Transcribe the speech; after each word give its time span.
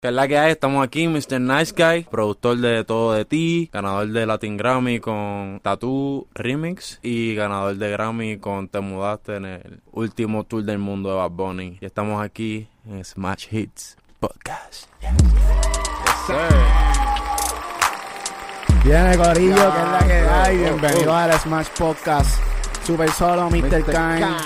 Que 0.00 0.06
es 0.06 0.14
la 0.14 0.28
que 0.28 0.38
hay, 0.38 0.52
estamos 0.52 0.86
aquí, 0.86 1.08
Mr. 1.08 1.40
Nice 1.40 1.74
Guy, 1.76 2.04
productor 2.04 2.58
de 2.58 2.84
Todo 2.84 3.14
de 3.14 3.24
Ti, 3.24 3.68
ganador 3.72 4.06
de 4.06 4.26
Latin 4.26 4.56
Grammy 4.56 5.00
con 5.00 5.58
Tattoo 5.60 6.28
Remix 6.34 7.00
y 7.02 7.34
ganador 7.34 7.74
de 7.74 7.90
Grammy 7.90 8.38
con 8.38 8.68
Te 8.68 8.78
Mudaste 8.78 9.34
en 9.34 9.44
el 9.44 9.80
último 9.90 10.44
tour 10.44 10.62
del 10.62 10.78
mundo 10.78 11.08
de 11.08 11.16
Bad 11.16 11.30
Bunny. 11.30 11.78
Y 11.80 11.84
estamos 11.84 12.22
aquí 12.22 12.68
en 12.88 13.04
Smash 13.04 13.48
Hits 13.50 13.96
Podcast. 14.20 14.88
Viene 18.84 19.16
Corillo, 19.16 19.54
que 19.56 19.80
es 19.80 19.90
la 19.90 20.04
que 20.06 20.12
hay. 20.12 20.58
Bienvenido 20.58 21.12
al 21.12 21.32
Smash 21.40 21.70
Podcast. 21.76 22.40
Super 22.84 23.10
solo, 23.10 23.50
Mr. 23.50 23.84
Kine. 23.84 24.36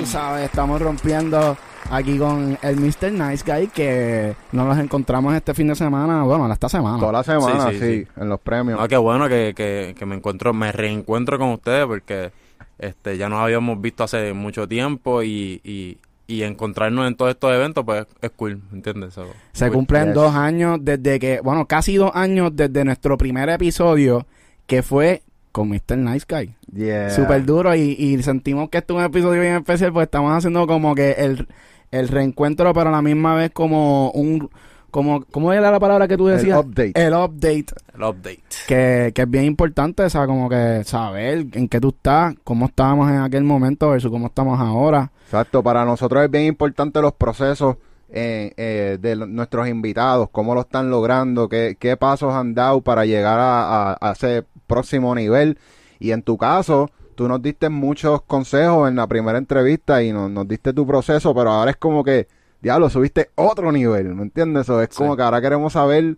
Tú 0.00 0.06
sabes, 0.06 0.46
estamos 0.46 0.82
rompiendo 0.82 1.56
aquí 1.90 2.18
con 2.18 2.58
el 2.62 2.76
Mr. 2.76 3.12
Nice 3.12 3.44
Guy 3.46 3.68
que 3.68 4.34
nos 4.52 4.66
los 4.66 4.78
encontramos 4.78 5.34
este 5.34 5.54
fin 5.54 5.68
de 5.68 5.74
semana, 5.74 6.22
bueno, 6.24 6.50
esta 6.52 6.68
semana. 6.68 6.98
Toda 6.98 7.12
la 7.12 7.22
semana, 7.24 7.70
Sí, 7.70 7.74
sí, 7.74 7.80
sí, 7.80 8.04
sí. 8.04 8.20
en 8.20 8.28
los 8.28 8.40
premios. 8.40 8.78
No, 8.80 8.88
qué 8.88 8.96
bueno 8.96 9.28
que, 9.28 9.52
que, 9.56 9.94
que 9.98 10.06
me 10.06 10.14
encuentro, 10.16 10.52
me 10.52 10.72
reencuentro 10.72 11.38
con 11.38 11.50
ustedes 11.50 11.86
porque 11.86 12.30
este 12.78 13.16
ya 13.16 13.28
nos 13.28 13.40
habíamos 13.40 13.80
visto 13.80 14.04
hace 14.04 14.32
mucho 14.32 14.66
tiempo 14.66 15.22
y, 15.22 15.60
y, 15.64 15.98
y 16.26 16.42
encontrarnos 16.42 17.06
en 17.06 17.14
todos 17.14 17.30
estos 17.32 17.52
eventos 17.52 17.84
pues 17.84 18.06
es 18.20 18.30
cool, 18.30 18.60
¿entiendes? 18.72 19.14
So, 19.14 19.26
Se 19.52 19.66
cool. 19.66 19.74
cumplen 19.76 20.06
Yes. 20.06 20.14
dos 20.14 20.34
años 20.34 20.78
desde 20.80 21.18
que, 21.20 21.40
bueno, 21.42 21.66
casi 21.66 21.96
dos 21.96 22.10
años 22.14 22.50
desde 22.54 22.84
nuestro 22.84 23.16
primer 23.18 23.48
episodio 23.50 24.26
que 24.66 24.82
fue 24.82 25.22
con 25.52 25.68
Mr. 25.68 25.96
Nice 25.98 26.26
Guy. 26.28 26.54
Yeah. 26.74 27.10
Súper 27.10 27.44
duro 27.44 27.74
y, 27.74 27.80
y 27.98 28.22
sentimos 28.22 28.68
que 28.70 28.78
este 28.78 28.92
es 28.92 28.98
un 28.98 29.04
episodio 29.04 29.40
bien 29.40 29.54
especial 29.56 29.92
porque 29.92 30.04
estamos 30.04 30.32
haciendo 30.32 30.66
como 30.66 30.94
que 30.94 31.12
el, 31.12 31.46
el 31.90 32.08
reencuentro 32.08 32.72
pero 32.74 32.88
a 32.88 32.92
la 32.92 33.02
misma 33.02 33.34
vez 33.34 33.50
como 33.52 34.10
un... 34.12 34.48
Como, 34.90 35.24
¿Cómo 35.24 35.54
era 35.54 35.70
la 35.70 35.80
palabra 35.80 36.06
que 36.06 36.18
tú 36.18 36.28
El 36.28 36.36
decías? 36.36 36.58
update. 36.58 36.92
El 36.94 37.14
update. 37.14 37.64
El 37.94 38.02
update. 38.02 38.42
que, 38.68 39.10
que 39.14 39.22
es 39.22 39.30
bien 39.30 39.44
importante, 39.46 40.02
o 40.02 40.10
sea, 40.10 40.26
como 40.26 40.50
que 40.50 40.82
saber 40.84 41.46
en 41.54 41.66
qué 41.68 41.80
tú 41.80 41.88
estás, 41.96 42.34
cómo 42.44 42.66
estábamos 42.66 43.08
en 43.10 43.16
aquel 43.22 43.42
momento 43.42 43.88
versus 43.88 44.10
cómo 44.10 44.26
estamos 44.26 44.60
ahora. 44.60 45.10
Exacto, 45.24 45.62
para 45.62 45.86
nosotros 45.86 46.22
es 46.22 46.30
bien 46.30 46.44
importante 46.44 47.00
los 47.00 47.14
procesos 47.14 47.76
eh, 48.10 48.52
eh, 48.58 48.98
de 49.00 49.16
nuestros 49.16 49.66
invitados, 49.66 50.28
cómo 50.30 50.54
lo 50.54 50.60
están 50.60 50.90
logrando, 50.90 51.48
qué, 51.48 51.78
qué 51.80 51.96
pasos 51.96 52.34
han 52.34 52.52
dado 52.52 52.82
para 52.82 53.06
llegar 53.06 53.38
a, 53.38 53.92
a- 53.92 53.98
a 53.98 54.12
ese 54.12 54.44
próximo 54.72 55.14
nivel. 55.14 55.58
Y 55.98 56.10
en 56.12 56.22
tu 56.22 56.36
caso, 56.36 56.90
tú 57.14 57.28
nos 57.28 57.40
diste 57.42 57.68
muchos 57.68 58.22
consejos 58.22 58.88
en 58.88 58.96
la 58.96 59.06
primera 59.06 59.38
entrevista 59.38 60.02
y 60.02 60.12
nos, 60.12 60.30
nos 60.30 60.48
diste 60.48 60.72
tu 60.72 60.86
proceso, 60.86 61.34
pero 61.34 61.50
ahora 61.50 61.70
es 61.72 61.76
como 61.76 62.02
que, 62.02 62.26
diablo, 62.60 62.88
subiste 62.90 63.30
otro 63.34 63.70
nivel, 63.72 64.14
¿me 64.14 64.22
entiendes? 64.22 64.68
O 64.68 64.80
es 64.82 64.88
Sí. 64.90 64.96
como 64.98 65.16
que 65.16 65.22
ahora 65.22 65.40
queremos 65.40 65.74
saber, 65.74 66.16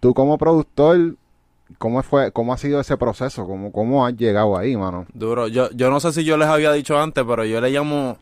tú 0.00 0.12
como 0.14 0.36
productor, 0.38 1.16
cómo 1.78 2.02
fue, 2.02 2.32
cómo 2.32 2.52
ha 2.52 2.58
sido 2.58 2.80
ese 2.80 2.96
proceso, 2.96 3.46
cómo, 3.46 3.72
cómo 3.72 4.04
has 4.06 4.14
llegado 4.16 4.56
ahí, 4.58 4.76
mano. 4.76 5.06
Duro. 5.14 5.48
Yo, 5.48 5.70
yo 5.70 5.90
no 5.90 6.00
sé 6.00 6.12
si 6.12 6.24
yo 6.24 6.36
les 6.36 6.48
había 6.48 6.72
dicho 6.72 6.98
antes, 6.98 7.24
pero 7.26 7.44
yo 7.44 7.60
le 7.60 7.70
llamo 7.70 8.18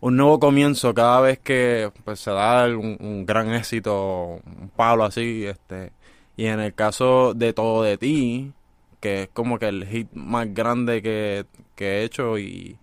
un 0.00 0.16
nuevo 0.16 0.38
comienzo 0.40 0.94
cada 0.94 1.20
vez 1.20 1.38
que 1.38 1.90
pues 2.04 2.18
se 2.20 2.30
da 2.30 2.66
un, 2.66 2.96
un 3.00 3.26
gran 3.26 3.52
éxito, 3.52 4.40
un 4.44 4.70
palo 4.74 5.04
así, 5.04 5.44
este. 5.46 5.92
Y 6.36 6.46
en 6.46 6.60
el 6.60 6.72
caso 6.74 7.34
de 7.34 7.52
Todo 7.52 7.82
de 7.82 7.98
Ti, 7.98 8.52
que 9.00 9.22
es 9.24 9.28
como 9.32 9.58
que 9.58 9.68
el 9.68 9.86
hit 9.86 10.08
más 10.12 10.52
grande 10.52 11.02
que, 11.02 11.46
que 11.74 11.98
he 12.00 12.04
hecho 12.04 12.38
y 12.38 12.76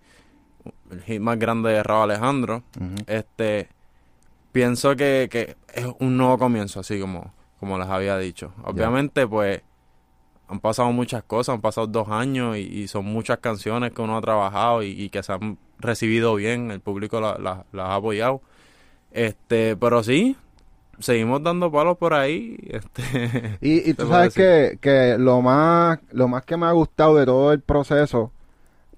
el 0.90 1.02
hit 1.02 1.20
más 1.20 1.38
grande 1.38 1.70
de 1.70 1.82
Raúl 1.82 2.10
Alejandro, 2.10 2.62
este 3.06 3.68
pienso 4.52 4.96
que, 4.96 5.28
que 5.30 5.56
es 5.74 5.86
un 6.00 6.16
nuevo 6.16 6.38
comienzo, 6.38 6.80
así 6.80 6.98
como, 7.00 7.32
como 7.60 7.78
les 7.78 7.88
había 7.88 8.16
dicho. 8.18 8.52
Obviamente, 8.64 9.26
pues, 9.26 9.62
han 10.48 10.60
pasado 10.60 10.90
muchas 10.92 11.22
cosas, 11.24 11.54
han 11.56 11.60
pasado 11.60 11.86
dos 11.86 12.08
años 12.08 12.56
y, 12.56 12.60
y 12.60 12.88
son 12.88 13.04
muchas 13.04 13.38
canciones 13.38 13.92
que 13.92 14.00
uno 14.00 14.16
ha 14.16 14.20
trabajado 14.22 14.82
y, 14.82 14.88
y 14.90 15.10
que 15.10 15.22
se 15.22 15.32
han 15.32 15.58
recibido 15.78 16.34
bien, 16.36 16.70
el 16.70 16.80
público 16.80 17.20
la- 17.20 17.36
la- 17.38 17.66
las 17.72 17.86
ha 17.88 17.94
apoyado. 17.96 18.40
Este, 19.12 19.76
pero 19.76 20.02
sí, 20.02 20.36
seguimos 20.98 21.42
dando 21.42 21.70
palos 21.70 21.96
por 21.98 22.14
ahí. 22.14 22.56
Este, 22.68 23.58
Y, 23.60 23.90
y 23.90 23.94
tú 23.94 24.08
sabes 24.08 24.34
que, 24.34 24.78
que 24.80 25.16
lo 25.18 25.40
más 25.42 25.98
lo 26.12 26.28
más 26.28 26.44
que 26.44 26.56
me 26.56 26.66
ha 26.66 26.72
gustado 26.72 27.16
de 27.16 27.26
todo 27.26 27.52
el 27.52 27.60
proceso 27.60 28.30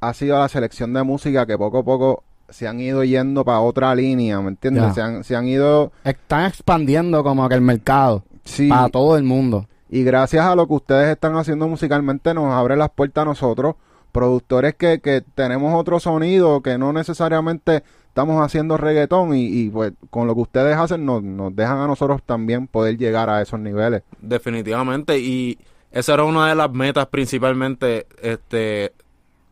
ha 0.00 0.14
sido 0.14 0.38
la 0.38 0.48
selección 0.48 0.92
de 0.92 1.02
música 1.02 1.44
que 1.46 1.58
poco 1.58 1.78
a 1.78 1.82
poco 1.84 2.22
se 2.48 2.66
han 2.68 2.80
ido 2.80 3.04
yendo 3.04 3.44
para 3.44 3.60
otra 3.60 3.94
línea, 3.94 4.40
¿me 4.40 4.48
entiendes? 4.48 4.94
Se, 4.94 5.02
han, 5.02 5.22
se 5.24 5.36
han 5.36 5.46
ido... 5.46 5.92
Están 6.04 6.46
expandiendo 6.46 7.22
como 7.22 7.46
que 7.48 7.54
el 7.56 7.60
mercado 7.60 8.22
Sí, 8.44 8.68
para 8.70 8.88
todo 8.88 9.18
el 9.18 9.24
mundo. 9.24 9.66
y 9.90 10.02
gracias 10.02 10.46
a 10.46 10.54
lo 10.54 10.66
que 10.66 10.72
ustedes 10.74 11.08
están 11.10 11.36
haciendo 11.36 11.68
musicalmente 11.68 12.32
nos 12.32 12.54
abre 12.54 12.76
las 12.76 12.88
puertas 12.90 13.22
a 13.22 13.24
nosotros, 13.26 13.74
productores 14.12 14.74
que, 14.76 15.00
que 15.00 15.22
tenemos 15.34 15.74
otro 15.74 16.00
sonido, 16.00 16.62
que 16.62 16.78
no 16.78 16.92
necesariamente 16.94 17.82
estamos 18.08 18.44
haciendo 18.44 18.76
reggaetón 18.76 19.34
y, 19.34 19.46
y, 19.46 19.70
pues 19.70 19.92
con 20.10 20.26
lo 20.26 20.34
que 20.34 20.40
ustedes 20.40 20.76
hacen 20.76 21.04
nos, 21.06 21.22
nos 21.22 21.54
dejan 21.54 21.78
a 21.78 21.86
nosotros 21.86 22.22
también 22.24 22.66
poder 22.66 22.96
llegar 22.98 23.30
a 23.30 23.40
esos 23.40 23.60
niveles. 23.60 24.02
Definitivamente, 24.20 25.18
y 25.18 25.58
esa 25.92 26.14
era 26.14 26.24
una 26.24 26.48
de 26.48 26.54
las 26.54 26.70
metas 26.72 27.06
principalmente. 27.06 28.06
Este, 28.20 28.92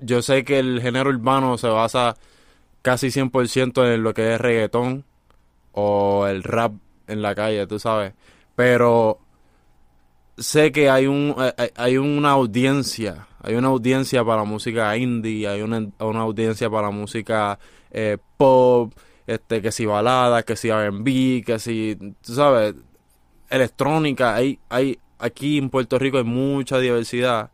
yo 0.00 0.20
sé 0.22 0.44
que 0.44 0.58
el 0.58 0.80
género 0.82 1.10
urbano 1.10 1.56
se 1.58 1.68
basa 1.68 2.16
casi 2.82 3.08
100% 3.10 3.94
en 3.94 4.02
lo 4.02 4.12
que 4.14 4.34
es 4.34 4.40
reggaetón 4.40 5.04
o 5.72 6.26
el 6.26 6.42
rap 6.42 6.72
en 7.06 7.22
la 7.22 7.34
calle, 7.34 7.66
tú 7.66 7.78
sabes. 7.78 8.12
Pero 8.56 9.18
sé 10.36 10.72
que 10.72 10.90
hay 10.90 11.06
un 11.06 11.34
eh, 11.38 11.52
hay- 11.56 11.70
hay 11.76 11.96
una 11.98 12.30
audiencia, 12.32 13.26
hay 13.42 13.54
una 13.54 13.68
audiencia 13.68 14.24
para 14.24 14.38
la 14.38 14.44
música 14.44 14.96
indie, 14.96 15.48
hay 15.48 15.62
una, 15.62 15.86
una 16.00 16.20
audiencia 16.20 16.68
para 16.70 16.88
la 16.88 16.90
música 16.92 17.58
eh, 17.96 18.18
pop, 18.36 18.92
este 19.26 19.62
que 19.62 19.72
si 19.72 19.86
balada, 19.86 20.42
que 20.42 20.54
si 20.54 20.68
R&B, 20.68 21.42
que 21.44 21.58
si, 21.58 21.96
tú 22.20 22.34
sabes, 22.34 22.74
electrónica, 23.48 24.34
hay, 24.34 24.58
hay, 24.68 24.98
aquí 25.18 25.56
en 25.56 25.70
Puerto 25.70 25.98
Rico 25.98 26.18
hay 26.18 26.24
mucha 26.24 26.78
diversidad, 26.78 27.50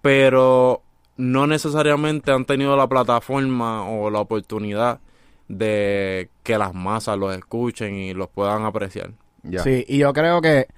pero 0.00 0.82
no 1.18 1.46
necesariamente 1.46 2.32
han 2.32 2.46
tenido 2.46 2.74
la 2.74 2.88
plataforma 2.88 3.86
o 3.86 4.08
la 4.08 4.20
oportunidad 4.20 5.00
de 5.46 6.30
que 6.42 6.56
las 6.56 6.74
masas 6.74 7.18
los 7.18 7.36
escuchen 7.36 7.96
y 7.96 8.14
los 8.14 8.28
puedan 8.28 8.64
apreciar. 8.64 9.10
Ya. 9.42 9.62
Sí, 9.62 9.84
y 9.86 9.98
yo 9.98 10.14
creo 10.14 10.40
que 10.40 10.68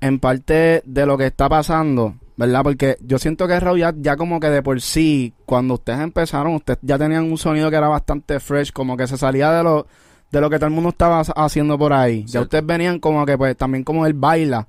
en 0.00 0.18
parte 0.18 0.82
de 0.86 1.04
lo 1.04 1.18
que 1.18 1.26
está 1.26 1.50
pasando, 1.50 2.14
¿verdad? 2.36 2.62
Porque 2.62 2.96
yo 3.00 3.18
siento 3.18 3.48
que 3.48 3.58
Raúl 3.58 3.78
ya, 3.78 3.94
ya 3.96 4.16
como 4.16 4.40
que 4.40 4.50
de 4.50 4.62
por 4.62 4.80
sí, 4.80 5.32
cuando 5.46 5.74
ustedes 5.74 6.00
empezaron, 6.00 6.54
ustedes 6.54 6.78
ya 6.82 6.98
tenían 6.98 7.24
un 7.24 7.38
sonido 7.38 7.70
que 7.70 7.76
era 7.76 7.88
bastante 7.88 8.40
fresh, 8.40 8.72
como 8.72 8.96
que 8.96 9.06
se 9.06 9.16
salía 9.16 9.50
de 9.52 9.62
lo, 9.64 9.86
de 10.30 10.40
lo 10.40 10.50
que 10.50 10.56
todo 10.56 10.66
el 10.66 10.74
mundo 10.74 10.90
estaba 10.90 11.20
ha- 11.20 11.44
haciendo 11.44 11.78
por 11.78 11.92
ahí. 11.92 12.24
Ya 12.26 12.40
ustedes 12.42 12.64
venían 12.66 12.98
como 12.98 13.24
que 13.24 13.38
pues 13.38 13.56
también 13.56 13.84
como 13.84 14.04
él 14.06 14.12
baila. 14.14 14.68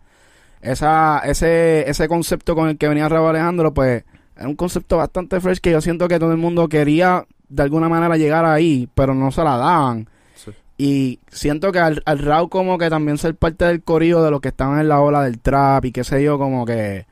Esa, 0.61 1.19
ese, 1.25 1.89
ese 1.89 2.07
concepto 2.07 2.55
con 2.55 2.67
el 2.69 2.77
que 2.77 2.87
venía 2.87 3.07
Raúl 3.07 3.29
Alejandro, 3.29 3.73
pues, 3.73 4.03
era 4.35 4.47
un 4.47 4.55
concepto 4.55 4.97
bastante 4.97 5.39
fresh 5.39 5.59
que 5.59 5.71
yo 5.71 5.81
siento 5.81 6.07
que 6.07 6.19
todo 6.19 6.31
el 6.31 6.37
mundo 6.37 6.67
quería 6.67 7.25
de 7.49 7.63
alguna 7.63 7.89
manera 7.89 8.17
llegar 8.17 8.43
ahí, 8.45 8.89
pero 8.95 9.13
no 9.13 9.31
se 9.31 9.43
la 9.43 9.55
daban. 9.57 10.09
Sí. 10.35 10.51
Y 10.77 11.19
siento 11.29 11.71
que 11.71 11.79
al, 11.79 12.01
al 12.05 12.19
Raúl 12.19 12.49
como 12.49 12.77
que 12.77 12.89
también 12.89 13.17
ser 13.17 13.35
parte 13.35 13.65
del 13.65 13.83
corillo 13.83 14.23
de 14.23 14.31
los 14.31 14.41
que 14.41 14.47
estaban 14.49 14.79
en 14.79 14.89
la 14.89 14.99
ola 14.99 15.23
del 15.23 15.39
trap 15.39 15.85
y 15.85 15.91
qué 15.91 16.03
sé 16.03 16.23
yo, 16.23 16.37
como 16.39 16.65
que 16.65 17.05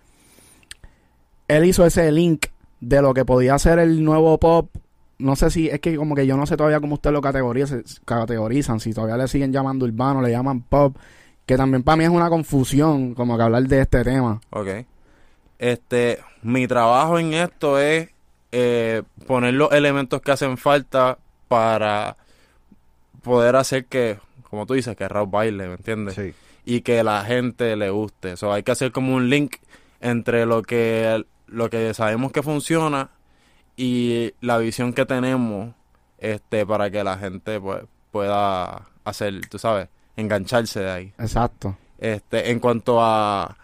él 1.47 1.65
hizo 1.65 1.85
ese 1.85 2.11
link 2.11 2.47
de 2.79 3.01
lo 3.01 3.13
que 3.13 3.25
podía 3.25 3.57
ser 3.59 3.79
el 3.79 4.03
nuevo 4.03 4.37
pop. 4.39 4.69
No 5.17 5.35
sé 5.35 5.49
si, 5.49 5.69
es 5.69 5.79
que 5.79 5.95
como 5.95 6.15
que 6.15 6.27
yo 6.27 6.35
no 6.35 6.45
sé 6.45 6.57
todavía 6.57 6.79
cómo 6.79 6.95
ustedes 6.95 7.13
lo 7.13 7.21
categorizan, 7.21 7.83
categorizan, 8.03 8.79
si 8.79 8.93
todavía 8.93 9.17
le 9.17 9.27
siguen 9.27 9.53
llamando 9.53 9.85
urbano, 9.85 10.21
le 10.21 10.31
llaman 10.31 10.61
pop, 10.61 10.97
que 11.45 11.55
también 11.55 11.83
para 11.83 11.95
mí 11.95 12.03
es 12.03 12.09
una 12.09 12.29
confusión 12.29 13.13
como 13.13 13.37
que 13.37 13.43
hablar 13.43 13.63
de 13.63 13.81
este 13.81 14.03
tema. 14.03 14.41
Ok. 14.49 14.67
Este, 15.57 16.19
mi 16.41 16.67
trabajo 16.67 17.17
en 17.17 17.33
esto 17.33 17.79
es 17.79 18.09
eh, 18.51 19.03
poner 19.25 19.53
los 19.53 19.71
elementos 19.71 20.21
que 20.21 20.31
hacen 20.31 20.57
falta 20.57 21.17
para 21.47 22.17
poder 23.21 23.55
hacer 23.55 23.85
que, 23.85 24.19
como 24.49 24.65
tú 24.65 24.73
dices, 24.73 24.95
que 24.97 25.07
Raúl 25.07 25.29
baile, 25.29 25.67
¿me 25.67 25.75
entiendes? 25.75 26.15
Sí. 26.15 26.33
y 26.65 26.81
que 26.81 27.03
la 27.03 27.23
gente 27.23 27.75
le 27.75 27.89
guste. 27.89 28.33
Eso 28.33 28.51
hay 28.51 28.63
que 28.63 28.71
hacer 28.71 28.91
como 28.91 29.15
un 29.15 29.29
link 29.29 29.55
entre 30.01 30.45
lo 30.45 30.61
que 30.61 31.25
lo 31.47 31.69
que 31.69 31.93
sabemos 31.93 32.31
que 32.31 32.43
funciona 32.43 33.09
y 33.77 34.33
la 34.41 34.57
visión 34.57 34.93
que 34.93 35.05
tenemos 35.05 35.73
este 36.17 36.65
para 36.65 36.89
que 36.89 37.03
la 37.03 37.17
gente 37.17 37.59
pues 37.59 37.83
pueda 38.11 38.87
hacer, 39.03 39.41
tú 39.49 39.59
sabes, 39.59 39.89
engancharse 40.15 40.79
de 40.79 40.91
ahí. 40.91 41.13
Exacto. 41.19 41.77
Este, 41.97 42.51
en 42.51 42.59
cuanto 42.59 42.99
a 43.01 43.57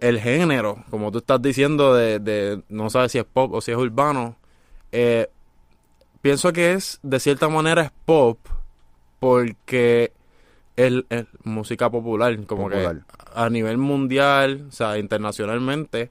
el 0.00 0.18
género, 0.18 0.84
como 0.90 1.12
tú 1.12 1.18
estás 1.18 1.40
diciendo, 1.40 1.94
de, 1.94 2.18
de 2.18 2.62
no 2.68 2.90
sabes 2.90 3.12
si 3.12 3.18
es 3.18 3.24
pop 3.24 3.52
o 3.52 3.60
si 3.60 3.70
es 3.70 3.76
urbano, 3.76 4.36
eh, 4.90 5.28
pienso 6.20 6.52
que 6.52 6.72
es, 6.72 6.98
de 7.02 7.20
cierta 7.20 7.48
manera, 7.48 7.82
es 7.82 7.92
pop, 8.04 8.38
porque 9.20 10.12
es, 10.76 10.92
es 11.10 11.26
música 11.44 11.90
popular, 11.90 12.34
como 12.46 12.64
Popular. 12.64 12.96
que 12.96 13.02
a 13.34 13.48
nivel 13.50 13.78
mundial, 13.78 14.66
o 14.68 14.72
sea, 14.72 14.98
internacionalmente, 14.98 16.10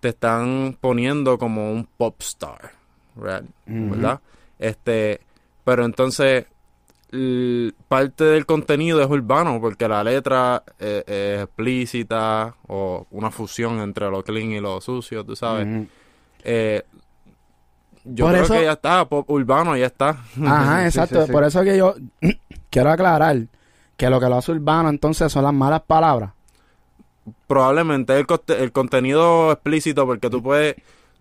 te 0.00 0.08
están 0.10 0.76
poniendo 0.80 1.38
como 1.38 1.70
un 1.72 1.84
pop 1.86 2.16
star, 2.20 2.72
¿verdad? 3.14 4.20
Este, 4.58 5.20
pero 5.64 5.84
entonces 5.84 6.46
parte 7.88 8.24
del 8.24 8.46
contenido 8.46 9.02
es 9.02 9.08
urbano 9.10 9.60
porque 9.60 9.88
la 9.88 10.04
letra 10.04 10.62
eh, 10.78 11.02
es 11.06 11.42
explícita 11.44 12.54
o 12.68 13.06
una 13.10 13.30
fusión 13.30 13.80
entre 13.80 14.08
lo 14.10 14.22
clean 14.22 14.52
y 14.52 14.60
lo 14.60 14.80
sucio, 14.80 15.24
tú 15.24 15.34
sabes. 15.34 15.86
Eh, 16.44 16.82
yo 18.04 18.24
Por 18.26 18.32
creo 18.32 18.44
eso- 18.44 18.54
que 18.54 18.64
ya 18.64 18.72
está, 18.72 19.04
pop 19.06 19.28
urbano 19.28 19.76
ya 19.76 19.86
está. 19.86 20.10
Ajá, 20.44 20.80
Sí, 20.82 20.86
exacto. 20.86 21.20
sí, 21.20 21.26
sí. 21.26 21.32
Por 21.32 21.44
eso 21.44 21.62
que 21.62 21.76
yo 21.76 21.94
quiero 22.70 22.90
aclarar 22.90 23.36
que 23.96 24.08
lo 24.08 24.20
que 24.20 24.26
lo 24.28 24.36
hace 24.36 24.52
urbano 24.52 24.88
entonces 24.88 25.30
son 25.32 25.44
las 25.44 25.52
malas 25.52 25.82
palabras. 25.82 26.30
Probablemente 27.46 28.18
el, 28.18 28.26
el 28.58 28.72
contenido 28.72 29.52
explícito 29.52 30.06
porque 30.06 30.30
tú 30.30 30.42
puedes, 30.42 30.76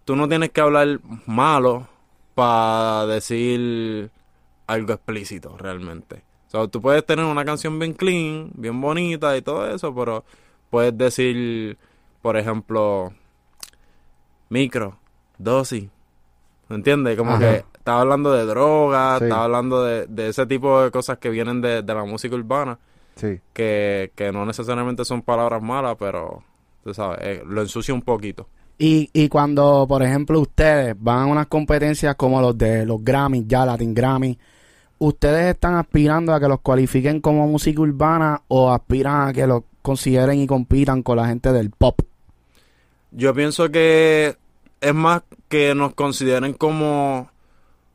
tú 0.06 0.16
no 0.16 0.28
tienes 0.28 0.50
que 0.52 0.62
hablar 0.62 1.00
malo 1.26 1.88
para 2.36 3.06
decir 3.08 4.10
algo 4.68 4.94
explícito 4.94 5.58
realmente. 5.58 6.24
O 6.48 6.52
sea, 6.52 6.68
tú 6.68 6.82
puedes 6.82 7.06
tener 7.06 7.26
una 7.26 7.46
canción 7.46 7.78
bien 7.78 7.94
clean, 7.94 8.50
bien 8.56 8.80
bonita 8.82 9.36
y 9.38 9.42
todo 9.42 9.70
eso, 9.74 9.94
pero 9.94 10.24
puedes 10.70 10.98
decir, 10.98 11.78
por 12.22 12.38
ejemplo, 12.38 13.14
micro, 14.50 14.98
dosis. 15.38 15.90
¿Me 16.70 16.76
entiendes? 16.76 17.18
Como 17.18 17.32
Ajá. 17.32 17.40
que 17.40 17.56
estás 17.78 17.96
hablando 18.02 18.32
de 18.32 18.46
drogas, 18.46 19.20
Sí. 19.20 19.30
hablando 19.32 19.84
de, 19.84 20.06
de 20.08 20.30
ese 20.30 20.46
tipo 20.46 20.82
de 20.82 20.92
cosas 20.92 21.18
que 21.18 21.30
vienen 21.30 21.62
de, 21.62 21.82
de 21.82 21.94
la 21.94 22.04
música 22.06 22.36
urbana 22.36 22.78
Sí. 23.20 23.40
que, 23.54 24.12
que 24.16 24.32
no 24.32 24.46
necesariamente 24.46 25.04
son 25.04 25.22
palabras 25.22 25.62
malas, 25.62 25.98
pero 26.00 26.44
tú 26.84 26.94
sabes, 26.94 27.20
eh, 27.22 27.44
lo 27.46 27.62
ensucia 27.62 27.94
un 27.94 28.02
poquito. 28.02 28.48
Y, 28.78 29.10
y 29.12 29.28
cuando, 29.28 29.86
por 29.90 30.02
ejemplo, 30.04 30.40
ustedes 30.40 30.96
van 30.98 31.20
a 31.20 31.26
unas 31.26 31.48
competencias 31.48 32.16
como 32.16 32.40
los 32.40 32.58
de 32.58 32.86
los 32.86 33.04
Grammys, 33.04 33.46
ya 33.46 33.66
Latin 33.66 33.94
Grammy, 33.94 34.38
¿ustedes 35.00 35.54
están 35.54 35.76
aspirando 35.76 36.34
a 36.34 36.40
que 36.40 36.48
los 36.48 36.62
cualifiquen 36.62 37.20
como 37.20 37.46
música 37.46 37.82
urbana 37.82 38.42
o 38.48 38.72
aspiran 38.72 39.28
a 39.28 39.34
que 39.34 39.46
los 39.46 39.64
consideren 39.82 40.40
y 40.40 40.48
compitan 40.48 41.04
con 41.04 41.18
la 41.18 41.28
gente 41.28 41.52
del 41.52 41.72
pop? 41.72 42.00
Yo 43.12 43.34
pienso 43.34 43.70
que 43.70 44.38
es 44.80 44.94
más 44.94 45.24
que 45.50 45.76
nos 45.76 45.94
consideren 45.94 46.54
como, 46.54 47.30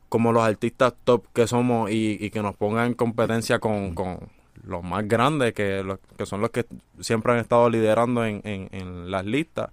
como 0.09 0.31
los 0.31 0.43
artistas 0.43 0.93
top 1.03 1.25
que 1.33 1.47
somos 1.47 1.89
y, 1.89 2.17
y 2.19 2.29
que 2.29 2.43
nos 2.43 2.55
pongan 2.55 2.87
en 2.87 2.93
competencia 2.93 3.57
con, 3.57 3.95
con 3.95 4.34
los 4.67 4.83
más 4.83 5.07
grandes, 5.07 5.53
que, 5.53 5.83
los, 5.83 5.99
que 6.17 6.25
son 6.25 6.41
los 6.41 6.49
que 6.49 6.65
siempre 6.99 7.33
han 7.33 7.39
estado 7.39 7.69
liderando 7.69 8.25
en, 8.25 8.41
en, 8.43 8.67
en 8.71 9.11
las 9.11 9.25
listas. 9.25 9.69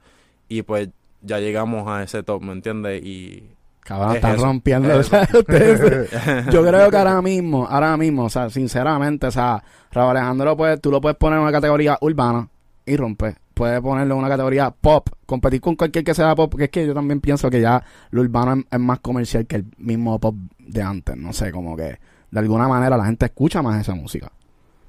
Y 0.49 0.63
pues 0.63 0.89
ya 1.23 1.39
llegamos 1.39 1.89
a 1.89 2.03
ese 2.03 2.23
top, 2.23 2.43
¿me 2.43 2.53
entiendes? 2.53 3.03
Y 3.05 3.45
Cabrón, 3.81 4.11
Es 4.11 4.17
están 4.17 4.35
eso, 4.37 4.45
rompiendo. 4.45 5.01
es 5.01 5.11
ustedes- 5.35 6.11
yo 6.53 6.65
creo 6.65 6.91
que 6.91 6.97
ahora 6.97 7.21
mismo, 7.23 7.67
ahora 7.69 7.97
mismo, 7.97 8.25
o 8.25 8.29
sea, 8.31 8.49
sinceramente, 8.51 9.27
o 9.27 9.31
sea, 9.31 9.63
Raúl 9.91 10.11
Alejandro 10.17 10.57
puede- 10.57 10.77
tú 10.79 10.91
lo 10.91 11.01
puedes 11.01 11.17
poner 11.19 11.39
en 11.39 11.43
una 11.43 11.53
categoría 11.53 11.99
urbana 12.01 12.49
y 12.87 12.97
rompe. 12.97 13.37
Puedes 13.55 13.81
ponerlo 13.81 14.15
en 14.15 14.21
una 14.21 14.29
categoría 14.29 14.71
pop, 14.71 15.09
competir 15.27 15.61
con 15.61 15.77
cualquier 15.77 16.05
que 16.05 16.15
sea 16.15 16.35
pop, 16.35 16.51
porque 16.51 16.65
es 16.65 16.71
que 16.71 16.87
yo 16.87 16.95
también 16.95 17.21
pienso 17.21 17.51
que 17.51 17.61
ya 17.61 17.83
lo 18.11 18.23
urbano 18.23 18.55
es, 18.55 18.65
es 18.71 18.79
más 18.81 18.99
comercial 19.01 19.47
que 19.47 19.57
el 19.57 19.67
mismo 19.79 20.19
pop 20.19 20.35
de 20.59 20.83
antes. 20.83 21.17
No 21.17 21.33
sé, 21.33 21.53
como 21.53 21.77
que 21.77 21.99
de 22.31 22.39
alguna 22.39 22.67
manera 22.67 22.97
la 22.97 23.05
gente 23.05 23.27
escucha 23.27 23.61
más 23.63 23.81
esa 23.81 23.95
música. 23.95 24.33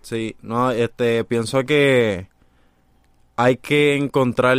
Sí, 0.03 0.35
no, 0.41 0.71
este, 0.71 1.23
pienso 1.23 1.63
que 1.63 2.27
hay 3.37 3.57
que 3.57 3.95
encontrar 3.95 4.57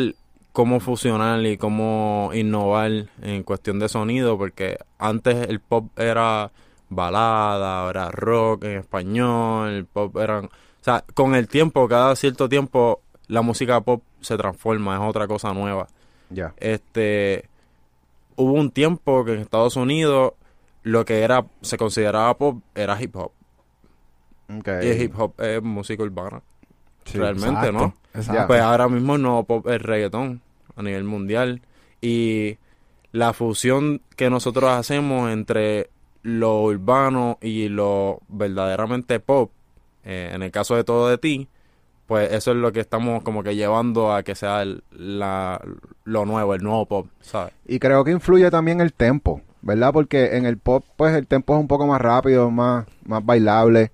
cómo 0.52 0.81
fusionar 0.81 1.44
y 1.44 1.58
cómo 1.58 2.31
innovar 2.32 3.08
en 3.23 3.43
cuestión 3.43 3.79
de 3.79 3.88
sonido, 3.88 4.38
porque 4.38 4.79
antes 4.99 5.49
el 5.49 5.61
pop 5.61 5.87
era 5.99 6.50
balada, 6.88 7.88
era 7.91 8.11
rock 8.11 8.64
en 8.64 8.79
español, 8.79 9.69
el 9.70 9.85
pop 9.85 10.17
eran, 10.17 10.46
o 10.46 10.50
sea, 10.81 11.05
con 11.12 11.35
el 11.35 11.49
tiempo, 11.49 11.88
cada 11.88 12.17
cierto 12.17 12.49
tiempo, 12.49 13.02
la 13.26 13.43
música 13.43 13.81
pop 13.81 14.02
se 14.20 14.37
transforma, 14.37 14.94
es 14.94 15.02
otra 15.02 15.26
cosa 15.26 15.52
nueva. 15.52 15.88
Ya. 16.31 16.55
Este, 16.56 17.49
hubo 18.37 18.52
un 18.52 18.70
tiempo 18.70 19.25
que 19.25 19.35
en 19.35 19.40
Estados 19.40 19.76
Unidos 19.76 20.32
lo 20.82 21.05
que 21.05 21.20
era, 21.20 21.44
se 21.61 21.76
consideraba 21.76 22.35
pop 22.38 22.62
era 22.75 23.00
hip 23.00 23.14
hop. 23.17 23.32
Y 24.85 24.88
el 24.88 25.02
hip 25.02 25.19
hop 25.19 25.35
es 25.41 25.62
música 25.62 26.02
urbana 26.02 26.43
Sí. 27.05 27.19
realmente, 27.19 27.70
¿no? 27.73 27.94
Exacto. 28.14 28.46
Pues 28.46 28.61
ahora 28.61 28.88
mismo 28.88 29.19
no 29.19 29.44
pop 29.44 29.67
es 29.69 29.81
reggaetón 29.82 30.41
a 30.76 30.82
nivel 30.82 31.05
mundial. 31.05 31.61
Y 32.00 32.56
la 33.12 33.32
fusión 33.32 34.00
que 34.17 34.31
nosotros 34.31 34.70
hacemos 34.70 35.31
entre 35.31 35.91
lo 36.23 36.62
urbano 36.62 37.38
y 37.43 37.69
lo 37.69 38.20
verdaderamente 38.29 39.20
pop, 39.20 39.50
eh, 40.05 40.31
en 40.32 40.43
el 40.43 40.50
caso 40.50 40.75
de 40.76 40.85
todo 40.85 41.08
de 41.08 41.19
ti, 41.19 41.49
pues 42.06 42.32
eso 42.32 42.50
es 42.52 42.56
lo 42.56 42.73
que 42.73 42.81
estamos 42.81 43.23
como 43.23 43.43
que 43.43 43.56
llevando 43.56 44.12
a 44.14 44.23
que 44.23 44.35
sea 44.35 44.62
el- 44.62 44.82
la, 44.93 45.61
lo 46.05 46.25
nuevo, 46.26 46.55
el 46.55 46.62
nuevo 46.62 46.87
pop, 46.87 47.06
¿sabes? 47.20 47.52
Y 47.67 47.79
creo 47.79 48.05
que 48.05 48.11
influye 48.12 48.50
también 48.50 48.81
el 48.81 48.93
tempo, 48.94 49.40
¿verdad? 49.62 49.93
Porque 49.93 50.37
en 50.37 50.44
el 50.47 50.58
pop, 50.58 50.85
pues 50.97 51.14
el 51.14 51.26
tempo 51.26 51.55
es 51.55 51.61
un 51.61 51.69
poco 51.69 51.87
más 51.87 52.00
rápido, 52.00 52.50
más, 52.50 52.87
más 53.06 53.25
bailable. 53.25 53.90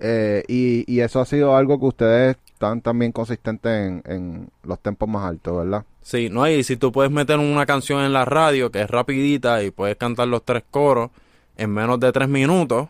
Eh, 0.00 0.44
y, 0.48 0.84
y 0.92 1.00
eso 1.00 1.20
ha 1.20 1.24
sido 1.26 1.56
algo 1.56 1.78
que 1.80 1.86
ustedes 1.86 2.36
están 2.52 2.80
también 2.80 3.12
consistentes 3.12 3.70
en, 3.72 4.02
en 4.06 4.48
los 4.64 4.78
tempos 4.80 5.08
más 5.08 5.24
altos, 5.28 5.56
¿verdad? 5.58 5.84
Sí, 6.02 6.28
no, 6.30 6.48
y 6.48 6.62
si 6.64 6.76
tú 6.76 6.90
puedes 6.92 7.10
meter 7.12 7.38
una 7.38 7.66
canción 7.66 8.02
en 8.02 8.12
la 8.12 8.24
radio 8.24 8.70
que 8.70 8.80
es 8.82 8.90
rapidita 8.90 9.62
y 9.62 9.70
puedes 9.70 9.96
cantar 9.96 10.28
los 10.28 10.44
tres 10.44 10.62
coros 10.70 11.10
en 11.56 11.70
menos 11.70 11.98
de 12.00 12.10
tres 12.12 12.28
minutos, 12.28 12.88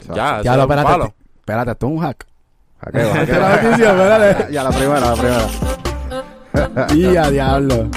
Exacto. 0.00 0.14
ya, 0.16 0.42
Ya 0.42 0.50
es 0.52 0.56
lo, 0.58 0.64
un 0.64 0.70
espérate, 0.70 0.88
palo. 0.88 1.04
te- 1.06 1.14
espérate, 1.40 1.70
esto 1.72 1.86
es 1.86 1.92
un 1.92 1.98
hack. 2.00 2.26
Esta 2.86 3.22
es 3.22 3.28
la 3.28 3.62
noticia, 3.62 3.90
espérate. 3.90 4.42
ya, 4.44 4.50
ya, 4.50 4.64
la 4.64 4.70
primera, 4.70 5.00
la 5.00 5.14
primera. 5.14 5.48
Y 6.94 7.16
a 7.16 7.30
diablo. 7.30 7.88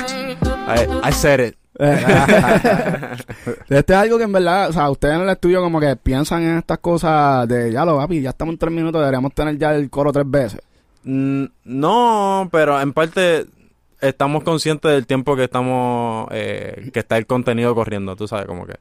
I, 0.67 1.09
I 1.09 1.11
said 1.13 1.39
it. 1.39 1.55
Esto 3.69 3.93
es 3.93 3.99
algo 3.99 4.17
que 4.17 4.23
en 4.25 4.31
verdad, 4.31 4.69
o 4.69 4.73
sea, 4.73 4.89
ustedes 4.89 5.15
en 5.15 5.21
el 5.21 5.29
estudio 5.29 5.61
como 5.61 5.79
que 5.79 5.95
piensan 5.95 6.43
en 6.43 6.57
estas 6.57 6.77
cosas 6.79 7.47
de, 7.47 7.71
ya 7.71 7.85
lo 7.85 7.97
papi, 7.97 8.21
ya 8.21 8.29
estamos 8.29 8.53
en 8.53 8.59
tres 8.59 8.71
minutos, 8.73 9.01
deberíamos 9.01 9.33
tener 9.33 9.57
ya 9.57 9.73
el 9.75 9.89
coro 9.89 10.11
tres 10.11 10.29
veces. 10.29 10.61
Mm, 11.03 11.45
No, 11.65 12.47
pero 12.51 12.79
en 12.79 12.93
parte 12.93 13.47
estamos 13.99 14.43
conscientes 14.43 14.91
del 14.91 15.07
tiempo 15.07 15.35
que 15.35 15.45
estamos, 15.45 16.27
eh, 16.31 16.89
que 16.93 16.99
está 16.99 17.17
el 17.17 17.25
contenido 17.25 17.73
corriendo, 17.73 18.15
tú 18.15 18.27
sabes, 18.27 18.45
como 18.45 18.65
que 18.65 18.75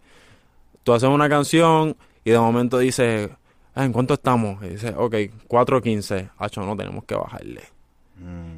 tú 0.83 0.93
haces 0.93 1.09
una 1.09 1.29
canción 1.29 1.97
y 2.25 2.31
de 2.31 2.39
momento 2.39 2.79
dices, 2.79 3.31
"Ah, 3.75 3.85
¿en 3.85 3.93
cuánto 3.93 4.15
estamos? 4.15 4.63
Y 4.65 4.69
dices, 4.71 4.95
ok, 4.97 5.15
4.15, 5.49 6.31
hacho, 6.39 6.63
no 6.63 6.77
tenemos 6.77 7.05
que 7.05 7.15
bajarle. 7.15 7.63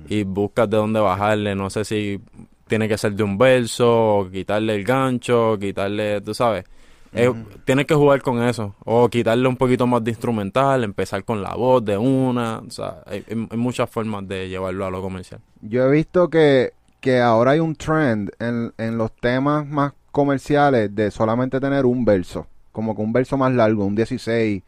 Y 0.08 0.24
buscas 0.24 0.68
de 0.68 0.76
dónde 0.76 0.98
bajarle, 0.98 1.54
no 1.54 1.70
sé 1.70 1.84
si 1.84 2.20
tiene 2.66 2.88
que 2.88 2.98
ser 2.98 3.12
de 3.14 3.22
un 3.22 3.36
verso, 3.38 4.28
quitarle 4.32 4.74
el 4.74 4.84
gancho, 4.84 5.58
quitarle, 5.58 6.20
tú 6.20 6.34
sabes. 6.34 6.64
Es- 7.12 7.30
tienes 7.64 7.86
que 7.86 7.94
jugar 7.94 8.22
con 8.22 8.42
eso. 8.42 8.74
O 8.84 9.08
quitarle 9.08 9.46
un 9.46 9.56
poquito 9.56 9.86
más 9.86 10.02
de 10.02 10.10
instrumental, 10.12 10.82
empezar 10.82 11.24
con 11.24 11.42
la 11.42 11.54
voz 11.54 11.84
de 11.84 11.96
una. 11.98 12.58
O 12.66 12.70
sea, 12.70 13.02
hay, 13.06 13.24
muchas 13.56 13.90
formas 13.90 14.26
de 14.26 14.48
llevarlo 14.48 14.86
a 14.86 14.90
lo 14.90 15.02
comercial. 15.02 15.40
Yo 15.60 15.84
he 15.84 15.90
visto 15.90 16.30
que, 16.30 16.72
que 17.00 17.20
ahora 17.20 17.52
hay 17.52 17.60
un 17.60 17.76
trend 17.76 18.30
en, 18.38 18.72
en 18.78 18.96
los 18.96 19.12
temas 19.12 19.66
más 19.66 19.92
comerciales 20.10 20.94
de 20.94 21.10
solamente 21.10 21.60
tener 21.60 21.84
un 21.86 22.04
verso, 22.04 22.46
como 22.70 22.94
que 22.94 23.02
un 23.02 23.12
verso 23.12 23.36
más 23.36 23.52
largo, 23.52 23.84
un 23.84 23.94
16, 23.94 24.62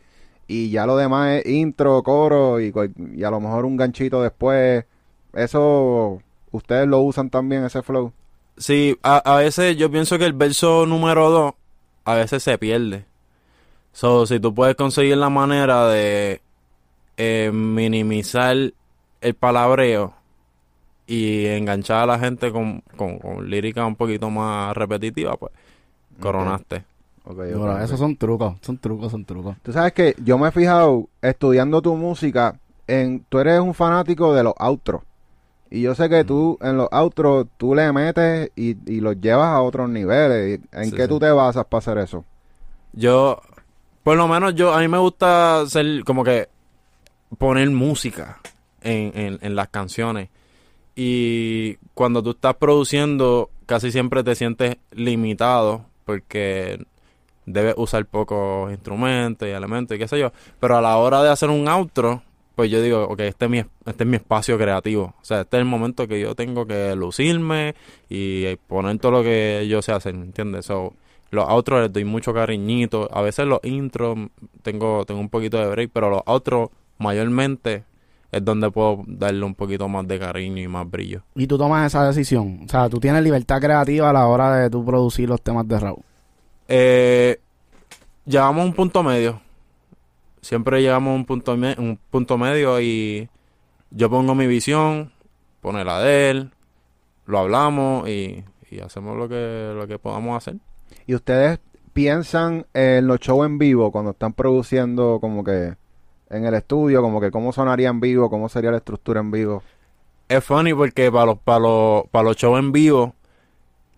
y 0.47 0.71
ya 0.71 0.87
lo 0.87 0.97
demás 0.97 1.41
es 1.45 1.47
intro, 1.47 2.03
coro 2.03 2.61
y, 2.61 2.73
y 3.15 3.25
a 3.25 3.31
lo 3.31 3.41
mejor 3.41 3.65
un 3.65 3.77
ganchito 3.77 4.23
después. 4.23 4.85
Eso, 5.33 6.21
¿ustedes 6.55 6.87
lo 6.89 7.01
usan 7.01 7.31
también, 7.31 7.65
ese 7.65 7.83
flow? 7.83 8.13
Sí, 8.57 8.97
a, 9.03 9.17
a 9.19 9.37
veces 9.39 9.77
yo 9.77 9.91
pienso 9.91 10.19
que 10.19 10.25
el 10.27 10.33
verso 10.33 10.87
número 10.87 11.31
2 11.31 11.55
a 12.05 12.15
veces 12.15 12.43
se 12.43 12.57
pierde. 12.59 13.07
So, 13.93 14.27
si 14.27 14.41
tú 14.41 14.55
puedes 14.55 14.77
conseguir 14.77 15.17
la 15.17 15.31
manera 15.31 15.89
de 15.89 16.43
eh, 17.17 17.51
minimizar 17.53 18.57
el 19.21 19.35
palabreo 19.35 20.15
y 21.07 21.47
enganchar 21.47 22.03
a 22.03 22.07
la 22.07 22.19
gente 22.19 22.51
con, 22.53 22.83
con, 22.97 23.19
con 23.19 23.49
lírica 23.51 23.87
un 23.87 23.97
poquito 23.97 24.31
más 24.31 24.75
repetitiva, 24.77 25.37
pues 25.37 25.53
coronaste. 26.21 26.85
Ok, 27.25 27.39
ok, 27.39 27.39
Bueno, 27.49 27.79
ok. 27.79 27.81
esos 27.81 27.99
son 27.99 28.17
trucos, 28.17 28.57
son 28.61 28.79
trucos, 28.79 29.11
son 29.13 29.25
trucos. 29.25 29.57
Tú 29.63 29.73
sabes 29.73 29.93
que 29.93 30.15
yo 30.23 30.39
me 30.39 30.49
he 30.49 30.53
fijado 30.53 31.09
estudiando 31.23 31.81
tu 31.81 31.97
música, 31.97 32.59
en, 32.87 33.25
tú 33.29 33.39
eres 33.39 33.61
un 33.61 33.75
fanático 33.75 34.35
de 34.35 34.43
los 34.45 34.55
outros. 34.59 35.03
Y 35.75 35.83
yo 35.83 35.95
sé 35.97 36.09
que 36.09 36.23
tú 36.25 36.57
en 36.63 36.77
los 36.77 36.89
outros 36.93 37.47
tú 37.57 37.75
le 37.75 37.91
metes 37.93 38.51
y, 38.55 38.77
y 38.87 39.01
los 39.01 39.21
llevas 39.21 39.49
a 39.49 39.61
otros 39.61 39.89
niveles. 39.91 40.61
¿En 40.73 40.91
Sí, 40.91 40.97
qué 40.97 41.09
sí. 41.09 41.09
tú 41.09 41.19
te 41.19 41.31
basas 41.33 41.65
para 41.67 41.79
hacer 41.81 41.99
eso? 41.99 42.25
Yo 42.93 43.41
Por 44.05 44.17
lo 44.17 44.29
menos 44.29 44.55
yo, 44.55 44.73
a 44.73 44.79
mí 44.81 44.89
me 44.89 44.99
gusta 44.99 45.63
hacer 45.63 46.05
como 46.05 46.23
que 46.23 46.49
poner 47.39 47.69
música 47.71 48.39
en, 48.83 49.11
en, 49.19 49.39
en 49.43 49.57
las 49.57 49.69
canciones. 49.69 50.29
Y 50.95 51.77
cuando 51.95 52.23
tú 52.23 52.31
estás 52.31 52.55
produciendo, 52.55 53.51
casi 53.67 53.91
siempre 53.91 54.23
te 54.23 54.35
sientes 54.37 54.77
limitado 54.93 55.87
porque 56.05 56.85
debes 57.47 57.75
usar 57.79 58.05
pocos 58.07 58.71
instrumentos 58.71 59.49
y 59.49 59.51
elementos 59.51 59.97
y 59.97 59.99
qué 59.99 60.07
sé 60.07 60.19
yo. 60.21 60.31
Pero 60.61 60.77
a 60.77 60.81
la 60.83 60.97
hora 60.99 61.23
de 61.23 61.31
hacer 61.31 61.51
un 61.51 61.67
outro, 61.67 62.23
pues 62.55 62.71
yo 62.71 62.81
digo, 62.81 63.05
ok, 63.05 63.21
este 63.21 63.47
es 63.47 63.51
mi, 63.51 63.59
este 63.59 64.05
es 64.05 64.07
mi 64.07 64.17
espacio 64.17 64.57
creativo. 64.57 65.15
O 65.21 65.25
sea, 65.25 65.43
este 65.43 65.57
es 65.57 65.61
el 65.61 65.67
momento 65.67 66.07
que 66.07 66.21
yo 66.21 66.35
tengo 66.35 66.67
que 66.67 66.95
lucirme 66.95 67.75
y 68.09 68.57
poner 68.69 68.99
todo 68.99 69.13
lo 69.13 69.23
que 69.23 69.67
yo 69.69 69.83
sé 69.83 69.93
hacer, 69.93 70.15
¿entiendes? 70.15 70.67
So, 70.67 70.95
los 71.31 71.49
outros 71.49 71.83
les 71.83 71.93
doy 71.93 72.05
mucho 72.05 72.33
cariñito. 72.33 73.09
A 73.13 73.23
veces 73.23 73.47
los 73.47 73.61
intros 73.65 74.19
tengo, 74.63 75.05
tengo 75.05 75.21
un 75.21 75.29
poquito 75.29 75.59
de 75.59 75.67
break, 75.67 75.91
pero 75.93 76.11
los 76.11 76.23
outros 76.27 76.69
mayormente 76.99 77.85
es 78.31 78.45
donde 78.45 78.71
puedo 78.71 79.03
darle 79.07 79.45
un 79.45 79.55
poquito 79.55 79.89
más 79.89 80.07
de 80.07 80.19
cariño 80.19 80.63
y 80.63 80.69
más 80.69 80.89
brillo. 80.91 81.23
Y 81.35 81.47
tú 81.47 81.59
tomas 81.59 81.87
esa 81.87 82.07
decisión. 82.07 82.63
O 82.65 82.69
sea, 82.69 82.89
tú 82.89 82.99
tienes 82.99 83.23
libertad 83.23 83.61
creativa 83.61 84.11
a 84.11 84.13
la 84.13 84.27
hora 84.27 84.57
de 84.57 84.71
tú 84.71 84.85
producir 84.85 85.29
los 85.29 85.41
temas 85.43 85.67
de 85.69 85.79
Raúl. 85.79 86.03
Eh, 86.69 87.41
llegamos 88.25 88.63
a 88.63 88.65
un 88.65 88.73
punto 88.73 89.03
medio. 89.03 89.41
Siempre 90.45 90.81
llegamos 90.83 91.13
a 91.13 91.15
un 91.17 91.25
punto, 91.25 91.57
me- 91.57 91.75
un 91.79 91.99
punto 92.11 92.39
medio 92.39 92.81
y 92.81 93.29
yo 93.91 94.11
pongo 94.11 94.35
mi 94.35 94.47
visión, 94.47 95.13
pone 95.61 95.85
la 95.85 96.01
de 96.01 96.31
él, 96.31 96.51
lo 97.27 97.39
hablamos 97.39 98.09
y, 98.09 98.45
y 98.71 98.81
hacemos 98.81 99.17
lo 99.17 99.29
que, 99.29 99.73
lo 99.75 99.87
que 99.87 99.99
podamos 99.99 100.37
hacer. 100.37 100.57
¿Y 101.07 101.15
ustedes 101.15 101.59
piensan 101.93 102.67
en 102.75 103.07
los 103.07 103.21
shows 103.21 103.47
en 103.47 103.59
vivo 103.59 103.91
cuando 103.91 104.11
están 104.13 104.33
produciendo 104.33 105.19
como 105.21 105.45
que 105.45 105.75
en 106.31 106.45
el 106.45 106.55
estudio, 106.55 107.01
como 107.03 107.21
que 107.21 107.31
cómo 107.31 107.53
sonaría 107.53 107.89
en 107.89 108.01
vivo, 108.01 108.29
cómo 108.31 108.49
sería 108.49 108.71
la 108.71 108.79
estructura 108.79 109.21
en 109.21 109.31
vivo? 109.31 109.63
Es 110.29 110.43
funny 110.45 110.75
porque 110.75 111.11
para 111.13 111.27
los, 111.27 111.39
para 111.39 111.59
los, 111.61 112.07
para 112.11 112.25
los 112.25 112.37
shows 112.37 112.59
en 112.59 112.73
vivo, 112.73 113.15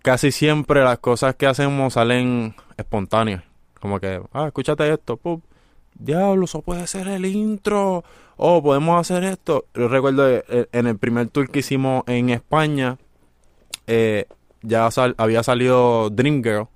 casi 0.03 0.31
siempre 0.33 0.83
las 0.85 0.99
cosas 0.99 1.35
que 1.37 1.47
hacemos 1.47 1.95
salen 1.95 2.55
espontáneas. 2.77 3.43
Como 3.81 4.01
que, 4.01 4.21
ah, 4.33 4.47
escúchate 4.47 4.93
esto, 4.93 5.17
pup. 5.17 5.43
Diablo, 5.99 6.45
eso 6.45 6.63
puede 6.63 6.87
ser 6.87 7.09
el 7.09 7.25
intro. 7.27 8.05
Oh, 8.37 8.63
podemos 8.63 9.01
hacer 9.01 9.25
esto. 9.25 9.65
Yo 9.75 9.89
recuerdo 9.89 10.29
eh, 10.29 10.69
en 10.73 10.87
el 10.87 10.99
primer 10.99 11.29
tour 11.29 11.49
que 11.51 11.61
hicimos 11.61 12.03
en 12.07 12.29
España, 12.31 12.99
eh, 13.87 14.27
ya 14.63 14.91
sal- 14.91 15.15
había 15.17 15.43
salido 15.43 16.11
Dream 16.11 16.43
Girl, 16.43 16.67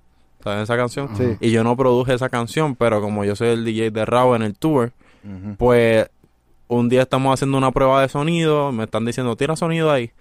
¿sabes 0.43 0.63
esa 0.63 0.77
canción? 0.77 1.15
Sí. 1.17 1.37
Y 1.41 1.51
yo 1.51 1.63
no 1.65 1.77
produje 1.77 2.15
esa 2.15 2.29
canción, 2.31 2.77
pero 2.77 3.01
como 3.03 3.25
yo 3.25 3.37
soy 3.37 3.49
el 3.49 3.65
DJ 3.65 3.91
de 3.91 4.05
Raw 4.07 4.35
en 4.35 4.43
el 4.43 4.57
tour, 4.57 4.93
pues 5.59 6.09
un 6.69 6.89
día 6.89 7.03
estamos 7.03 7.35
haciendo 7.35 7.59
una 7.59 7.73
prueba 7.73 8.01
de 8.01 8.09
sonido, 8.09 8.73
me 8.73 8.85
están 8.85 9.05
diciendo, 9.05 9.37
tira 9.37 9.55
sonido 9.57 9.91
ahí. 9.91 10.13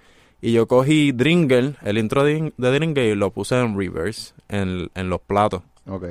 Y 0.41 0.51
yo 0.53 0.67
cogí 0.67 1.11
Dringle, 1.13 1.75
el 1.83 1.97
intro 1.97 2.23
de, 2.23 2.51
de 2.57 2.71
Dringle, 2.73 3.09
y 3.11 3.15
lo 3.15 3.31
puse 3.31 3.59
en 3.59 3.77
reverse, 3.77 4.33
en, 4.49 4.89
en 4.95 5.09
los 5.09 5.21
platos. 5.21 5.61
Ok. 5.87 6.03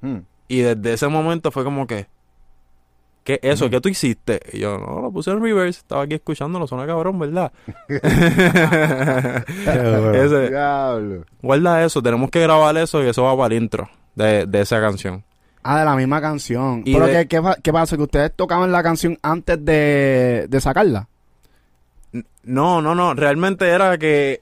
Hmm. 0.00 0.18
Y 0.52 0.60
desde 0.60 0.92
ese 0.94 1.08
momento 1.08 1.50
fue 1.50 1.64
como 1.64 1.86
que, 1.86 2.06
¿qué 3.24 3.34
es 3.42 3.54
eso? 3.54 3.70
¿Qué 3.70 3.80
tú 3.80 3.88
hiciste? 3.88 4.40
Y 4.52 4.58
yo, 4.58 4.76
no, 4.78 5.00
lo 5.00 5.10
puse 5.10 5.30
en 5.30 5.40
reverse, 5.42 5.78
estaba 5.80 6.02
aquí 6.02 6.14
escuchándolo, 6.14 6.66
suena 6.66 6.86
cabrón, 6.86 7.18
¿verdad? 7.18 7.52
Ese- 10.14 10.48
Diablo. 10.50 11.24
guarda 11.40 11.84
eso, 11.84 12.02
tenemos 12.02 12.30
que 12.30 12.40
grabar 12.40 12.76
eso 12.76 13.02
y 13.02 13.08
eso 13.08 13.22
va 13.24 13.36
para 13.36 13.54
el 13.54 13.62
intro 13.62 13.88
de, 14.14 14.46
de 14.46 14.60
esa 14.60 14.80
canción. 14.80 15.24
Ah, 15.62 15.78
de 15.78 15.84
la 15.84 15.94
misma 15.96 16.20
canción. 16.20 16.82
Y 16.84 16.92
Pero 16.94 17.06
de- 17.06 17.26
¿qué, 17.28 17.28
qué, 17.40 17.42
qué 17.62 17.72
pasa? 17.72 17.96
¿Que 17.96 18.02
ustedes 18.02 18.32
tocaban 18.34 18.72
la 18.72 18.82
canción 18.82 19.16
antes 19.22 19.64
de, 19.64 20.46
de 20.48 20.60
sacarla? 20.60 21.08
No, 22.42 22.82
no, 22.82 22.94
no, 22.94 23.14
realmente 23.14 23.68
era 23.68 23.96
que 23.96 24.40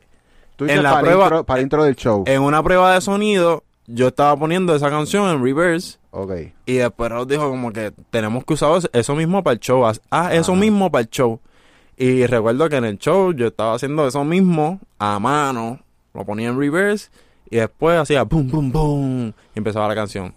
Tú 0.57 0.65
En 0.67 0.83
la 0.83 0.91
para, 0.91 1.03
prueba- 1.03 1.25
intro, 1.25 1.45
para 1.45 1.59
el 1.61 1.65
intro 1.65 1.85
del 1.85 1.97
show. 1.97 2.25
en 2.27 2.43
una 2.43 2.63
prueba 2.63 2.93
de 2.95 3.01
sonido 3.01 3.65
yo 3.93 4.09
estaba 4.09 4.37
poniendo 4.37 4.75
esa 4.75 4.91
canción 4.91 5.29
en 5.31 5.43
reverse 5.43 5.99
ok. 6.11 6.33
y 6.67 6.75
después 6.75 7.11
nos 7.11 7.27
dijo 7.29 7.49
como 7.49 7.73
que 7.73 7.93
tenemos 8.11 8.45
que 8.45 8.55
usar 8.55 8.81
eso- 8.93 9.15
mismo 9.15 9.43
para 9.43 9.55
el 9.55 9.61
show. 9.61 9.85
Ah, 10.11 10.35
eso 10.35 10.55
mismo 10.55 10.91
para 10.91 11.03
el 11.03 11.11
show. 11.11 11.41
Y 11.97 12.27
recuerdo 12.27 12.69
que 12.69 12.77
en 12.77 12.85
el 12.85 12.99
show 12.99 13.33
yo 13.33 13.49
estaba 13.49 13.75
haciendo 13.75 14.07
eso 14.07 14.25
mismo 14.25 14.81
a 14.99 15.19
mano, 15.19 15.81
lo 16.15 16.25
ponía 16.25 16.49
en 16.49 16.59
reverse 16.59 17.11
y 17.51 17.57
después 17.57 17.99
hacía 17.99 18.23
boom, 18.25 18.49
boom, 18.51 18.73
boom 18.73 19.29
y 19.55 19.59
empezaba 19.59 19.87
la 19.89 19.95
canción. 19.95 20.33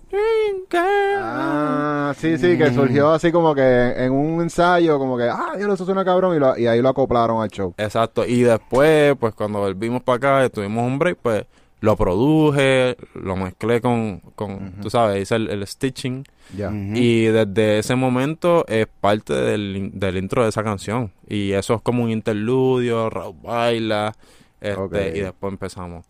Ah, 0.75 2.13
sí, 2.17 2.37
sí, 2.37 2.57
que 2.57 2.73
surgió 2.73 3.11
así 3.11 3.31
como 3.31 3.53
que 3.55 3.61
en 3.97 4.11
un 4.11 4.41
ensayo, 4.41 4.97
como 4.99 5.17
que, 5.17 5.23
ah, 5.29 5.53
Dios, 5.57 5.73
eso 5.73 5.85
suena 5.85 6.03
cabrón, 6.03 6.35
y, 6.35 6.39
lo- 6.39 6.57
y 6.57 6.67
ahí 6.67 6.81
lo 6.81 6.89
acoplaron 6.89 7.41
al 7.41 7.49
show. 7.49 7.73
Exacto. 7.77 8.25
Y 8.25 8.41
después, 8.41 9.15
pues 9.19 9.33
cuando 9.35 9.59
volvimos 9.59 10.01
para 10.03 10.41
acá, 10.43 10.49
tuvimos 10.49 10.85
un 10.85 10.99
break, 10.99 11.17
pues 11.21 11.45
lo 11.83 11.97
produje, 11.97 12.95
lo 13.13 13.35
mezclé 13.35 13.81
con, 13.81 14.19
con 14.35 14.53
Ujú. 14.53 14.81
tú 14.83 14.89
sabes, 14.89 15.21
hice 15.21 15.35
el, 15.35 15.49
el 15.49 15.67
stitching. 15.67 16.23
Ya. 16.55 16.69
Ujú. 16.69 16.77
Y 16.95 17.25
desde 17.25 17.79
ese 17.79 17.95
momento 17.95 18.65
es 18.67 18.87
parte 19.01 19.33
del, 19.33 19.91
del 19.93 20.15
intro 20.17 20.43
de 20.43 20.49
esa 20.49 20.63
canción. 20.63 21.11
Y 21.27 21.51
eso 21.51 21.73
es 21.73 21.81
como 21.81 22.03
un 22.03 22.09
interludio, 22.09 23.09
Raúl 23.09 23.35
baila, 23.43 24.13
este, 24.61 24.79
Ok. 24.79 24.93
y 25.13 25.19
después 25.19 25.51
empezamos. 25.51 26.05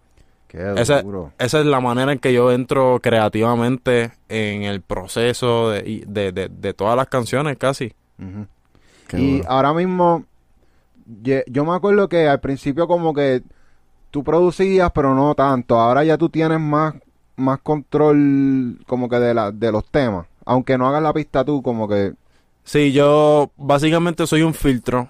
Duro. 1.03 1.31
Esa 1.39 1.59
es 1.59 1.65
la 1.65 1.79
manera 1.79 2.11
en 2.11 2.19
que 2.19 2.31
yo 2.31 2.51
entro 2.51 2.99
creativamente 3.01 4.11
en 4.29 4.61
el 4.61 4.81
proceso 4.81 5.71
de, 5.71 6.03
de, 6.05 6.31
de, 6.31 6.49
de 6.49 6.73
todas 6.75 6.95
las 6.95 7.07
canciones 7.07 7.57
casi. 7.57 7.91
Qué 9.07 9.19
Y 9.19 9.37
duro. 9.39 9.49
ahora 9.49 9.73
mismo, 9.73 10.25
yo 11.47 11.65
me 11.65 11.73
acuerdo 11.73 12.07
que 12.07 12.27
al 12.27 12.39
principio 12.39 12.87
como 12.87 13.15
que 13.15 13.41
tú 14.13 14.23
producías, 14.23 14.91
pero 14.93 15.15
no 15.15 15.33
tanto. 15.33 15.79
Ahora 15.79 16.03
ya 16.03 16.19
tú 16.19 16.29
tienes 16.29 16.59
más, 16.59 16.93
más 17.35 17.59
control 17.61 18.77
como 18.85 19.09
que 19.09 19.17
de, 19.17 19.33
la, 19.33 19.51
de 19.51 19.71
los 19.71 19.83
temas. 19.85 20.27
Aunque 20.45 20.77
no 20.77 20.87
hagas 20.87 21.01
la 21.01 21.11
pista 21.13 21.43
tú, 21.43 21.63
como 21.63 21.87
que... 21.87 22.13
Sí, 22.63 22.91
yo 22.91 23.49
básicamente 23.57 24.27
soy 24.27 24.43
un 24.43 24.53
filtro. 24.53 25.09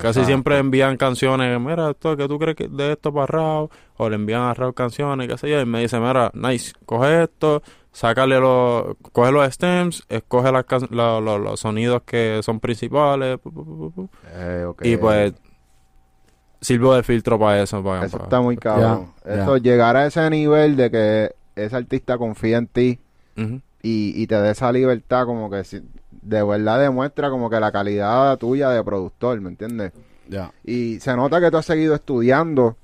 Casi 0.00 0.24
siempre 0.26 0.58
envían 0.58 0.96
canciones, 0.96 1.58
mira, 1.58 1.90
esto 1.90 2.16
que 2.16 2.28
tú 2.28 2.38
crees 2.38 2.54
que 2.54 2.68
de 2.68 2.92
esto 2.92 3.12
para 3.12 3.26
Raúl, 3.26 3.70
o 3.96 4.08
le 4.10 4.14
envían 4.16 4.42
a 4.42 4.52
Raúl 4.54 4.74
canciones, 4.74 5.26
qué 5.26 5.38
sé 5.38 5.48
yo, 5.48 5.58
y 5.58 5.64
me 5.64 5.80
dice, 5.80 5.98
mira, 5.98 6.30
nice, 6.34 6.72
coge 6.84 7.22
esto, 7.22 7.62
sácale 7.92 8.38
los, 8.38 8.94
coge 9.12 9.32
los 9.32 9.50
stems, 9.54 10.04
escoge 10.10 10.52
las 10.52 10.66
la- 10.90 11.18
los 11.20 11.58
sonidos 11.58 12.02
que 12.04 12.40
son 12.42 12.60
principales. 12.60 13.38
Eh, 14.34 14.66
y 14.82 14.96
pues 14.98 15.32
sirvo 16.60 16.94
de 16.94 17.02
filtro 17.02 17.38
para 17.38 17.62
eso. 17.62 17.82
Para, 17.82 18.04
Eso 18.06 18.12
para- 18.18 18.24
está 18.24 18.40
muy 18.40 18.56
cabrón. 18.56 19.12
Ya, 19.24 19.42
Eso, 19.42 19.56
llegar 19.58 19.96
a 19.96 20.06
ese 20.06 20.28
nivel 20.30 20.76
de 20.76 20.90
que 20.90 21.34
ese 21.54 21.76
artista 21.76 22.18
confía 22.18 22.58
en 22.58 22.66
ti 22.66 22.98
y, 23.82 24.12
y 24.22 24.26
te 24.26 24.34
dé 24.36 24.50
esa 24.50 24.72
libertad 24.72 25.26
como 25.26 25.50
que 25.50 25.64
si- 25.64 25.82
de 26.10 26.42
verdad 26.42 26.80
demuestra 26.80 27.30
como 27.30 27.48
que 27.50 27.60
la 27.60 27.70
calidad 27.70 28.36
tuya 28.38 28.70
de 28.70 28.82
productor, 28.82 29.40
¿me 29.40 29.50
entiendes? 29.50 29.92
Ya. 30.28 30.52
Y 30.64 30.98
se 31.00 31.14
nota 31.14 31.40
que 31.40 31.50
tú 31.50 31.56
has 31.58 31.66
seguido 31.66 31.94
estudiando, 31.94 32.76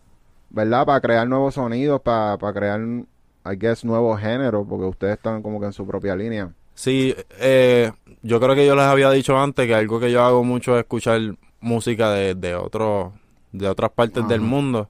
¿verdad? 0.51 0.87
Para 0.87 1.01
crear 1.01 1.27
nuevos 1.29 1.55
sonidos, 1.55 2.01
para, 2.03 2.39
para 2.39 2.53
crear, 2.53 2.81
I 2.81 3.57
guess, 3.59 3.85
nuevos 3.85 4.21
géneros, 4.21 4.65
porque 4.69 4.85
ustedes 4.85 5.15
están 5.17 5.43
como 5.43 5.59
que 5.59 5.67
en 5.67 5.73
su 5.73 5.85
propia 5.87 6.15
línea. 6.15 6.51
Sí, 6.75 7.15
eh, 7.41 7.91
yo 8.23 8.39
creo 8.41 8.55
que 8.55 8.65
yo 8.67 8.77
les 8.77 8.85
había 8.85 9.11
dicho 9.11 9.37
antes 9.37 9.67
que 9.67 9.75
algo 9.75 9.99
que 9.99 10.13
yo 10.13 10.23
hago 10.23 10.45
mucho 10.45 10.75
es 10.77 10.83
escuchar 10.83 11.21
música 11.61 12.11
de, 12.13 12.35
de 12.37 12.55
otros 12.55 13.13
de 13.53 13.69
otras 13.69 13.91
partes 13.93 14.27
del 14.27 14.41
mundo 14.41 14.89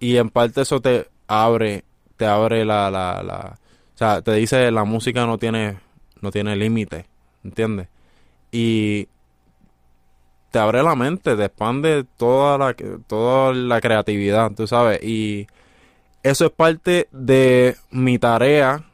y 0.00 0.16
en 0.16 0.30
parte 0.30 0.62
eso 0.62 0.80
te 0.80 1.08
abre 1.28 1.84
te 2.16 2.26
abre 2.26 2.64
la, 2.64 2.90
la, 2.90 3.22
la 3.22 3.58
o 3.94 3.98
sea 3.98 4.20
te 4.20 4.32
dice 4.34 4.70
la 4.70 4.84
música 4.84 5.24
no 5.26 5.38
tiene 5.38 5.78
no 6.20 6.30
tiene 6.30 6.56
límite 6.56 7.06
¿entiendes? 7.44 7.88
y 8.50 9.08
te 10.50 10.58
abre 10.58 10.82
la 10.82 10.94
mente 10.94 11.36
te 11.36 11.44
expande 11.44 12.04
toda 12.16 12.58
la 12.58 12.74
toda 13.06 13.54
la 13.54 13.80
creatividad 13.80 14.52
tú 14.52 14.66
sabes 14.66 15.02
y 15.02 15.46
eso 16.22 16.46
es 16.46 16.50
parte 16.52 17.08
de 17.12 17.76
mi 17.90 18.18
tarea 18.18 18.84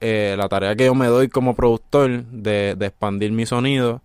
eh, 0.00 0.34
la 0.38 0.48
tarea 0.48 0.76
que 0.76 0.86
yo 0.86 0.94
me 0.94 1.06
doy 1.06 1.28
como 1.28 1.54
productor 1.54 2.24
de, 2.24 2.74
de 2.76 2.86
expandir 2.86 3.32
mi 3.32 3.46
sonido 3.46 4.02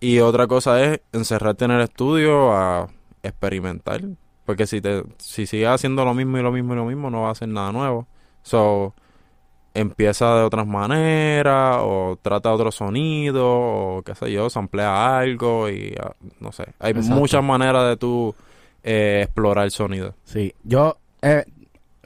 y 0.00 0.18
otra 0.18 0.46
cosa 0.46 0.82
es 0.82 1.00
encerrarte 1.12 1.64
en 1.64 1.72
el 1.72 1.82
estudio 1.82 2.52
a 2.52 2.88
experimentar 3.22 4.00
porque 4.44 4.66
si 4.66 4.80
te 4.80 5.02
si 5.18 5.46
sigues 5.46 5.68
haciendo 5.68 6.04
lo 6.04 6.14
mismo 6.14 6.38
y 6.38 6.42
lo 6.42 6.52
mismo 6.52 6.72
y 6.74 6.76
lo 6.76 6.84
mismo 6.84 7.10
no 7.10 7.22
va 7.22 7.28
a 7.28 7.32
hacer 7.32 7.48
nada 7.48 7.72
nuevo 7.72 8.06
so 8.42 8.94
empieza 9.74 10.36
de 10.36 10.42
otras 10.42 10.66
maneras 10.66 11.78
o 11.80 12.18
trata 12.20 12.52
otro 12.52 12.70
sonido 12.70 13.46
o 13.48 14.02
qué 14.02 14.14
sé 14.14 14.30
yo 14.32 14.50
samplea 14.50 15.18
algo 15.18 15.70
y 15.70 15.94
ah, 16.02 16.12
no 16.40 16.52
sé 16.52 16.64
hay 16.78 16.92
Exacto. 16.92 17.14
muchas 17.14 17.42
maneras 17.42 17.88
de 17.88 17.96
tú 17.96 18.34
eh, 18.82 19.20
explorar 19.24 19.64
el 19.64 19.70
sonido 19.70 20.14
Sí. 20.24 20.52
Yo, 20.64 20.96
eh, 21.22 21.44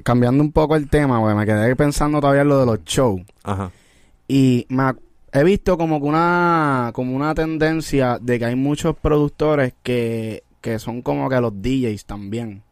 cambiando 0.02 0.42
un 0.44 0.52
poco 0.52 0.76
el 0.76 0.88
tema, 0.90 1.18
güey, 1.18 1.35
me 1.35 1.46
quedé 1.46 1.75
pensando 1.75 2.20
todavía 2.20 2.42
en 2.42 2.49
lo 2.49 2.61
de 2.61 2.66
los 2.66 2.85
shows. 2.85 3.23
ajá 3.42 3.70
Y 4.28 4.66
me 4.68 4.92
he 5.32 5.42
visto 5.42 5.76
como 5.78 6.00
que 6.00 6.06
una, 6.06 6.90
como 6.92 7.16
una 7.16 7.35
tendencia 7.35 8.18
de 8.20 8.38
que 8.38 8.44
hay 8.44 8.56
muchos 8.56 8.94
productores 8.96 9.73
que, 9.82 10.44
que 10.66 10.80
son 10.80 11.00
como 11.00 11.28
que 11.28 11.40
los 11.40 11.62
DJs 11.62 12.06
también. 12.06 12.64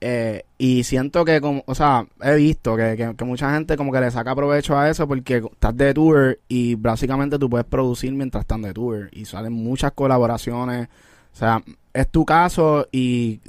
Eh, 0.00 0.46
y 0.56 0.84
siento 0.84 1.22
que 1.26 1.38
como, 1.38 1.62
o 1.66 1.74
sea, 1.74 2.06
he 2.22 2.34
visto 2.36 2.76
que, 2.76 3.14
que, 3.14 3.24
mucha 3.26 3.52
gente 3.52 3.76
como 3.76 3.92
que 3.92 4.00
le 4.00 4.10
saca 4.10 4.34
provecho 4.34 4.78
a 4.78 4.88
eso 4.88 5.06
porque 5.06 5.42
estás 5.52 5.76
de 5.76 5.92
tour 5.92 6.38
y 6.48 6.76
básicamente 6.76 7.38
tú 7.38 7.50
puedes 7.50 7.66
producir 7.66 8.10
mientras 8.12 8.44
estás 8.44 8.62
de 8.62 8.72
tour 8.72 9.10
y 9.12 9.26
salen 9.26 9.52
muchas 9.52 9.92
colaboraciones. 9.92 10.88
O 11.34 11.36
sea, 11.36 11.62
es 11.92 12.08
tu 12.08 12.24
caso 12.24 12.88
y 12.90 13.40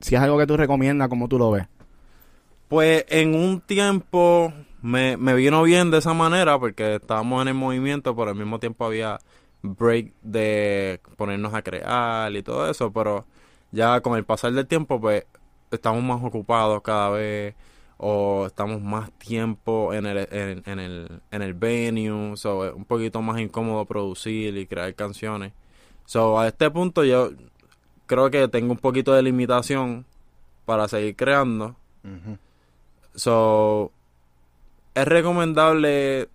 si 0.00 0.14
es 0.14 0.20
algo 0.22 0.38
que 0.38 0.46
tú 0.46 0.56
recomiendas, 0.56 1.10
¿cómo 1.10 1.28
tú 1.28 1.38
lo 1.38 1.50
ves? 1.50 1.66
Pues 2.68 3.04
en 3.10 3.34
un 3.34 3.60
tiempo 3.60 4.54
me, 4.80 5.18
me 5.18 5.34
vino 5.34 5.62
bien 5.64 5.90
de 5.90 5.98
esa 5.98 6.14
manera 6.14 6.58
porque 6.58 6.94
estábamos 6.94 7.42
en 7.42 7.48
el 7.48 7.54
movimiento, 7.54 8.16
pero 8.16 8.30
al 8.30 8.36
mismo 8.36 8.58
tiempo 8.58 8.86
había 8.86 9.18
break 9.66 10.12
de 10.22 11.00
ponernos 11.16 11.54
a 11.54 11.62
crear 11.62 12.34
y 12.34 12.42
todo 12.42 12.70
eso, 12.70 12.92
pero 12.92 13.24
ya 13.72 14.00
con 14.00 14.16
el 14.16 14.24
pasar 14.24 14.52
del 14.52 14.66
tiempo 14.66 15.00
pues 15.00 15.24
estamos 15.70 16.02
más 16.02 16.22
ocupados 16.22 16.82
cada 16.82 17.10
vez 17.10 17.54
o 17.98 18.46
estamos 18.46 18.80
más 18.82 19.10
tiempo 19.12 19.94
en 19.94 20.06
el, 20.06 20.28
en, 20.30 20.62
en 20.66 20.78
el, 20.78 21.22
en 21.30 21.42
el 21.42 21.54
venue, 21.54 22.36
so 22.36 22.66
es 22.66 22.74
un 22.74 22.84
poquito 22.84 23.22
más 23.22 23.40
incómodo 23.40 23.84
producir 23.86 24.56
y 24.56 24.66
crear 24.66 24.94
canciones. 24.94 25.52
So 26.04 26.38
a 26.38 26.46
este 26.46 26.70
punto 26.70 27.04
yo 27.04 27.30
creo 28.06 28.30
que 28.30 28.48
tengo 28.48 28.72
un 28.72 28.78
poquito 28.78 29.12
de 29.14 29.22
limitación 29.22 30.06
para 30.64 30.88
seguir 30.88 31.16
creando. 31.16 31.76
Ujú. 32.04 32.38
So, 33.14 33.92
es 34.94 35.06
recomendable 35.06 36.28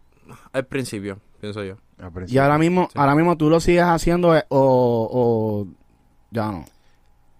al 0.51 0.65
principio, 0.65 1.19
pienso 1.39 1.63
yo. 1.63 1.75
Y 2.27 2.37
ahora 2.37 2.57
mismo, 2.57 2.87
Sí. 2.91 2.99
ahora 2.99 3.15
mismo 3.15 3.37
tú 3.37 3.49
lo 3.49 3.59
sigues 3.59 3.83
haciendo 3.83 4.35
eh, 4.35 4.43
o, 4.49 5.09
o 5.11 5.67
ya 6.31 6.51
no. 6.51 6.65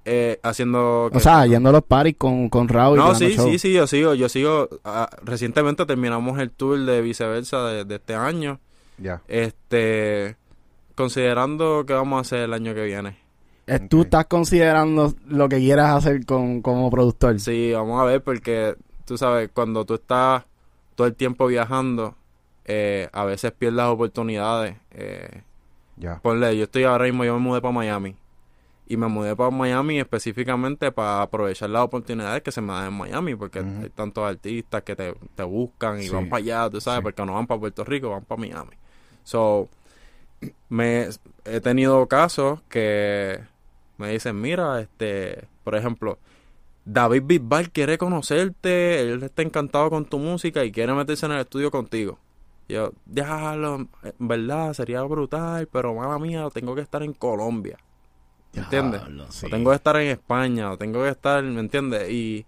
Eh, 0.05 0.39
haciendo... 0.43 1.09
O 1.13 1.19
sea, 1.19 1.45
yendo 1.45 1.69
a 1.69 1.71
los 1.73 1.83
parties 1.83 2.15
con, 2.17 2.49
con 2.49 2.67
Raúl 2.67 2.97
y 2.97 3.01
no, 3.01 3.13
sí, 3.15 3.29
show. 3.35 3.47
sí, 3.49 3.59
sí, 3.59 3.73
yo 3.73 3.85
sigo, 3.87 4.13
yo 4.15 4.29
sigo. 4.29 4.67
ah, 4.83 5.09
recientemente 5.23 5.85
terminamos 5.85 6.39
el 6.39 6.49
tour 6.51 6.79
de 6.79 7.01
viceversa 7.01 7.65
de, 7.67 7.85
de 7.85 7.95
este 7.95 8.15
año. 8.15 8.59
Ya. 8.97 9.21
Este, 9.27 10.35
considerando 10.95 11.85
que 11.85 11.93
vamos 11.93 12.17
a 12.17 12.21
hacer 12.21 12.39
el 12.41 12.53
año 12.53 12.73
que 12.73 12.83
viene. 12.83 13.17
Eh, 13.67 13.79
Tú 13.89 13.99
Ok. 13.99 14.05
estás 14.05 14.25
considerando 14.25 15.13
lo 15.27 15.47
que 15.49 15.57
quieras 15.59 15.95
hacer 15.95 16.25
con, 16.25 16.61
como 16.61 16.89
productor. 16.89 17.39
Sí, 17.39 17.71
vamos 17.71 17.99
a 18.01 18.05
ver 18.05 18.23
porque 18.23 18.75
tú 19.05 19.17
sabes, 19.17 19.49
cuando 19.53 19.85
tú 19.85 19.95
estás 19.95 20.43
todo 20.95 21.07
el 21.07 21.15
tiempo 21.15 21.47
viajando, 21.47 22.15
eh, 22.65 23.09
a 23.11 23.25
veces 23.25 23.51
pierdes 23.51 23.85
oportunidades. 23.85 24.75
Eh. 24.91 25.41
Ponle, 26.21 26.57
yo 26.57 26.63
estoy 26.63 26.83
ahora 26.83 27.05
mismo, 27.05 27.23
yo 27.25 27.33
me 27.35 27.39
mudé 27.39 27.61
para 27.61 27.73
Miami. 27.73 28.15
Y 28.87 28.97
me 28.97 29.07
mudé 29.07 29.35
para 29.35 29.49
Miami 29.51 29.99
específicamente 29.99 30.91
para 30.91 31.21
aprovechar 31.21 31.69
las 31.69 31.83
oportunidades 31.83 32.41
que 32.43 32.51
se 32.51 32.59
me 32.59 32.73
dan 32.73 32.87
en 32.87 32.93
Miami, 32.93 33.35
porque 33.35 33.59
hay 33.59 33.89
tantos 33.95 34.23
artistas 34.27 34.83
que 34.83 34.95
te, 34.95 35.13
te 35.35 35.43
buscan 35.43 35.99
y 35.99 36.03
Sí. 36.03 36.09
van 36.09 36.27
para 36.27 36.39
allá, 36.43 36.69
tú 36.69 36.81
sabes, 36.81 36.99
Sí. 36.99 37.03
porque 37.03 37.25
no 37.25 37.33
van 37.35 37.47
para 37.47 37.59
Puerto 37.59 37.83
Rico, 37.85 38.09
van 38.09 38.25
para 38.25 38.41
Miami. 38.41 38.75
So, 39.23 39.69
me 40.69 41.07
he 41.45 41.61
tenido 41.61 42.05
casos 42.07 42.61
que 42.67 43.39
me 43.97 44.09
dicen, 44.09 44.41
mira, 44.41 44.81
este, 44.81 45.45
por 45.63 45.75
ejemplo, 45.75 46.17
David 46.83 47.23
Bisbal 47.25 47.69
quiere 47.69 47.97
conocerte, 47.97 49.01
él 49.01 49.23
está 49.23 49.43
encantado 49.43 49.89
con 49.89 50.03
tu 50.05 50.17
música 50.17 50.65
y 50.65 50.71
quiere 50.71 50.93
meterse 50.93 51.27
en 51.27 51.33
el 51.33 51.41
estudio 51.41 51.69
contigo. 51.71 52.17
Y 52.71 52.75
Yo, 52.75 52.93
déjalo, 53.05 53.87
en 54.03 54.27
verdad 54.27 54.73
sería 54.73 55.01
brutal, 55.03 55.67
pero 55.67 55.93
mala 55.93 56.17
mía, 56.19 56.47
tengo 56.53 56.73
que 56.75 56.81
estar 56.81 57.03
en 57.03 57.13
Colombia. 57.13 57.77
¿Entiendes? 58.53 59.01
Diablo, 59.01 59.25
sí. 59.29 59.45
O 59.45 59.49
tengo 59.49 59.69
que 59.71 59.75
estar 59.77 59.95
en 59.97 60.07
España, 60.09 60.71
o 60.71 60.77
tengo 60.77 61.03
que 61.03 61.09
estar, 61.09 61.43
¿me 61.43 61.59
entiendes? 61.59 62.09
Y 62.09 62.45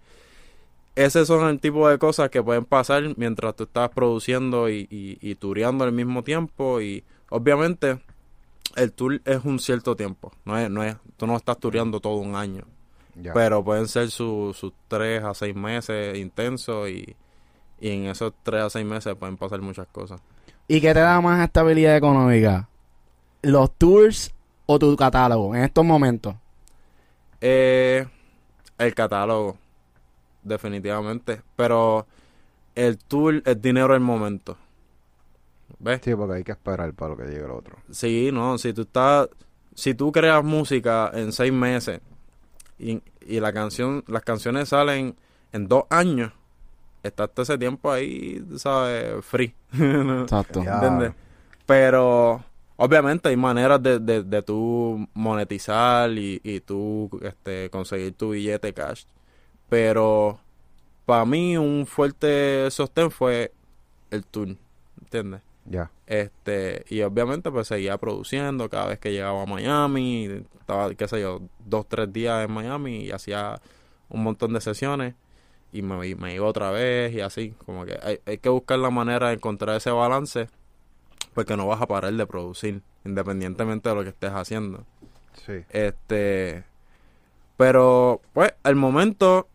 ese 0.94 1.24
son 1.26 1.48
el 1.48 1.60
tipo 1.60 1.88
de 1.88 1.98
cosas 1.98 2.30
que 2.30 2.42
pueden 2.42 2.64
pasar 2.64 3.02
mientras 3.16 3.56
tú 3.56 3.64
estás 3.64 3.88
produciendo 3.90 4.68
y, 4.68 4.86
y, 4.90 5.18
y 5.20 5.34
tureando 5.34 5.84
al 5.84 5.92
mismo 5.92 6.22
tiempo. 6.22 6.80
Y 6.80 7.02
obviamente 7.30 8.00
el 8.76 8.92
tour 8.92 9.20
es 9.24 9.44
un 9.44 9.58
cierto 9.58 9.96
tiempo. 9.96 10.32
No 10.44 10.58
es, 10.58 10.70
no 10.70 10.82
es, 10.84 10.96
tú 11.16 11.26
no 11.26 11.36
estás 11.36 11.58
tureando 11.58 12.00
todo 12.00 12.16
un 12.16 12.36
año. 12.36 12.64
Ya. 13.16 13.32
Pero 13.32 13.64
pueden 13.64 13.88
ser 13.88 14.10
su- 14.10 14.54
sus 14.54 14.72
tres 14.88 15.22
a 15.24 15.34
seis 15.34 15.54
meses 15.54 16.16
intensos 16.18 16.88
y, 16.90 17.16
y 17.84 17.90
en 17.90 18.06
esos 18.06 18.32
tres 18.42 18.62
a 18.62 18.70
seis 18.70 18.86
meses 18.86 19.14
pueden 19.14 19.36
pasar 19.36 19.60
muchas 19.60 19.86
cosas. 19.88 20.18
¿Y 20.66 20.80
qué 20.80 20.94
te 20.94 21.00
da 21.00 21.20
más 21.20 21.44
estabilidad 21.44 21.94
económica? 21.94 22.66
¿Los 23.42 23.76
tours 23.76 24.32
o 24.64 24.78
tu 24.78 24.96
catálogo 24.96 25.54
en 25.54 25.64
estos 25.64 25.84
momentos? 25.84 26.34
Eh, 27.42 28.06
el 28.78 28.94
catálogo, 28.94 29.58
definitivamente. 30.42 31.42
Pero 31.56 32.06
el 32.74 32.96
tour 32.96 33.42
es 33.44 33.60
dinero 33.60 33.92
del 33.92 34.00
momento. 34.00 34.56
¿Ves? 35.78 36.00
Sí, 36.02 36.14
porque 36.14 36.36
hay 36.36 36.44
que 36.44 36.52
esperar 36.52 36.90
para 36.94 37.10
lo 37.10 37.18
que 37.18 37.24
llegue 37.24 37.44
el 37.44 37.50
otro. 37.50 37.76
Sí, 37.90 38.30
no, 38.32 38.56
si 38.56 38.72
tú 38.72 38.80
estás, 38.80 39.28
si 39.74 39.92
tú 39.92 40.10
creas 40.10 40.42
música 40.42 41.10
en 41.12 41.32
seis 41.32 41.52
meses 41.52 42.00
y, 42.78 43.02
y 43.26 43.40
la 43.40 43.52
canción, 43.52 44.04
las 44.06 44.22
canciones 44.22 44.70
salen 44.70 45.16
en 45.52 45.68
dos 45.68 45.84
años, 45.90 46.32
estás 47.04 47.30
todo 47.32 47.42
ese 47.42 47.58
tiempo 47.58 47.92
ahí, 47.92 48.44
sabes, 48.56 49.24
free. 49.24 49.54
Exacto. 49.72 50.60
¿Entiendes? 50.60 51.12
Pero 51.66 52.42
obviamente 52.76 53.28
hay 53.28 53.36
maneras 53.36 53.82
de, 53.82 53.98
de, 53.98 54.22
de 54.22 54.42
tú 54.42 55.06
monetizar 55.14 56.10
y, 56.10 56.40
y 56.42 56.60
tú 56.60 57.10
este, 57.22 57.70
conseguir 57.70 58.14
tu 58.14 58.30
billete 58.30 58.72
cash. 58.72 59.04
Pero 59.68 60.40
para 61.04 61.24
mí 61.24 61.56
un 61.56 61.86
fuerte 61.86 62.70
sostén 62.70 63.10
fue 63.10 63.52
el 64.10 64.24
tour, 64.24 64.56
¿entiendes? 65.00 65.42
Ya. 65.66 65.90
Este, 66.06 66.84
y 66.88 67.02
obviamente 67.02 67.50
pues 67.50 67.68
seguía 67.68 67.98
produciendo 67.98 68.68
cada 68.68 68.88
vez 68.88 68.98
que 68.98 69.12
llegaba 69.12 69.42
a 69.42 69.46
Miami, 69.46 70.44
estaba, 70.58 70.94
qué 70.94 71.08
sé 71.08 71.20
yo, 71.20 71.42
dos, 71.64 71.86
tres 71.88 72.12
días 72.12 72.46
en 72.46 72.52
Miami 72.52 73.04
y 73.04 73.10
hacía 73.10 73.60
un 74.08 74.22
montón 74.22 74.52
de 74.52 74.60
sesiones 74.60 75.14
y 75.74 75.82
me, 75.82 76.06
y 76.08 76.14
me 76.14 76.34
iba 76.34 76.46
otra 76.46 76.70
vez 76.70 77.12
y 77.12 77.20
así, 77.20 77.54
como 77.66 77.84
que 77.84 77.98
hay, 78.02 78.20
hay 78.24 78.38
que 78.38 78.48
buscar 78.48 78.78
la 78.78 78.88
manera 78.90 79.28
de 79.28 79.34
encontrar 79.34 79.76
ese 79.76 79.90
balance 79.90 80.48
porque 81.34 81.56
no 81.56 81.66
vas 81.66 81.82
a 81.82 81.86
parar 81.86 82.12
de 82.14 82.26
producir, 82.26 82.80
independientemente 83.04 83.88
de 83.88 83.94
lo 83.94 84.02
que 84.04 84.10
estés 84.10 84.30
haciendo. 84.30 84.86
Sí. 85.44 85.64
Este, 85.70 86.64
pero 87.56 88.20
pues 88.32 88.54
al 88.62 88.76
momento, 88.76 89.48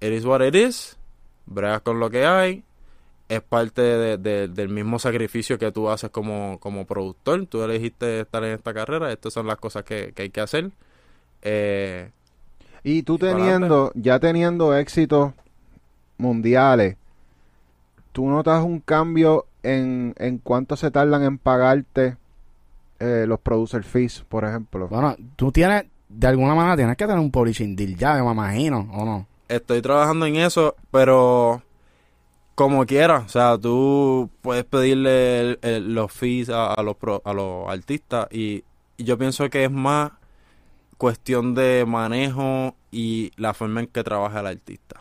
it 0.00 0.12
is 0.12 0.24
what 0.24 0.44
it 0.44 0.54
is, 0.54 0.98
bregas 1.46 1.80
con 1.82 2.00
lo 2.00 2.10
que 2.10 2.26
hay, 2.26 2.64
es 3.28 3.40
parte 3.42 3.82
de- 3.82 4.16
de- 4.16 4.48
del 4.48 4.68
mismo 4.68 4.98
sacrificio 4.98 5.58
que 5.58 5.70
tú 5.70 5.88
haces 5.90 6.10
como, 6.10 6.58
como 6.60 6.86
productor, 6.86 7.46
tú 7.46 7.62
elegiste 7.62 8.20
estar 8.20 8.42
en 8.42 8.52
esta 8.54 8.74
carrera, 8.74 9.12
estas 9.12 9.32
son 9.32 9.46
las 9.46 9.58
cosas 9.58 9.84
que, 9.84 10.12
que 10.12 10.22
hay 10.22 10.30
que 10.30 10.40
hacer. 10.40 10.70
Eh, 11.42 12.10
Y 12.88 13.02
tú 13.02 13.18
teniendo, 13.18 13.92
ya 13.94 14.18
teniendo 14.18 14.74
éxitos 14.76 15.32
mundiales, 16.16 16.96
¿tú 18.12 18.26
notas 18.28 18.64
un 18.64 18.80
cambio 18.80 19.46
en, 19.62 20.14
en 20.18 20.38
cuánto 20.38 20.76
se 20.76 20.90
tardan 20.90 21.22
en 21.22 21.38
pagarte 21.38 22.16
eh, 23.00 23.24
los 23.28 23.40
producer 23.40 23.82
fees, 23.84 24.24
por 24.28 24.44
ejemplo? 24.44 24.88
Bueno, 24.88 25.16
tú 25.36 25.52
tienes, 25.52 25.84
de 26.08 26.26
alguna 26.26 26.54
manera 26.54 26.76
tienes 26.76 26.96
que 26.96 27.04
tener 27.06 27.20
un 27.20 27.30
publishing 27.30 27.76
deal 27.76 27.96
ya, 27.96 28.14
me 28.22 28.30
imagino, 28.32 28.88
¿o 28.92 29.04
no? 29.04 29.26
estoy 29.48 29.80
trabajando 29.82 30.26
en 30.26 30.36
eso, 30.36 30.74
pero 30.90 31.62
como 32.54 32.84
quiera, 32.86 33.18
o 33.20 33.28
sea, 33.28 33.56
tú 33.58 34.28
puedes 34.42 34.64
pedirle 34.64 35.40
el- 35.40 35.58
el- 35.62 35.94
los 35.94 36.12
fees 36.12 36.48
a, 36.50 36.74
a 36.74 36.82
los 36.82 36.96
pro- 36.96 37.22
a 37.24 37.32
los 37.32 37.68
artistas 37.68 38.28
y, 38.30 38.62
y 38.98 39.04
yo 39.04 39.16
pienso 39.16 39.48
que 39.50 39.64
es 39.64 39.70
más 39.70 40.10
cuestión 40.98 41.54
de 41.54 41.84
manejo 41.86 42.74
y 42.90 43.32
la 43.36 43.54
forma 43.54 43.80
en 43.80 43.86
que 43.86 44.04
trabaja 44.04 44.40
el 44.40 44.46
artista. 44.46 45.00